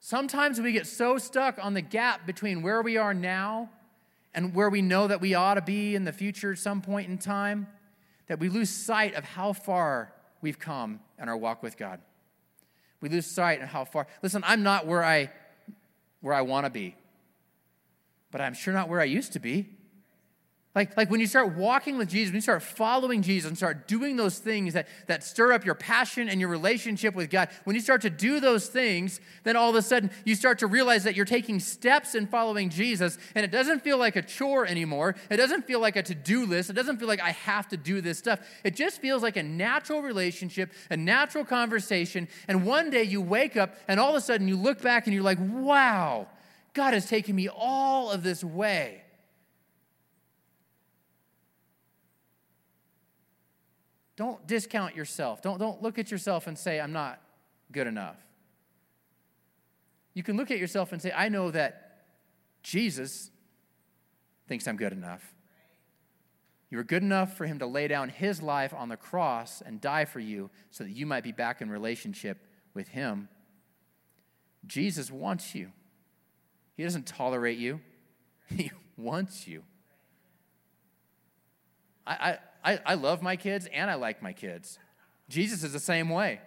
Sometimes 0.00 0.60
we 0.60 0.72
get 0.72 0.86
so 0.86 1.18
stuck 1.18 1.62
on 1.62 1.74
the 1.74 1.82
gap 1.82 2.26
between 2.26 2.62
where 2.62 2.82
we 2.82 2.96
are 2.96 3.12
now 3.12 3.70
and 4.32 4.54
where 4.54 4.70
we 4.70 4.80
know 4.80 5.06
that 5.06 5.20
we 5.20 5.34
ought 5.34 5.54
to 5.54 5.62
be 5.62 5.94
in 5.94 6.04
the 6.04 6.12
future 6.12 6.52
at 6.52 6.58
some 6.58 6.80
point 6.80 7.08
in 7.08 7.18
time 7.18 7.66
that 8.26 8.38
we 8.38 8.48
lose 8.48 8.70
sight 8.70 9.14
of 9.14 9.24
how 9.24 9.52
far 9.52 10.12
we've 10.40 10.58
come 10.58 11.00
in 11.20 11.28
our 11.28 11.36
walk 11.36 11.62
with 11.62 11.76
God. 11.76 12.00
We 13.00 13.08
lose 13.08 13.26
sight 13.26 13.62
of 13.62 13.68
how 13.68 13.84
far. 13.84 14.06
Listen, 14.22 14.42
I'm 14.46 14.62
not 14.62 14.86
where 14.86 15.04
I 15.04 15.30
where 16.20 16.34
I 16.34 16.42
want 16.42 16.66
to 16.66 16.70
be. 16.70 16.96
But 18.30 18.40
I'm 18.40 18.54
sure 18.54 18.74
not 18.74 18.88
where 18.88 19.00
I 19.00 19.04
used 19.04 19.32
to 19.34 19.40
be. 19.40 19.68
Like, 20.74 20.96
like 20.96 21.10
when 21.10 21.18
you 21.18 21.26
start 21.26 21.56
walking 21.56 21.96
with 21.96 22.10
Jesus, 22.10 22.30
when 22.30 22.36
you 22.36 22.42
start 22.42 22.62
following 22.62 23.22
Jesus 23.22 23.48
and 23.48 23.56
start 23.56 23.88
doing 23.88 24.16
those 24.16 24.38
things 24.38 24.74
that, 24.74 24.86
that 25.06 25.24
stir 25.24 25.52
up 25.52 25.64
your 25.64 25.74
passion 25.74 26.28
and 26.28 26.38
your 26.38 26.50
relationship 26.50 27.14
with 27.14 27.30
God, 27.30 27.48
when 27.64 27.74
you 27.74 27.80
start 27.80 28.02
to 28.02 28.10
do 28.10 28.38
those 28.38 28.68
things, 28.68 29.18
then 29.44 29.56
all 29.56 29.70
of 29.70 29.76
a 29.76 29.82
sudden 29.82 30.10
you 30.24 30.34
start 30.34 30.58
to 30.58 30.66
realize 30.66 31.04
that 31.04 31.16
you're 31.16 31.24
taking 31.24 31.58
steps 31.58 32.14
in 32.14 32.26
following 32.26 32.68
Jesus, 32.68 33.18
and 33.34 33.44
it 33.44 33.50
doesn't 33.50 33.82
feel 33.82 33.96
like 33.96 34.14
a 34.16 34.22
chore 34.22 34.66
anymore. 34.66 35.16
It 35.30 35.38
doesn't 35.38 35.66
feel 35.66 35.80
like 35.80 35.96
a 35.96 36.02
to 36.02 36.14
do 36.14 36.44
list. 36.44 36.68
It 36.68 36.74
doesn't 36.74 36.98
feel 36.98 37.08
like 37.08 37.20
I 37.20 37.30
have 37.30 37.68
to 37.68 37.76
do 37.78 38.00
this 38.02 38.18
stuff. 38.18 38.40
It 38.62 38.76
just 38.76 39.00
feels 39.00 39.22
like 39.22 39.36
a 39.36 39.42
natural 39.42 40.02
relationship, 40.02 40.72
a 40.90 40.96
natural 40.96 41.46
conversation. 41.46 42.28
And 42.46 42.66
one 42.66 42.90
day 42.90 43.04
you 43.04 43.22
wake 43.22 43.56
up, 43.56 43.74
and 43.88 43.98
all 43.98 44.10
of 44.10 44.16
a 44.16 44.20
sudden 44.20 44.46
you 44.46 44.56
look 44.56 44.82
back 44.82 45.06
and 45.06 45.14
you're 45.14 45.24
like, 45.24 45.38
wow, 45.40 46.28
God 46.74 46.92
has 46.92 47.06
taken 47.06 47.34
me 47.34 47.48
all 47.48 48.10
of 48.10 48.22
this 48.22 48.44
way. 48.44 49.02
Don't 54.18 54.44
discount 54.48 54.96
yourself. 54.96 55.42
Don't, 55.42 55.58
don't 55.60 55.80
look 55.80 55.96
at 55.96 56.10
yourself 56.10 56.48
and 56.48 56.58
say, 56.58 56.80
I'm 56.80 56.92
not 56.92 57.20
good 57.70 57.86
enough. 57.86 58.16
You 60.12 60.24
can 60.24 60.36
look 60.36 60.50
at 60.50 60.58
yourself 60.58 60.90
and 60.90 61.00
say, 61.00 61.12
I 61.14 61.28
know 61.28 61.52
that 61.52 62.00
Jesus 62.64 63.30
thinks 64.48 64.66
I'm 64.66 64.76
good 64.76 64.92
enough. 64.92 65.22
You 66.68 66.78
were 66.78 66.84
good 66.84 67.04
enough 67.04 67.36
for 67.36 67.46
him 67.46 67.60
to 67.60 67.66
lay 67.66 67.86
down 67.86 68.08
his 68.08 68.42
life 68.42 68.74
on 68.74 68.88
the 68.88 68.96
cross 68.96 69.62
and 69.64 69.80
die 69.80 70.04
for 70.04 70.18
you 70.18 70.50
so 70.72 70.82
that 70.82 70.90
you 70.90 71.06
might 71.06 71.22
be 71.22 71.30
back 71.30 71.60
in 71.60 71.70
relationship 71.70 72.44
with 72.74 72.88
him. 72.88 73.28
Jesus 74.66 75.12
wants 75.12 75.54
you. 75.54 75.70
He 76.76 76.82
doesn't 76.82 77.06
tolerate 77.06 77.58
you, 77.58 77.80
he 78.48 78.72
wants 78.96 79.46
you. 79.46 79.62
I, 82.04 82.14
I, 82.14 82.38
I 82.84 82.94
love 82.94 83.22
my 83.22 83.36
kids 83.36 83.68
and 83.72 83.90
I 83.90 83.94
like 83.94 84.22
my 84.22 84.32
kids. 84.32 84.78
Jesus 85.28 85.62
is 85.62 85.72
the 85.72 85.80
same 85.80 86.08
way. 86.08 86.40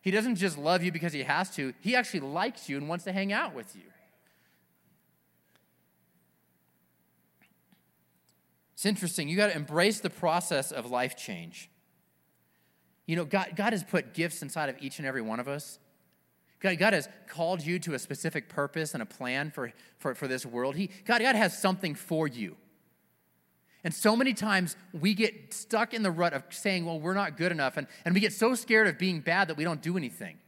He 0.00 0.10
doesn't 0.10 0.36
just 0.36 0.56
love 0.56 0.84
you 0.84 0.92
because 0.92 1.12
he 1.12 1.24
has 1.24 1.50
to, 1.56 1.74
he 1.80 1.96
actually 1.96 2.20
likes 2.20 2.68
you 2.68 2.76
and 2.76 2.88
wants 2.88 3.04
to 3.04 3.12
hang 3.12 3.32
out 3.32 3.54
with 3.54 3.74
you. 3.74 3.82
It's 8.74 8.86
interesting. 8.86 9.28
You 9.28 9.36
got 9.36 9.48
to 9.48 9.56
embrace 9.56 10.00
the 10.00 10.10
process 10.10 10.70
of 10.70 10.90
life 10.90 11.16
change. 11.16 11.70
You 13.06 13.16
know, 13.16 13.24
God, 13.24 13.52
God 13.56 13.72
has 13.72 13.82
put 13.82 14.14
gifts 14.14 14.42
inside 14.42 14.68
of 14.68 14.76
each 14.80 14.98
and 14.98 15.06
every 15.08 15.22
one 15.22 15.40
of 15.40 15.48
us. 15.48 15.78
God, 16.60 16.78
God 16.78 16.92
has 16.92 17.08
called 17.28 17.64
you 17.64 17.78
to 17.80 17.94
a 17.94 17.98
specific 17.98 18.48
purpose 18.48 18.94
and 18.94 19.02
a 19.02 19.06
plan 19.06 19.50
for, 19.50 19.72
for, 19.98 20.14
for 20.14 20.28
this 20.28 20.44
world. 20.44 20.76
He, 20.76 20.90
God, 21.04 21.20
God 21.20 21.34
has 21.34 21.56
something 21.58 21.94
for 21.94 22.28
you. 22.28 22.56
And 23.86 23.94
so 23.94 24.16
many 24.16 24.34
times 24.34 24.74
we 24.92 25.14
get 25.14 25.54
stuck 25.54 25.94
in 25.94 26.02
the 26.02 26.10
rut 26.10 26.32
of 26.32 26.42
saying, 26.50 26.84
well, 26.84 26.98
we're 26.98 27.14
not 27.14 27.36
good 27.36 27.52
enough. 27.52 27.76
And, 27.76 27.86
and 28.04 28.16
we 28.16 28.20
get 28.20 28.32
so 28.32 28.56
scared 28.56 28.88
of 28.88 28.98
being 28.98 29.20
bad 29.20 29.46
that 29.46 29.56
we 29.56 29.62
don't 29.62 29.80
do 29.80 29.96
anything. 29.96 30.38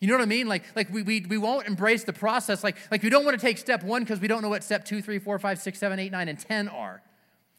You 0.00 0.08
know 0.08 0.14
what 0.14 0.22
I 0.22 0.26
mean? 0.26 0.48
Like, 0.48 0.64
like 0.74 0.92
we, 0.92 1.02
we, 1.02 1.20
we 1.20 1.38
won't 1.38 1.68
embrace 1.68 2.02
the 2.02 2.12
process. 2.12 2.64
Like, 2.64 2.76
like 2.90 3.04
we 3.04 3.08
don't 3.08 3.24
want 3.24 3.38
to 3.38 3.40
take 3.40 3.56
step 3.56 3.84
one 3.84 4.02
because 4.02 4.18
we 4.18 4.26
don't 4.26 4.42
know 4.42 4.48
what 4.48 4.64
step 4.64 4.84
two, 4.84 5.00
three, 5.00 5.20
four, 5.20 5.38
five, 5.38 5.60
six, 5.60 5.78
seven, 5.78 6.00
eight, 6.00 6.10
nine, 6.10 6.28
and 6.28 6.40
10 6.40 6.66
are. 6.66 7.00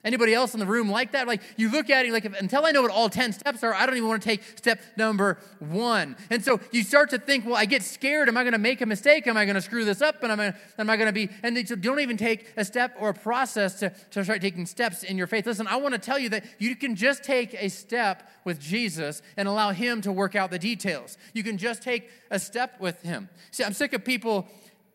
Anybody 0.04 0.34
else 0.34 0.56
in 0.56 0.60
the 0.60 0.66
room 0.66 0.90
like 0.90 1.12
that? 1.12 1.28
Like 1.28 1.42
you 1.58 1.70
look 1.70 1.92
at 1.92 2.08
it, 2.08 2.12
like 2.12 2.26
until 2.26 2.66
I 2.66 2.72
know 2.72 2.82
what 2.82 2.90
all 2.90 3.08
10 3.08 3.34
steps 3.34 3.64
are, 3.64 3.74
I 3.74 3.86
don't 3.86 3.96
even 3.96 4.10
want 4.10 4.24
to 4.24 4.28
take 4.28 4.42
step 4.58 4.82
number 4.98 5.38
one. 5.60 6.16
And 6.32 6.44
so 6.44 6.60
you 6.72 6.82
start 6.84 7.12
to 7.12 7.20
think, 7.20 7.46
well, 7.46 7.56
I 7.56 7.66
get 7.66 7.84
scared. 7.84 8.28
Am 8.28 8.36
I 8.36 8.42
going 8.42 8.54
to 8.54 8.60
make 8.60 8.82
a 8.82 8.88
mistake? 8.88 9.28
Am 9.28 9.38
I 9.38 9.46
going 9.46 9.56
to 9.56 9.62
screw 9.62 9.86
this 9.86 10.02
up? 10.02 10.24
And 10.24 10.32
am 10.32 10.40
I, 10.40 10.54
am 10.80 10.90
I 10.90 10.98
going 10.98 11.08
to 11.08 11.14
be, 11.14 11.30
and 11.44 11.56
you 11.56 11.64
don't 11.76 12.00
even 12.00 12.18
take 12.18 12.52
a 12.58 12.66
step 12.66 12.96
or 13.00 13.10
a 13.10 13.14
process 13.14 13.80
to, 13.80 13.92
to 14.12 14.24
start 14.24 14.42
taking 14.42 14.66
steps 14.66 15.04
in 15.04 15.20
your 15.20 15.28
faith. 15.28 15.46
Listen, 15.46 15.68
I 15.68 15.76
want 15.76 15.94
to 15.94 16.00
tell 16.00 16.18
you 16.18 16.30
that 16.30 16.46
you 16.58 16.76
can 16.76 16.96
just 16.96 17.24
take 17.24 17.54
a 17.54 17.70
step 17.70 18.28
with 18.44 18.60
Jesus 18.60 19.22
and 19.38 19.48
allow 19.48 19.70
Him 19.70 20.02
to 20.02 20.12
work 20.12 20.36
out 20.36 20.50
the 20.50 20.60
details. 20.60 21.16
You 21.34 21.44
can 21.44 21.60
just 21.60 21.84
take 21.84 22.10
a 22.32 22.40
step 22.40 22.80
with 22.80 23.04
Him. 23.04 23.30
See, 23.52 23.64
I'm 23.64 23.74
sick 23.74 23.94
of 23.94 24.04
people 24.04 24.48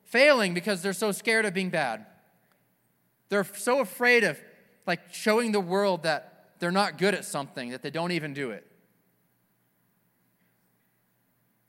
failing 0.03 0.53
because 0.53 0.83
they're 0.83 0.93
so 0.93 1.13
scared 1.13 1.45
of 1.45 1.55
being 1.55 1.71
bad. 1.71 2.07
They're 3.29 3.45
so 3.45 3.81
afraid 3.81 4.25
of 4.25 4.41
like 4.87 5.13
showing 5.13 5.53
the 5.53 5.61
world 5.61 6.05
that 6.05 6.51
they're 6.59 6.71
not 6.71 6.99
good 6.99 7.15
at 7.15 7.25
something, 7.25 7.71
that 7.71 7.83
they 7.83 7.91
don't 7.91 8.13
even 8.13 8.33
do 8.33 8.51
it. 8.51 8.67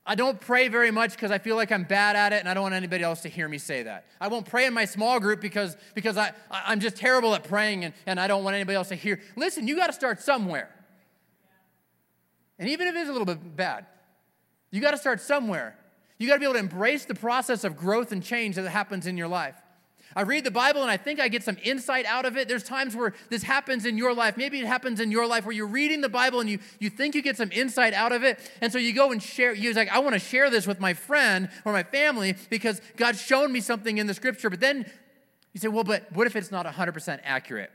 I 0.09 0.15
don't 0.15 0.39
pray 0.39 0.69
very 0.69 0.89
much 0.89 1.11
because 1.11 1.31
I 1.31 1.37
feel 1.37 1.57
like 1.57 1.69
I'm 1.69 1.83
bad 1.83 2.15
at 2.15 2.31
it 2.31 2.39
and 2.39 2.47
I 2.47 2.53
don't 2.53 2.63
want 2.63 2.75
anybody 2.75 3.03
else 3.03 3.23
to 3.23 3.29
hear 3.29 3.49
me 3.49 3.57
say 3.57 3.83
that. 3.83 4.05
I 4.21 4.29
won't 4.29 4.45
pray 4.45 4.65
in 4.65 4.73
my 4.73 4.85
small 4.85 5.19
group 5.19 5.41
because, 5.41 5.75
because 5.95 6.15
I, 6.15 6.31
I'm 6.49 6.79
just 6.79 6.95
terrible 6.95 7.35
at 7.35 7.43
praying 7.43 7.83
and, 7.83 7.93
and 8.05 8.17
I 8.17 8.27
don't 8.27 8.45
want 8.45 8.55
anybody 8.55 8.77
else 8.77 8.87
to 8.87 8.95
hear. 8.95 9.19
Listen, 9.35 9.67
you 9.67 9.75
got 9.75 9.87
to 9.87 9.93
start 9.93 10.21
somewhere. 10.21 10.69
And 12.57 12.69
even 12.69 12.87
if 12.87 12.95
it 12.95 12.99
is 12.99 13.09
a 13.09 13.11
little 13.11 13.25
bit 13.25 13.57
bad, 13.57 13.85
you 14.71 14.79
got 14.79 14.91
to 14.91 14.97
start 14.97 15.19
somewhere. 15.19 15.77
You 16.17 16.27
got 16.27 16.35
to 16.35 16.39
be 16.39 16.45
able 16.45 16.53
to 16.53 16.59
embrace 16.59 17.03
the 17.03 17.13
process 17.13 17.65
of 17.65 17.75
growth 17.75 18.13
and 18.13 18.23
change 18.23 18.55
that 18.55 18.67
happens 18.69 19.07
in 19.07 19.17
your 19.17 19.27
life. 19.27 19.55
I 20.15 20.21
read 20.21 20.43
the 20.43 20.51
Bible 20.51 20.81
and 20.81 20.89
I 20.89 20.97
think 20.97 21.19
I 21.19 21.27
get 21.27 21.43
some 21.43 21.57
insight 21.63 22.05
out 22.05 22.25
of 22.25 22.37
it. 22.37 22.47
There's 22.47 22.63
times 22.63 22.95
where 22.95 23.13
this 23.29 23.43
happens 23.43 23.85
in 23.85 23.97
your 23.97 24.13
life. 24.13 24.37
Maybe 24.37 24.59
it 24.59 24.65
happens 24.65 24.99
in 24.99 25.11
your 25.11 25.27
life 25.27 25.45
where 25.45 25.53
you're 25.53 25.67
reading 25.67 26.01
the 26.01 26.09
Bible 26.09 26.39
and 26.39 26.49
you, 26.49 26.59
you 26.79 26.89
think 26.89 27.15
you 27.15 27.21
get 27.21 27.37
some 27.37 27.51
insight 27.51 27.93
out 27.93 28.11
of 28.11 28.23
it. 28.23 28.39
And 28.61 28.71
so 28.71 28.79
you 28.79 28.93
go 28.93 29.11
and 29.11 29.21
share. 29.21 29.53
You're 29.53 29.73
like, 29.73 29.89
I 29.89 29.99
want 29.99 30.13
to 30.13 30.19
share 30.19 30.49
this 30.49 30.65
with 30.65 30.79
my 30.79 30.93
friend 30.93 31.49
or 31.65 31.73
my 31.73 31.83
family 31.83 32.35
because 32.49 32.81
God's 32.95 33.21
shown 33.21 33.51
me 33.51 33.59
something 33.59 33.97
in 33.97 34.07
the 34.07 34.13
scripture. 34.13 34.49
But 34.49 34.59
then 34.59 34.89
you 35.53 35.59
say, 35.59 35.67
well, 35.67 35.83
but 35.83 36.11
what 36.13 36.27
if 36.27 36.35
it's 36.35 36.51
not 36.51 36.65
100% 36.65 37.19
accurate? 37.23 37.71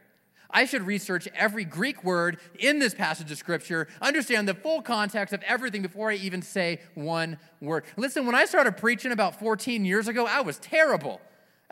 I 0.53 0.67
should 0.67 0.83
research 0.83 1.27
every 1.35 1.65
Greek 1.65 2.05
word 2.05 2.39
in 2.59 2.79
this 2.79 2.95
passage 2.95 3.31
of 3.31 3.39
Scripture, 3.39 3.89
understand 4.01 4.47
the 4.47 4.55
full 4.55 4.83
context 4.83 5.33
of 5.33 5.43
everything 5.43 5.83
before 5.83 6.11
I 6.11 6.17
even 6.17 6.43
say 6.43 6.81
one 6.95 7.39
word. 7.61 7.85
Listen, 7.97 8.27
when 8.27 8.35
I 8.35 8.45
started 8.45 8.77
preaching 8.77 9.13
about 9.13 9.39
14 9.41 9.85
years 9.85 10.09
ago, 10.09 10.27
I 10.27 10.43
was 10.43 10.59
terrible. 10.59 11.21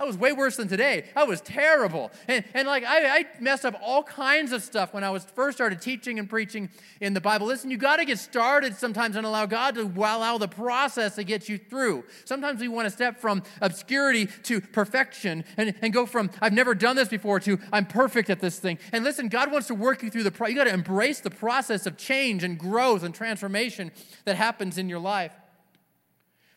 That 0.00 0.06
was 0.06 0.16
way 0.16 0.32
worse 0.32 0.56
than 0.56 0.66
today. 0.66 1.04
That 1.14 1.28
was 1.28 1.42
terrible. 1.42 2.10
And, 2.26 2.42
and 2.54 2.66
like, 2.66 2.84
I, 2.84 3.18
I 3.18 3.24
messed 3.38 3.66
up 3.66 3.78
all 3.82 4.02
kinds 4.02 4.50
of 4.50 4.62
stuff 4.62 4.94
when 4.94 5.04
I 5.04 5.10
was 5.10 5.26
first 5.26 5.58
started 5.58 5.82
teaching 5.82 6.18
and 6.18 6.26
preaching 6.26 6.70
in 7.02 7.12
the 7.12 7.20
Bible. 7.20 7.46
Listen, 7.46 7.70
you 7.70 7.76
got 7.76 7.96
to 7.96 8.06
get 8.06 8.18
started 8.18 8.74
sometimes 8.74 9.14
and 9.14 9.26
allow 9.26 9.44
God 9.44 9.74
to 9.74 9.82
allow 9.82 10.38
the 10.38 10.48
process 10.48 11.16
to 11.16 11.22
get 11.22 11.50
you 11.50 11.58
through. 11.58 12.04
Sometimes 12.24 12.62
we 12.62 12.68
want 12.68 12.86
to 12.86 12.90
step 12.90 13.20
from 13.20 13.42
obscurity 13.60 14.24
to 14.44 14.62
perfection 14.62 15.44
and, 15.58 15.74
and 15.82 15.92
go 15.92 16.06
from, 16.06 16.30
I've 16.40 16.54
never 16.54 16.74
done 16.74 16.96
this 16.96 17.08
before, 17.08 17.38
to 17.40 17.58
I'm 17.70 17.84
perfect 17.84 18.30
at 18.30 18.40
this 18.40 18.58
thing. 18.58 18.78
And 18.92 19.04
listen, 19.04 19.28
God 19.28 19.52
wants 19.52 19.66
to 19.66 19.74
work 19.74 20.02
you 20.02 20.08
through 20.08 20.22
the, 20.22 20.30
process. 20.30 20.52
you 20.52 20.58
got 20.58 20.64
to 20.64 20.72
embrace 20.72 21.20
the 21.20 21.28
process 21.28 21.84
of 21.84 21.98
change 21.98 22.42
and 22.42 22.58
growth 22.58 23.02
and 23.02 23.14
transformation 23.14 23.92
that 24.24 24.36
happens 24.36 24.78
in 24.78 24.88
your 24.88 24.98
life. 24.98 25.34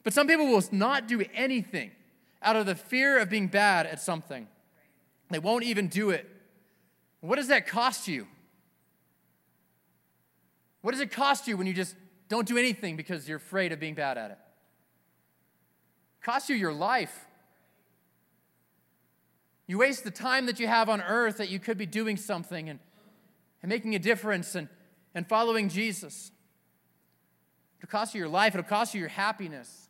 But 0.01 0.13
some 0.13 0.27
people 0.27 0.47
will 0.47 0.63
not 0.71 1.09
do 1.09 1.25
anything 1.33 1.91
out 2.43 2.55
of 2.55 2.65
the 2.65 2.75
fear 2.75 3.19
of 3.19 3.29
being 3.29 3.47
bad 3.47 3.85
at 3.85 4.01
something. 4.01 4.47
They 5.29 5.39
won't 5.39 5.63
even 5.63 5.87
do 5.87 6.11
it. 6.11 6.29
What 7.21 7.37
does 7.37 7.47
that 7.47 7.67
cost 7.67 8.07
you? 8.07 8.27
What 10.81 10.91
does 10.91 11.01
it 11.01 11.11
cost 11.11 11.47
you 11.47 11.57
when 11.57 11.65
you 11.65 11.73
just 11.73 11.95
don't 12.27 12.47
do 12.47 12.57
anything 12.57 12.97
because 12.97 13.27
you're 13.27 13.37
afraid 13.37 13.71
of 13.71 13.79
being 13.79 13.93
bad 13.93 14.17
at 14.17 14.31
it? 14.31 14.37
it 16.19 16.25
costs 16.25 16.49
you 16.49 16.55
your 16.55 16.73
life. 16.73 17.25
You 19.65 19.77
waste 19.77 20.03
the 20.03 20.11
time 20.11 20.45
that 20.47 20.59
you 20.59 20.67
have 20.67 20.89
on 20.89 21.01
earth 21.01 21.37
that 21.37 21.49
you 21.49 21.59
could 21.59 21.77
be 21.77 21.85
doing 21.85 22.17
something 22.17 22.69
and, 22.69 22.79
and 23.61 23.69
making 23.69 23.95
a 23.95 23.99
difference 23.99 24.55
and, 24.55 24.67
and 25.15 25.27
following 25.27 25.69
Jesus. 25.69 26.31
It'll 27.79 27.89
cost 27.89 28.13
you 28.13 28.19
your 28.19 28.29
life, 28.29 28.53
it'll 28.53 28.63
cost 28.63 28.93
you 28.93 28.99
your 28.99 29.09
happiness, 29.09 29.87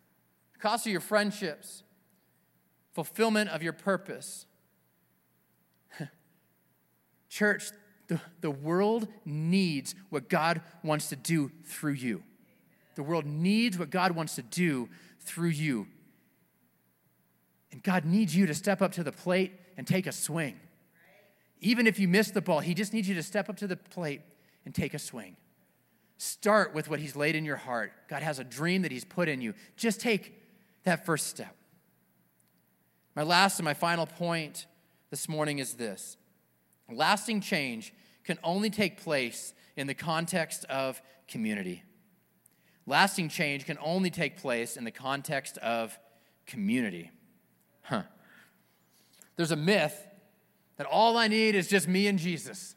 it'll 0.54 0.70
cost 0.70 0.86
you 0.86 0.92
your 0.92 1.02
friendships 1.02 1.84
fulfillment 2.94 3.50
of 3.50 3.62
your 3.62 3.74
purpose. 3.74 4.46
Church, 7.30 7.72
the, 8.08 8.22
the 8.42 8.52
world 8.52 9.08
needs 9.26 9.96
what 10.10 10.30
God 10.30 10.62
wants 10.84 11.10
to 11.10 11.16
do 11.16 11.52
through 11.66 11.94
you. 11.94 12.24
The 12.96 13.04
world 13.04 13.26
needs 13.26 13.78
what 13.78 13.90
God 13.90 14.12
wants 14.12 14.36
to 14.36 14.44
do 14.44 14.90
through 15.20 15.50
you. 15.50 15.88
And 17.72 17.82
God 17.82 18.06
needs 18.06 18.36
you 18.36 18.46
to 18.46 18.54
step 18.54 18.82
up 18.82 18.92
to 18.94 19.04
the 19.04 19.12
plate 19.12 19.54
and 19.78 19.88
take 19.88 20.06
a 20.06 20.12
swing. 20.12 20.60
Even 21.60 21.88
if 21.88 21.98
you 21.98 22.08
miss 22.08 22.30
the 22.30 22.42
ball, 22.42 22.60
He 22.60 22.74
just 22.74 22.94
needs 22.94 23.10
you 23.10 23.16
to 23.16 23.24
step 23.24 23.50
up 23.50 23.58
to 23.58 23.68
the 23.68 23.78
plate 23.78 24.22
and 24.66 24.76
take 24.76 24.94
a 24.94 25.00
swing. 25.00 25.38
Start 26.18 26.76
with 26.76 26.90
what 26.90 27.00
He's 27.00 27.16
laid 27.16 27.36
in 27.36 27.46
your 27.46 27.56
heart. 27.56 27.94
God 28.08 28.22
has 28.22 28.38
a 28.38 28.44
dream 28.44 28.84
that 28.84 28.92
He's 28.92 29.06
put 29.06 29.28
in 29.28 29.42
you. 29.42 29.56
Just 29.76 30.00
take 30.00 30.40
that 30.84 31.06
first 31.06 31.28
step. 31.28 31.56
My 33.16 33.24
last 33.24 33.60
and 33.60 33.66
my 33.66 33.74
final 33.74 34.06
point 34.06 34.66
this 35.10 35.30
morning 35.30 35.60
is 35.60 35.74
this 35.74 36.18
lasting 36.92 37.42
change 37.42 37.94
can 38.24 38.38
only 38.44 38.70
take 38.70 39.02
place 39.02 39.54
in 39.76 39.88
the 39.88 39.94
context 39.94 40.66
of 40.66 41.02
community. 41.28 41.84
Lasting 42.86 43.30
change 43.30 43.66
can 43.66 43.78
only 43.82 44.10
take 44.10 44.38
place 44.38 44.76
in 44.78 44.84
the 44.84 44.92
context 44.92 45.58
of 45.60 45.98
community. 46.46 47.12
Huh. 47.84 48.04
There's 49.36 49.52
a 49.52 49.56
myth 49.56 50.08
that 50.78 50.88
all 50.88 51.18
I 51.18 51.28
need 51.28 51.56
is 51.56 51.68
just 51.68 51.88
me 51.88 52.08
and 52.08 52.20
Jesus. 52.20 52.76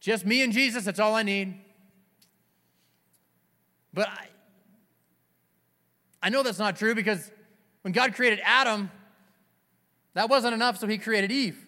Just 0.00 0.24
me 0.24 0.42
and 0.42 0.52
Jesus, 0.52 0.84
that's 0.84 1.00
all 1.00 1.14
I 1.14 1.22
need. 1.22 1.54
But 3.92 4.08
I, 4.08 4.28
I 6.22 6.28
know 6.28 6.42
that's 6.42 6.58
not 6.58 6.76
true 6.76 6.94
because 6.94 7.30
when 7.82 7.92
God 7.92 8.14
created 8.14 8.40
Adam, 8.44 8.90
that 10.16 10.30
wasn't 10.30 10.54
enough, 10.54 10.78
so 10.78 10.86
he 10.86 10.96
created 10.96 11.30
Eve. 11.30 11.62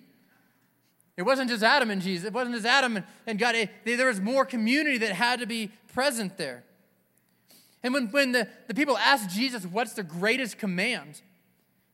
It 1.18 1.22
wasn't 1.22 1.50
just 1.50 1.62
Adam 1.62 1.90
and 1.90 2.00
Jesus. 2.00 2.28
It 2.28 2.32
wasn't 2.32 2.54
just 2.54 2.66
Adam 2.66 3.04
and 3.26 3.38
God. 3.38 3.54
It, 3.54 3.70
there 3.84 4.06
was 4.06 4.22
more 4.22 4.46
community 4.46 4.96
that 4.98 5.12
had 5.12 5.40
to 5.40 5.46
be 5.46 5.70
present 5.92 6.38
there. 6.38 6.64
And 7.82 7.92
when, 7.92 8.06
when 8.10 8.32
the, 8.32 8.48
the 8.66 8.72
people 8.72 8.96
asked 8.96 9.28
Jesus, 9.28 9.66
what's 9.66 9.92
the 9.92 10.02
greatest 10.02 10.56
command? 10.56 11.20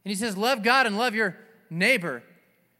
And 0.04 0.10
he 0.10 0.14
says, 0.14 0.36
love 0.36 0.62
God 0.62 0.86
and 0.86 0.96
love 0.96 1.12
your 1.16 1.36
neighbor 1.70 2.22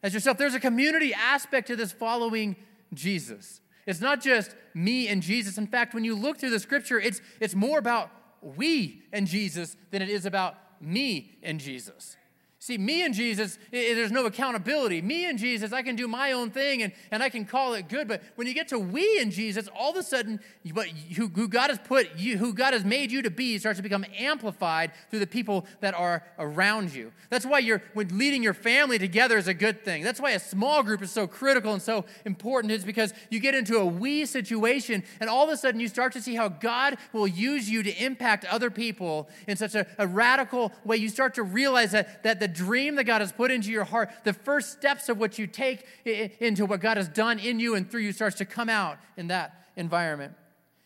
as 0.04 0.14
yourself. 0.14 0.38
There's 0.38 0.54
a 0.54 0.60
community 0.60 1.12
aspect 1.12 1.66
to 1.66 1.74
this 1.74 1.90
following 1.90 2.54
Jesus. 2.92 3.60
It's 3.86 4.00
not 4.00 4.20
just 4.20 4.54
me 4.72 5.08
and 5.08 5.20
Jesus. 5.20 5.58
In 5.58 5.66
fact, 5.66 5.94
when 5.94 6.04
you 6.04 6.14
look 6.14 6.38
through 6.38 6.50
the 6.50 6.60
scripture, 6.60 7.00
it's, 7.00 7.20
it's 7.40 7.56
more 7.56 7.80
about 7.80 8.10
we 8.40 9.02
and 9.12 9.26
Jesus 9.26 9.76
than 9.90 10.00
it 10.00 10.10
is 10.10 10.26
about 10.26 10.54
me 10.80 11.38
and 11.42 11.58
Jesus. 11.58 12.16
See, 12.64 12.78
me 12.78 13.04
and 13.04 13.12
Jesus, 13.12 13.58
there's 13.70 14.10
no 14.10 14.24
accountability. 14.24 15.02
Me 15.02 15.26
and 15.26 15.38
Jesus, 15.38 15.70
I 15.74 15.82
can 15.82 15.96
do 15.96 16.08
my 16.08 16.32
own 16.32 16.50
thing 16.50 16.82
and, 16.82 16.94
and 17.10 17.22
I 17.22 17.28
can 17.28 17.44
call 17.44 17.74
it 17.74 17.90
good. 17.90 18.08
But 18.08 18.22
when 18.36 18.46
you 18.46 18.54
get 18.54 18.68
to 18.68 18.78
we 18.78 19.20
and 19.20 19.30
Jesus, 19.30 19.68
all 19.78 19.90
of 19.90 19.98
a 19.98 20.02
sudden, 20.02 20.40
what, 20.72 20.88
who, 20.88 21.28
who 21.28 21.46
God 21.46 21.68
has 21.68 21.78
put 21.78 22.16
you, 22.16 22.38
who 22.38 22.54
God 22.54 22.72
has 22.72 22.82
made 22.82 23.12
you 23.12 23.20
to 23.20 23.30
be, 23.30 23.58
starts 23.58 23.78
to 23.80 23.82
become 23.82 24.06
amplified 24.16 24.92
through 25.10 25.18
the 25.18 25.26
people 25.26 25.66
that 25.82 25.92
are 25.92 26.24
around 26.38 26.94
you. 26.94 27.12
That's 27.28 27.44
why 27.44 27.58
you're 27.58 27.82
when 27.92 28.16
leading 28.16 28.42
your 28.42 28.54
family 28.54 28.98
together 28.98 29.36
is 29.36 29.46
a 29.46 29.52
good 29.52 29.84
thing. 29.84 30.02
That's 30.02 30.18
why 30.18 30.30
a 30.30 30.40
small 30.40 30.82
group 30.82 31.02
is 31.02 31.10
so 31.10 31.26
critical 31.26 31.74
and 31.74 31.82
so 31.82 32.06
important. 32.24 32.72
Is 32.72 32.86
because 32.86 33.12
you 33.28 33.40
get 33.40 33.54
into 33.54 33.76
a 33.76 33.84
we 33.84 34.24
situation, 34.24 35.04
and 35.20 35.28
all 35.28 35.44
of 35.44 35.50
a 35.50 35.58
sudden 35.58 35.80
you 35.80 35.88
start 35.88 36.14
to 36.14 36.22
see 36.22 36.34
how 36.34 36.48
God 36.48 36.96
will 37.12 37.28
use 37.28 37.68
you 37.68 37.82
to 37.82 37.92
impact 38.02 38.46
other 38.46 38.70
people 38.70 39.28
in 39.46 39.58
such 39.58 39.74
a, 39.74 39.86
a 39.98 40.06
radical 40.06 40.72
way. 40.82 40.96
You 40.96 41.10
start 41.10 41.34
to 41.34 41.42
realize 41.42 41.92
that, 41.92 42.22
that 42.22 42.40
the 42.40 42.53
dream 42.54 42.94
that 42.94 43.04
God 43.04 43.20
has 43.20 43.32
put 43.32 43.50
into 43.50 43.70
your 43.70 43.84
heart, 43.84 44.10
the 44.24 44.32
first 44.32 44.72
steps 44.72 45.08
of 45.08 45.18
what 45.18 45.38
you 45.38 45.46
take 45.46 45.84
into 46.04 46.64
what 46.64 46.80
God 46.80 46.96
has 46.96 47.08
done 47.08 47.38
in 47.38 47.60
you 47.60 47.74
and 47.74 47.90
through 47.90 48.00
you 48.02 48.12
starts 48.12 48.36
to 48.36 48.44
come 48.44 48.68
out 48.68 48.96
in 49.16 49.28
that 49.28 49.66
environment. 49.76 50.32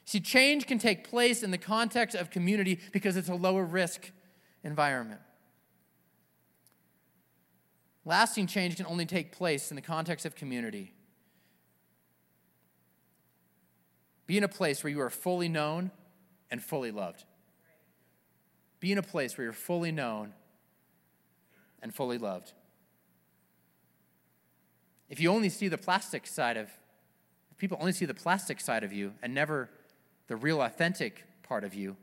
See, 0.05 0.21
change 0.21 0.67
can 0.67 0.79
take 0.79 1.09
place 1.09 1.43
in 1.43 1.51
the 1.51 1.59
context 1.59 2.17
of 2.17 2.31
community 2.31 2.81
because 2.93 3.17
it's 3.17 3.29
a 3.29 3.35
lower 3.35 3.65
risk 3.65 4.11
environment. 4.65 5.21
Lasting 8.05 8.47
change 8.47 8.77
can 8.77 8.87
only 8.87 9.05
take 9.05 9.33
place 9.33 9.71
in 9.71 9.77
the 9.77 9.83
context 9.83 10.25
of 10.25 10.35
community. 10.35 10.95
Be 14.27 14.39
in 14.39 14.45
a 14.45 14.49
place 14.49 14.83
where 14.83 14.91
you 14.91 15.01
are 15.03 15.11
fully 15.11 15.49
known 15.49 15.91
and 16.51 16.63
fully 16.63 16.91
loved. 16.91 17.25
Be 18.81 18.93
in 18.93 18.99
a 18.99 19.03
place 19.03 19.37
where 19.37 19.45
you're 19.45 19.53
fully 19.53 19.93
known 19.93 20.33
and 21.83 21.95
fully 21.95 22.19
loved. 22.19 22.53
If 25.09 25.21
you 25.21 25.31
only 25.31 25.49
see 25.49 25.69
the 25.69 25.79
plastic 25.79 26.27
side 26.27 26.57
of, 26.57 26.69
people 27.57 27.79
only 27.81 27.93
see 27.93 28.05
the 28.05 28.15
plastic 28.15 28.61
side 28.61 28.85
of 28.85 28.93
you 28.93 29.15
and 29.23 29.35
never 29.35 29.71
the 30.27 30.37
real 30.37 30.61
authentic 30.61 31.25
part 31.43 31.65
of 31.65 31.75
you, 31.75 31.97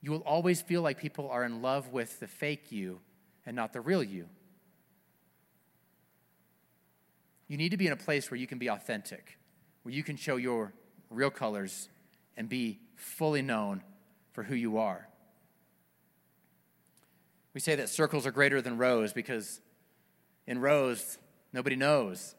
you 0.00 0.12
will 0.12 0.20
always 0.20 0.62
feel 0.62 0.82
like 0.82 0.98
people 0.98 1.28
are 1.28 1.44
in 1.44 1.62
love 1.62 1.92
with 1.92 2.20
the 2.20 2.28
fake 2.28 2.70
you 2.70 3.00
and 3.44 3.56
not 3.56 3.72
the 3.72 3.80
real 3.80 4.02
you. 4.02 4.28
You 7.48 7.56
need 7.56 7.70
to 7.70 7.76
be 7.76 7.86
in 7.86 7.92
a 7.92 7.96
place 7.96 8.30
where 8.30 8.38
you 8.38 8.46
can 8.46 8.58
be 8.58 8.68
authentic, 8.68 9.38
where 9.82 9.94
you 9.94 10.02
can 10.02 10.16
show 10.16 10.36
your 10.36 10.72
real 11.10 11.30
colors 11.30 11.88
and 12.36 12.48
be 12.48 12.80
fully 12.96 13.42
known 13.42 13.82
for 14.32 14.42
who 14.42 14.54
you 14.54 14.78
are. 14.78 15.08
We 17.56 17.60
say 17.60 17.74
that 17.76 17.88
circles 17.88 18.26
are 18.26 18.30
greater 18.30 18.60
than 18.60 18.76
rows 18.76 19.14
because 19.14 19.62
in 20.46 20.60
rows, 20.60 21.16
nobody 21.54 21.74
knows. 21.74 22.34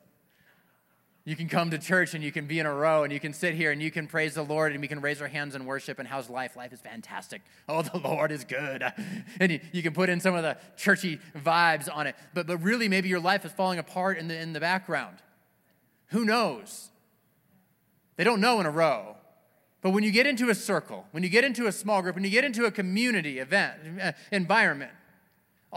You 1.26 1.36
can 1.36 1.50
come 1.50 1.72
to 1.72 1.80
church 1.80 2.14
and 2.14 2.24
you 2.24 2.32
can 2.32 2.46
be 2.46 2.60
in 2.60 2.68
a 2.68 2.72
row 2.72 3.04
and 3.04 3.12
you 3.12 3.20
can 3.20 3.34
sit 3.34 3.56
here 3.56 3.72
and 3.72 3.82
you 3.82 3.90
can 3.90 4.06
praise 4.06 4.36
the 4.36 4.44
Lord 4.44 4.74
and 4.74 4.80
we 4.80 4.88
can 4.88 5.02
raise 5.02 5.20
our 5.20 5.28
hands 5.28 5.56
in 5.56 5.66
worship 5.66 5.98
and 5.98 6.08
how's 6.08 6.30
life? 6.30 6.56
Life 6.56 6.72
is 6.72 6.82
fantastic. 6.82 7.42
Oh, 7.68 7.82
the 7.82 7.98
Lord 7.98 8.32
is 8.32 8.44
good. 8.44 8.84
And 9.40 9.54
you, 9.54 9.60
you 9.72 9.82
can 9.82 9.92
put 9.94 10.08
in 10.08 10.20
some 10.20 10.36
of 10.36 10.44
the 10.44 10.56
churchy 10.76 11.20
vibes 11.36 11.90
on 11.92 12.06
it. 12.06 12.16
But, 12.36 12.46
but 12.46 12.62
really, 12.62 12.88
maybe 12.88 13.10
your 13.10 13.20
life 13.20 13.44
is 13.44 13.52
falling 13.52 13.80
apart 13.80 14.20
in 14.20 14.28
the, 14.28 14.40
in 14.40 14.54
the 14.54 14.60
background. 14.60 15.18
Who 16.10 16.26
knows? 16.26 16.92
They 18.18 18.24
don't 18.24 18.40
know 18.40 18.60
in 18.60 18.68
a 18.68 18.72
row. 18.72 19.16
But 19.82 19.92
when 19.92 20.04
you 20.04 20.12
get 20.12 20.28
into 20.28 20.52
a 20.52 20.56
circle, 20.56 21.08
when 21.10 21.24
you 21.24 21.30
get 21.30 21.44
into 21.44 21.66
a 21.66 21.72
small 21.72 22.04
group, 22.04 22.14
when 22.14 22.24
you 22.24 22.30
get 22.30 22.44
into 22.44 22.66
a 22.66 22.72
community 22.72 23.40
event, 23.40 23.80
uh, 24.00 24.12
environment, 24.32 24.92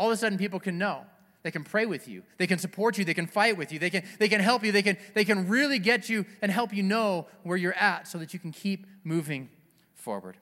all 0.01 0.07
of 0.07 0.13
a 0.13 0.17
sudden 0.17 0.39
people 0.39 0.59
can 0.59 0.79
know. 0.79 1.05
They 1.43 1.51
can 1.51 1.63
pray 1.63 1.85
with 1.85 2.09
you. 2.09 2.23
They 2.39 2.47
can 2.47 2.59
support 2.59 2.97
you. 2.97 3.05
They 3.05 3.13
can 3.13 3.27
fight 3.27 3.59
with 3.59 3.71
you. 3.71 3.79
They 3.79 3.91
can, 3.91 4.03
they 4.19 4.29
can 4.31 4.41
help 4.41 4.65
you. 4.65 4.73
They 4.73 4.81
can, 4.81 4.97
they 5.13 5.27
can 5.27 5.47
really 5.47 5.79
get 5.79 6.09
you 6.09 6.25
and 6.41 6.51
help 6.51 6.73
you 6.73 6.83
know 6.83 7.27
where 7.43 7.59
you're 7.59 7.75
at 7.75 8.09
so 8.09 8.17
that 8.17 8.33
you 8.33 8.41
can 8.41 8.51
keep 8.51 8.87
moving 9.05 9.51
forward. 9.95 10.39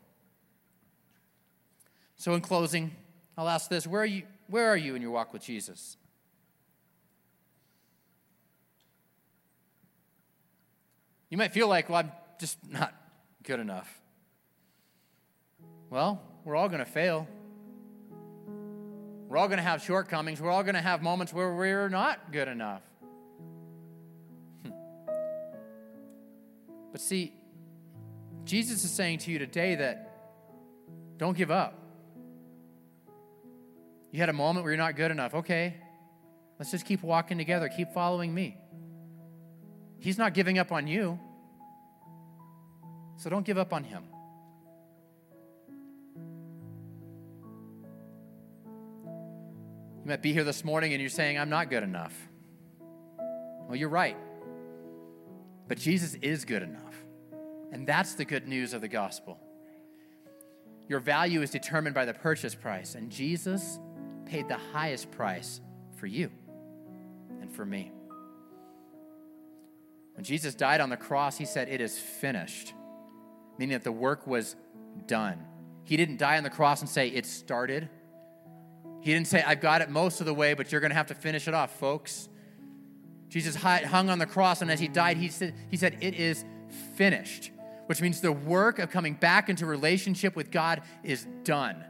So, 2.16 2.34
in 2.34 2.40
closing, 2.40 2.94
I'll 3.36 3.48
ask 3.48 3.68
this 3.68 3.84
where 3.84 4.02
are 4.02 4.06
you, 4.06 4.22
where 4.46 4.68
are 4.68 4.76
you 4.76 4.94
in 4.94 5.02
your 5.02 5.10
walk 5.10 5.32
with 5.32 5.42
Jesus? 5.42 5.96
You 11.30 11.36
might 11.36 11.52
feel 11.52 11.66
like, 11.66 11.88
well, 11.88 11.98
I'm 11.98 12.12
just 12.38 12.58
not 12.70 12.94
good 13.42 13.58
enough. 13.58 14.00
Well, 15.90 16.22
we're 16.44 16.54
all 16.54 16.68
going 16.68 16.78
to 16.78 16.90
fail. 16.90 17.26
We're 19.28 19.36
all 19.36 19.46
going 19.48 19.58
to 19.58 19.64
have 19.64 19.82
shortcomings. 19.82 20.40
We're 20.40 20.50
all 20.50 20.62
going 20.62 20.74
to 20.74 20.80
have 20.80 21.02
moments 21.02 21.34
where 21.34 21.54
we're 21.54 21.90
not 21.90 22.32
good 22.32 22.48
enough. 22.48 22.80
Hmm. 24.64 24.72
But 26.90 27.02
see, 27.02 27.34
Jesus 28.44 28.84
is 28.84 28.90
saying 28.90 29.18
to 29.20 29.30
you 29.30 29.38
today 29.38 29.74
that 29.74 30.10
don't 31.18 31.36
give 31.36 31.50
up. 31.50 31.74
You 34.10 34.20
had 34.20 34.30
a 34.30 34.32
moment 34.32 34.64
where 34.64 34.72
you're 34.72 34.82
not 34.82 34.96
good 34.96 35.10
enough. 35.10 35.34
Okay, 35.34 35.76
let's 36.58 36.70
just 36.70 36.86
keep 36.86 37.02
walking 37.02 37.36
together, 37.36 37.68
keep 37.68 37.92
following 37.92 38.32
me. 38.32 38.56
He's 39.98 40.16
not 40.16 40.32
giving 40.32 40.58
up 40.58 40.72
on 40.72 40.86
you, 40.86 41.18
so 43.18 43.28
don't 43.28 43.44
give 43.44 43.58
up 43.58 43.74
on 43.74 43.84
him. 43.84 44.04
You 50.08 50.12
might 50.12 50.22
be 50.22 50.32
here 50.32 50.44
this 50.44 50.64
morning 50.64 50.94
and 50.94 51.02
you're 51.02 51.10
saying, 51.10 51.38
I'm 51.38 51.50
not 51.50 51.68
good 51.68 51.82
enough. 51.82 52.14
Well, 53.66 53.76
you're 53.76 53.90
right. 53.90 54.16
But 55.68 55.76
Jesus 55.76 56.14
is 56.22 56.46
good 56.46 56.62
enough. 56.62 57.04
And 57.72 57.86
that's 57.86 58.14
the 58.14 58.24
good 58.24 58.48
news 58.48 58.72
of 58.72 58.80
the 58.80 58.88
gospel. 58.88 59.38
Your 60.88 60.98
value 60.98 61.42
is 61.42 61.50
determined 61.50 61.94
by 61.94 62.06
the 62.06 62.14
purchase 62.14 62.54
price, 62.54 62.94
and 62.94 63.10
Jesus 63.10 63.78
paid 64.24 64.48
the 64.48 64.56
highest 64.72 65.10
price 65.10 65.60
for 65.98 66.06
you 66.06 66.30
and 67.42 67.52
for 67.52 67.66
me. 67.66 67.92
When 70.14 70.24
Jesus 70.24 70.54
died 70.54 70.80
on 70.80 70.88
the 70.88 70.96
cross, 70.96 71.36
he 71.36 71.44
said, 71.44 71.68
It 71.68 71.82
is 71.82 71.98
finished, 71.98 72.72
meaning 73.58 73.74
that 73.74 73.84
the 73.84 73.92
work 73.92 74.26
was 74.26 74.56
done. 75.06 75.44
He 75.84 75.98
didn't 75.98 76.16
die 76.16 76.38
on 76.38 76.44
the 76.44 76.48
cross 76.48 76.80
and 76.80 76.88
say, 76.88 77.08
It 77.08 77.26
started. 77.26 77.90
He 79.00 79.12
didn't 79.12 79.28
say, 79.28 79.42
I've 79.42 79.60
got 79.60 79.80
it 79.80 79.90
most 79.90 80.20
of 80.20 80.26
the 80.26 80.34
way, 80.34 80.54
but 80.54 80.72
you're 80.72 80.80
going 80.80 80.90
to 80.90 80.96
have 80.96 81.06
to 81.06 81.14
finish 81.14 81.48
it 81.48 81.54
off, 81.54 81.78
folks. 81.78 82.28
Jesus 83.28 83.54
hung 83.54 84.10
on 84.10 84.18
the 84.18 84.26
cross, 84.26 84.62
and 84.62 84.70
as 84.70 84.80
he 84.80 84.88
died, 84.88 85.18
he 85.18 85.28
said, 85.28 85.54
he 85.70 85.76
said, 85.76 85.98
It 86.00 86.14
is 86.14 86.44
finished, 86.96 87.50
which 87.86 88.00
means 88.00 88.20
the 88.20 88.32
work 88.32 88.78
of 88.78 88.90
coming 88.90 89.14
back 89.14 89.48
into 89.48 89.66
relationship 89.66 90.34
with 90.34 90.50
God 90.50 90.82
is 91.02 91.26
done. 91.44 91.84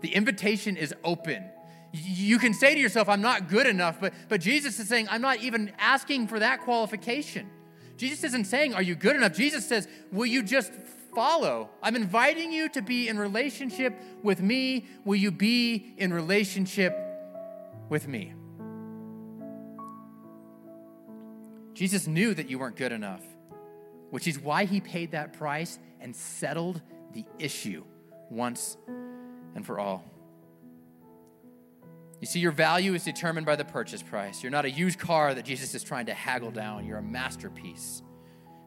The 0.00 0.14
invitation 0.14 0.76
is 0.76 0.94
open. 1.04 1.44
You 1.92 2.38
can 2.38 2.54
say 2.54 2.74
to 2.74 2.80
yourself, 2.80 3.08
I'm 3.08 3.20
not 3.20 3.48
good 3.48 3.66
enough, 3.66 4.00
but, 4.00 4.14
but 4.28 4.40
Jesus 4.40 4.78
is 4.78 4.88
saying, 4.88 5.08
I'm 5.10 5.20
not 5.20 5.38
even 5.38 5.72
asking 5.78 6.28
for 6.28 6.38
that 6.38 6.60
qualification. 6.60 7.50
Jesus 7.96 8.24
isn't 8.24 8.44
saying, 8.44 8.74
Are 8.74 8.82
you 8.82 8.94
good 8.94 9.16
enough? 9.16 9.34
Jesus 9.34 9.66
says, 9.66 9.88
Will 10.12 10.26
you 10.26 10.42
just 10.42 10.72
follow. 11.14 11.70
I'm 11.82 11.96
inviting 11.96 12.52
you 12.52 12.68
to 12.70 12.82
be 12.82 13.08
in 13.08 13.18
relationship 13.18 14.00
with 14.22 14.40
me. 14.40 14.86
Will 15.04 15.16
you 15.16 15.30
be 15.30 15.94
in 15.96 16.12
relationship 16.12 16.96
with 17.88 18.08
me? 18.08 18.34
Jesus 21.74 22.06
knew 22.06 22.34
that 22.34 22.50
you 22.50 22.58
weren't 22.58 22.76
good 22.76 22.92
enough, 22.92 23.22
which 24.10 24.26
is 24.26 24.38
why 24.38 24.64
he 24.64 24.80
paid 24.80 25.12
that 25.12 25.32
price 25.32 25.78
and 26.00 26.14
settled 26.14 26.82
the 27.12 27.24
issue 27.38 27.84
once 28.28 28.76
and 29.54 29.64
for 29.64 29.78
all. 29.78 30.04
You 32.20 32.26
see, 32.26 32.38
your 32.38 32.52
value 32.52 32.92
is 32.92 33.02
determined 33.02 33.46
by 33.46 33.56
the 33.56 33.64
purchase 33.64 34.02
price. 34.02 34.42
You're 34.42 34.52
not 34.52 34.66
a 34.66 34.70
used 34.70 34.98
car 34.98 35.32
that 35.34 35.44
Jesus 35.44 35.74
is 35.74 35.82
trying 35.82 36.06
to 36.06 36.14
haggle 36.14 36.50
down. 36.50 36.84
You're 36.84 36.98
a 36.98 37.02
masterpiece 37.02 38.02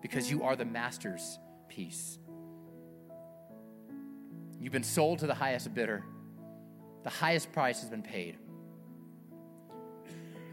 because 0.01 0.29
you 0.31 0.43
are 0.43 0.55
the 0.55 0.65
master's 0.65 1.37
piece. 1.69 2.17
You've 4.63 4.71
been 4.71 4.81
sold 4.81 5.19
to 5.19 5.27
the 5.27 5.33
highest 5.33 5.73
bidder. 5.73 6.05
The 7.03 7.09
highest 7.09 7.51
price 7.51 7.81
has 7.81 7.89
been 7.89 8.01
paid. 8.01 8.37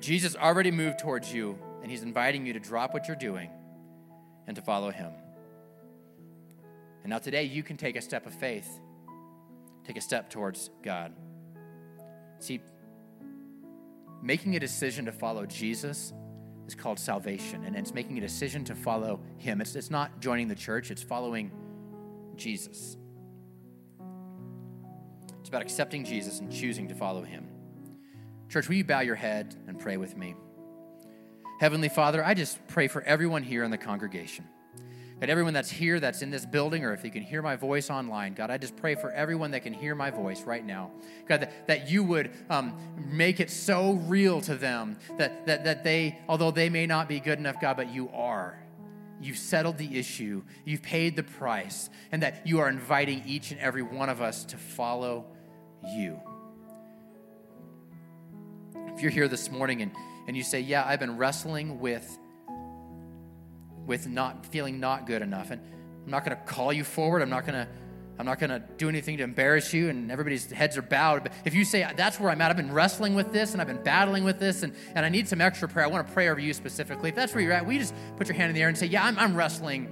Jesus 0.01 0.35
already 0.35 0.73
moved 0.73 0.99
towards 0.99 1.33
you, 1.33 1.57
and 1.81 1.89
he's 1.89 2.03
inviting 2.03 2.45
you 2.45 2.53
to 2.55 2.59
drop 2.59 2.93
what 2.93 3.07
you're 3.07 3.17
doing 3.17 3.51
and 4.49 4.57
to 4.57 4.63
follow 4.63 4.91
him. 4.91 5.13
And 7.05 7.11
now 7.11 7.19
today 7.19 7.45
you 7.45 7.63
can 7.63 7.77
take 7.77 7.95
a 7.95 8.01
step 8.01 8.27
of 8.27 8.35
faith, 8.35 8.81
take 9.85 9.97
a 9.97 10.01
step 10.01 10.29
towards 10.29 10.71
God. 10.83 11.13
See, 12.41 12.61
making 14.21 14.57
a 14.57 14.61
decision 14.61 15.05
to 15.05 15.13
follow 15.13 15.47
Jesus 15.47 16.13
is 16.67 16.75
called 16.75 16.99
salvation, 16.99 17.65
and 17.65 17.77
it's 17.77 17.95
making 17.95 18.19
a 18.19 18.21
decision 18.21 18.65
to 18.65 18.75
follow 18.75 19.21
him. 19.39 19.61
It's, 19.61 19.77
it's 19.77 19.89
not 19.89 20.19
joining 20.19 20.49
the 20.49 20.57
church, 20.57 20.91
it's 20.91 21.03
following 21.03 21.53
Jesus 22.35 22.97
about 25.51 25.63
accepting 25.63 26.05
Jesus 26.05 26.39
and 26.39 26.51
choosing 26.51 26.87
to 26.87 26.95
follow 26.95 27.23
him. 27.23 27.49
Church, 28.49 28.69
will 28.69 28.77
you 28.77 28.85
bow 28.85 29.01
your 29.01 29.17
head 29.17 29.57
and 29.67 29.81
pray 29.81 29.97
with 29.97 30.17
me? 30.17 30.37
Heavenly 31.59 31.89
Father, 31.89 32.25
I 32.25 32.35
just 32.35 32.65
pray 32.69 32.87
for 32.87 33.03
everyone 33.03 33.43
here 33.43 33.65
in 33.65 33.73
the 33.73 33.77
congregation. 33.77 34.45
God, 35.19 35.29
everyone 35.29 35.53
that's 35.53 35.71
here, 35.71 35.99
that's 35.99 36.23
in 36.23 36.31
this 36.31 36.47
building, 36.47 36.85
or 36.85 36.93
if 36.93 37.05
you 37.05 37.11
can 37.11 37.23
hear 37.23 37.43
my 37.43 37.57
voice 37.57 37.91
online, 37.91 38.35
God, 38.35 38.49
I 38.53 38.59
just 38.59 38.77
pray 38.77 38.95
for 38.95 39.11
everyone 39.11 39.51
that 39.51 39.65
can 39.65 39.73
hear 39.73 39.97
my 39.97 40.11
voice 40.11 40.43
right 40.43 40.65
now. 40.65 40.93
God, 41.29 41.41
that, 41.41 41.67
that 41.67 41.91
you 41.91 42.05
would 42.05 42.31
um, 42.49 42.79
make 42.97 43.41
it 43.41 43.51
so 43.51 43.95
real 44.07 44.41
to 44.43 44.55
them 44.55 44.99
that, 45.19 45.47
that, 45.47 45.65
that 45.65 45.83
they, 45.83 46.17
although 46.29 46.53
they 46.53 46.71
may 46.71 46.87
not 46.87 47.09
be 47.09 47.19
good 47.19 47.41
enough, 47.41 47.61
God, 47.61 47.77
but 47.77 47.93
you 47.93 48.09
are. 48.11 48.63
You've 49.21 49.37
settled 49.37 49.79
the 49.79 49.99
issue, 49.99 50.45
you've 50.65 50.83
paid 50.83 51.17
the 51.17 51.25
price, 51.25 51.91
and 52.13 52.23
that 52.23 52.47
you 52.47 52.61
are 52.61 52.69
inviting 52.69 53.25
each 53.27 53.51
and 53.51 53.61
every 53.61 53.83
one 53.83 54.09
of 54.09 54.23
us 54.23 54.45
to 54.45 54.57
follow 54.57 55.27
you. 55.87 56.21
If 58.95 59.03
you're 59.03 59.11
here 59.11 59.29
this 59.29 59.51
morning 59.51 59.83
and, 59.83 59.93
and 60.27 60.37
you 60.37 60.43
say, 60.43 60.61
Yeah, 60.61 60.85
I've 60.87 61.01
been 61.01 61.17
wrestling 61.17 61.81
with 61.81 62.19
with 63.87 64.07
not 64.07 64.47
feeling 64.47 64.79
not 64.79 65.07
good 65.07 65.23
enough. 65.23 65.51
And 65.51 65.61
I'm 66.05 66.11
not 66.11 66.25
going 66.25 66.37
to 66.37 66.43
call 66.45 66.73
you 66.73 66.85
forward. 66.85 67.23
I'm 67.23 67.31
not 67.31 67.45
going 67.45 67.55
to 67.55 67.69
I'm 68.21 68.27
not 68.27 68.39
going 68.39 68.51
to 68.51 68.63
do 68.77 68.91
anything 68.91 69.17
to 69.17 69.23
embarrass 69.23 69.73
you, 69.73 69.89
and 69.89 70.13
everybody's 70.13 70.51
heads 70.51 70.77
are 70.77 70.83
bowed. 70.83 71.23
But 71.23 71.33
if 71.47 71.55
you 71.55 71.65
say, 71.65 71.91
That's 71.97 72.21
where 72.21 72.31
I'm 72.31 72.43
at, 72.43 72.51
I've 72.51 72.57
been 72.59 72.71
wrestling 72.71 73.15
with 73.15 73.33
this, 73.33 73.53
and 73.53 73.63
I've 73.63 73.67
been 73.67 73.83
battling 73.83 74.25
with 74.25 74.39
this, 74.39 74.63
and, 74.63 74.75
and 74.95 75.07
I 75.07 75.09
need 75.09 75.27
some 75.27 75.41
extra 75.41 75.67
prayer, 75.67 75.87
I 75.87 75.89
want 75.89 76.07
to 76.07 76.13
pray 76.13 76.29
over 76.29 76.39
you 76.39 76.53
specifically. 76.53 77.09
If 77.09 77.15
that's 77.15 77.35
where 77.35 77.43
you're 77.43 77.55
at, 77.55 77.65
we 77.65 77.79
just 77.79 77.95
put 78.19 78.29
your 78.29 78.37
hand 78.37 78.51
in 78.51 78.55
the 78.55 78.61
air 78.61 78.69
and 78.69 78.77
say, 78.77 78.85
Yeah, 78.85 79.07
I'm, 79.07 79.19
I'm 79.19 79.35
wrestling 79.35 79.89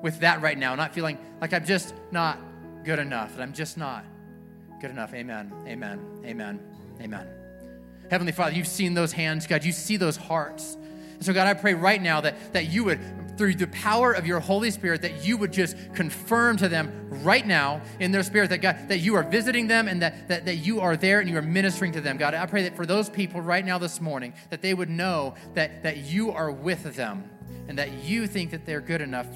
with 0.00 0.20
that 0.20 0.40
right 0.40 0.56
now, 0.56 0.74
not 0.76 0.94
feeling 0.94 1.18
like 1.42 1.52
I'm 1.52 1.66
just 1.66 1.92
not 2.10 2.38
good 2.84 2.98
enough, 2.98 3.36
that 3.36 3.42
I'm 3.42 3.52
just 3.52 3.76
not 3.76 4.02
good 4.80 4.90
enough. 4.90 5.14
Amen. 5.14 5.52
Amen. 5.66 6.22
Amen. 6.24 6.60
Amen. 7.00 7.26
Heavenly 8.10 8.32
Father, 8.32 8.54
you've 8.54 8.66
seen 8.66 8.94
those 8.94 9.12
hands, 9.12 9.46
God. 9.46 9.64
You 9.64 9.72
see 9.72 9.96
those 9.96 10.16
hearts. 10.16 10.74
And 10.74 11.24
so, 11.24 11.32
God, 11.32 11.46
I 11.46 11.54
pray 11.54 11.74
right 11.74 12.00
now 12.00 12.20
that, 12.20 12.52
that 12.52 12.70
you 12.70 12.84
would 12.84 13.00
through 13.38 13.54
the 13.54 13.68
power 13.68 14.12
of 14.12 14.26
your 14.26 14.40
Holy 14.40 14.70
Spirit, 14.70 15.00
that 15.02 15.24
you 15.24 15.36
would 15.36 15.52
just 15.52 15.76
confirm 15.94 16.56
to 16.56 16.68
them 16.68 17.08
right 17.22 17.46
now 17.46 17.80
in 18.00 18.10
their 18.10 18.24
spirit 18.24 18.50
that 18.50 18.58
God, 18.58 18.88
that 18.88 18.98
you 18.98 19.14
are 19.14 19.22
visiting 19.22 19.68
them 19.68 19.86
and 19.86 20.02
that, 20.02 20.28
that, 20.28 20.44
that 20.44 20.56
you 20.56 20.80
are 20.80 20.96
there 20.96 21.20
and 21.20 21.30
you 21.30 21.36
are 21.36 21.42
ministering 21.42 21.92
to 21.92 22.00
them. 22.00 22.16
God, 22.16 22.34
I 22.34 22.44
pray 22.46 22.64
that 22.64 22.74
for 22.74 22.84
those 22.84 23.08
people 23.08 23.40
right 23.40 23.64
now 23.64 23.78
this 23.78 24.00
morning, 24.00 24.34
that 24.50 24.60
they 24.60 24.74
would 24.74 24.90
know 24.90 25.34
that, 25.54 25.84
that 25.84 25.98
you 25.98 26.32
are 26.32 26.50
with 26.50 26.96
them 26.96 27.30
and 27.68 27.78
that 27.78 27.92
you 28.04 28.26
think 28.26 28.50
that 28.50 28.66
they're 28.66 28.80
good 28.80 29.00
enough 29.00 29.28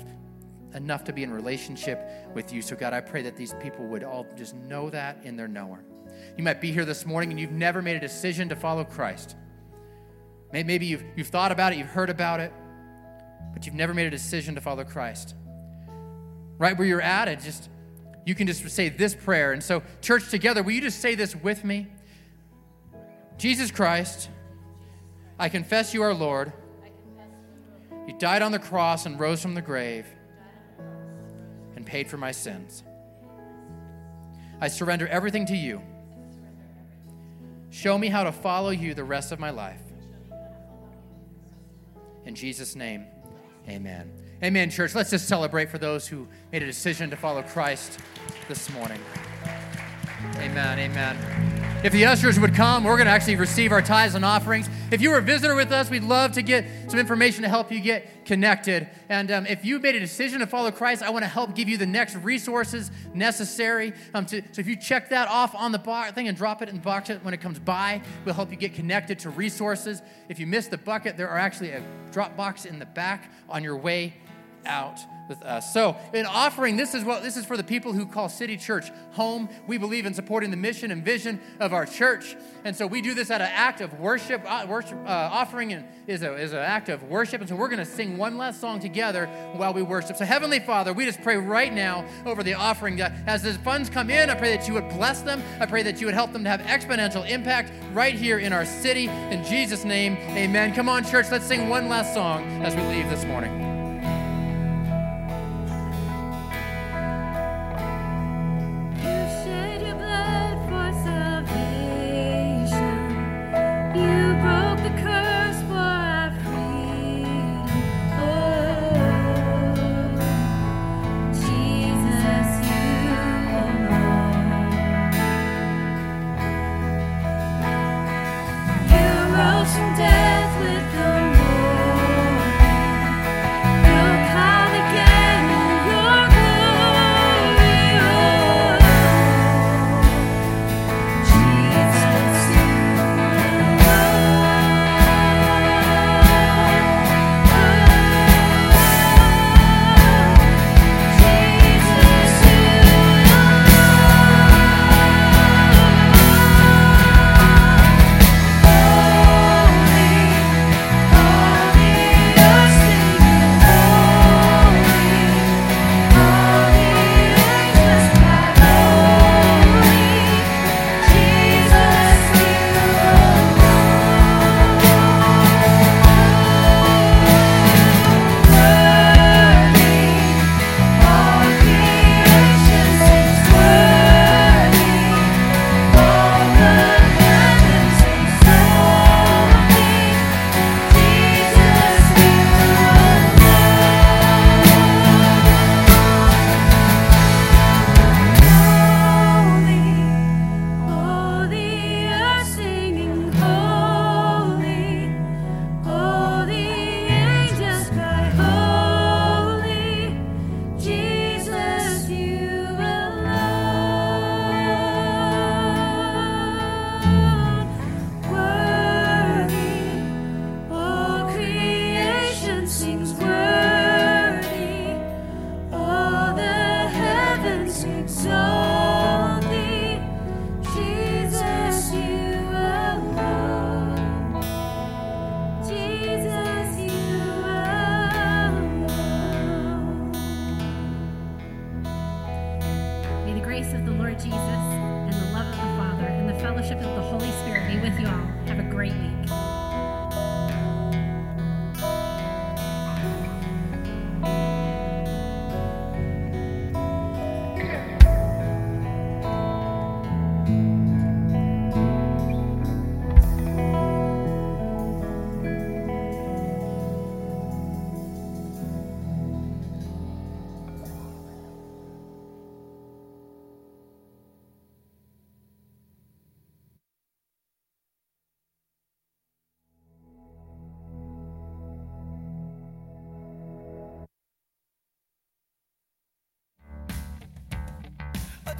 enough 0.74 1.04
to 1.04 1.12
be 1.12 1.22
in 1.22 1.32
relationship 1.32 2.06
with 2.34 2.52
you. 2.52 2.62
So, 2.62 2.76
God, 2.76 2.92
I 2.92 3.00
pray 3.00 3.22
that 3.22 3.36
these 3.36 3.54
people 3.60 3.86
would 3.86 4.04
all 4.04 4.26
just 4.36 4.54
know 4.54 4.90
that 4.90 5.18
in 5.24 5.36
their 5.36 5.48
knower. 5.48 5.84
You 6.36 6.44
might 6.44 6.60
be 6.60 6.72
here 6.72 6.84
this 6.84 7.04
morning 7.06 7.30
and 7.30 7.38
you've 7.38 7.52
never 7.52 7.82
made 7.82 7.96
a 7.96 8.00
decision 8.00 8.48
to 8.48 8.56
follow 8.56 8.84
Christ. 8.84 9.36
Maybe 10.52 10.86
you've, 10.86 11.04
you've 11.16 11.28
thought 11.28 11.52
about 11.52 11.72
it, 11.72 11.78
you've 11.78 11.88
heard 11.88 12.10
about 12.10 12.40
it, 12.40 12.52
but 13.52 13.64
you've 13.64 13.74
never 13.74 13.94
made 13.94 14.06
a 14.06 14.10
decision 14.10 14.54
to 14.54 14.60
follow 14.60 14.84
Christ. 14.84 15.34
Right 16.58 16.76
where 16.76 16.86
you're 16.86 17.00
at, 17.00 17.28
it 17.28 17.40
just 17.40 17.70
you 18.24 18.34
can 18.34 18.46
just 18.46 18.68
say 18.68 18.88
this 18.88 19.14
prayer. 19.14 19.52
And 19.52 19.62
so, 19.62 19.82
church 20.00 20.30
together, 20.30 20.62
will 20.62 20.72
you 20.72 20.80
just 20.80 21.00
say 21.00 21.14
this 21.14 21.34
with 21.34 21.64
me? 21.64 21.88
Jesus 23.36 23.70
Christ, 23.70 24.28
I 25.38 25.48
confess 25.48 25.92
you 25.92 26.02
are 26.02 26.14
Lord. 26.14 26.52
You 28.06 28.16
died 28.18 28.42
on 28.42 28.52
the 28.52 28.58
cross 28.58 29.06
and 29.06 29.18
rose 29.18 29.42
from 29.42 29.54
the 29.54 29.62
grave 29.62 30.06
paid 31.92 32.08
for 32.08 32.16
my 32.16 32.32
sins. 32.32 32.84
I 34.62 34.68
surrender 34.68 35.06
everything 35.08 35.44
to 35.44 35.54
you. 35.54 35.82
Show 37.68 37.98
me 37.98 38.08
how 38.08 38.24
to 38.24 38.32
follow 38.32 38.70
you 38.70 38.94
the 38.94 39.04
rest 39.04 39.30
of 39.30 39.38
my 39.38 39.50
life. 39.50 39.82
In 42.24 42.34
Jesus' 42.34 42.74
name. 42.74 43.04
Amen. 43.68 44.10
Amen, 44.42 44.70
church. 44.70 44.94
Let's 44.94 45.10
just 45.10 45.28
celebrate 45.28 45.68
for 45.68 45.76
those 45.76 46.06
who 46.06 46.26
made 46.50 46.62
a 46.62 46.66
decision 46.66 47.10
to 47.10 47.16
follow 47.16 47.42
Christ 47.42 48.00
this 48.48 48.72
morning. 48.72 49.00
Amen. 50.38 50.78
Amen. 50.78 51.61
If 51.84 51.92
the 51.92 52.04
ushers 52.04 52.38
would 52.38 52.54
come, 52.54 52.84
we're 52.84 52.96
going 52.96 53.08
to 53.08 53.12
actually 53.12 53.34
receive 53.34 53.72
our 53.72 53.82
tithes 53.82 54.14
and 54.14 54.24
offerings. 54.24 54.70
If 54.92 55.00
you 55.00 55.10
were 55.10 55.18
a 55.18 55.20
visitor 55.22 55.56
with 55.56 55.72
us, 55.72 55.90
we'd 55.90 56.04
love 56.04 56.30
to 56.34 56.42
get 56.42 56.64
some 56.86 57.00
information 57.00 57.42
to 57.42 57.48
help 57.48 57.72
you 57.72 57.80
get 57.80 58.24
connected. 58.24 58.88
And 59.08 59.32
um, 59.32 59.46
if 59.46 59.64
you 59.64 59.80
made 59.80 59.96
a 59.96 59.98
decision 59.98 60.38
to 60.38 60.46
follow 60.46 60.70
Christ, 60.70 61.02
I 61.02 61.10
want 61.10 61.24
to 61.24 61.28
help 61.28 61.56
give 61.56 61.68
you 61.68 61.76
the 61.76 61.86
next 61.86 62.14
resources 62.14 62.92
necessary. 63.14 63.94
Um, 64.14 64.26
to, 64.26 64.42
so 64.52 64.60
if 64.60 64.68
you 64.68 64.76
check 64.76 65.08
that 65.08 65.26
off 65.26 65.56
on 65.56 65.72
the 65.72 65.78
box 65.80 66.12
thing 66.12 66.28
and 66.28 66.36
drop 66.36 66.62
it 66.62 66.68
in 66.68 66.76
the 66.76 66.80
box 66.80 67.08
when 67.08 67.34
it 67.34 67.40
comes 67.40 67.58
by, 67.58 68.00
we'll 68.24 68.36
help 68.36 68.52
you 68.52 68.56
get 68.56 68.74
connected 68.74 69.18
to 69.18 69.30
resources. 69.30 70.02
If 70.28 70.38
you 70.38 70.46
missed 70.46 70.70
the 70.70 70.78
bucket, 70.78 71.16
there 71.16 71.28
are 71.28 71.38
actually 71.38 71.72
a 71.72 71.82
drop 72.12 72.36
box 72.36 72.64
in 72.64 72.78
the 72.78 72.86
back 72.86 73.32
on 73.48 73.64
your 73.64 73.76
way 73.76 74.14
out 74.66 75.00
with 75.32 75.42
us. 75.42 75.72
So, 75.72 75.96
in 76.12 76.26
offering, 76.26 76.76
this 76.76 76.94
is 76.94 77.04
what 77.04 77.22
this 77.22 77.38
is 77.38 77.46
for 77.46 77.56
the 77.56 77.64
people 77.64 77.94
who 77.94 78.04
call 78.04 78.28
City 78.28 78.58
Church 78.58 78.90
home. 79.12 79.48
We 79.66 79.78
believe 79.78 80.04
in 80.04 80.12
supporting 80.12 80.50
the 80.50 80.56
mission 80.58 80.90
and 80.90 81.02
vision 81.02 81.40
of 81.58 81.72
our 81.72 81.86
church, 81.86 82.36
and 82.64 82.76
so 82.76 82.86
we 82.86 83.00
do 83.00 83.14
this 83.14 83.30
at 83.30 83.40
an 83.40 83.48
act 83.50 83.80
of 83.80 83.98
worship. 83.98 84.42
Uh, 84.46 84.66
worship 84.68 84.98
uh, 85.06 85.08
offering 85.32 85.84
is 86.06 86.22
a 86.22 86.34
is 86.34 86.52
an 86.52 86.58
act 86.58 86.90
of 86.90 87.02
worship, 87.04 87.40
and 87.40 87.48
so 87.48 87.56
we're 87.56 87.68
going 87.68 87.78
to 87.78 87.86
sing 87.86 88.18
one 88.18 88.36
last 88.36 88.60
song 88.60 88.78
together 88.78 89.26
while 89.54 89.72
we 89.72 89.82
worship. 89.82 90.16
So, 90.16 90.26
Heavenly 90.26 90.60
Father, 90.60 90.92
we 90.92 91.06
just 91.06 91.22
pray 91.22 91.38
right 91.38 91.72
now 91.72 92.04
over 92.26 92.42
the 92.42 92.54
offering 92.54 92.96
that 92.96 93.12
as 93.26 93.42
the 93.42 93.54
funds 93.54 93.88
come 93.88 94.10
in, 94.10 94.28
I 94.28 94.34
pray 94.34 94.54
that 94.54 94.68
you 94.68 94.74
would 94.74 94.88
bless 94.90 95.22
them. 95.22 95.42
I 95.60 95.66
pray 95.66 95.82
that 95.84 95.98
you 95.98 96.06
would 96.06 96.14
help 96.14 96.32
them 96.32 96.44
to 96.44 96.50
have 96.50 96.60
exponential 96.60 97.26
impact 97.26 97.72
right 97.94 98.14
here 98.14 98.38
in 98.38 98.52
our 98.52 98.66
city. 98.66 99.06
In 99.06 99.42
Jesus' 99.44 99.84
name, 99.84 100.18
Amen. 100.36 100.74
Come 100.74 100.90
on, 100.90 101.04
church, 101.04 101.26
let's 101.30 101.46
sing 101.46 101.70
one 101.70 101.88
last 101.88 102.12
song 102.12 102.44
as 102.62 102.76
we 102.76 102.82
leave 102.82 103.08
this 103.08 103.24
morning. 103.24 103.71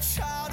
child 0.02 0.51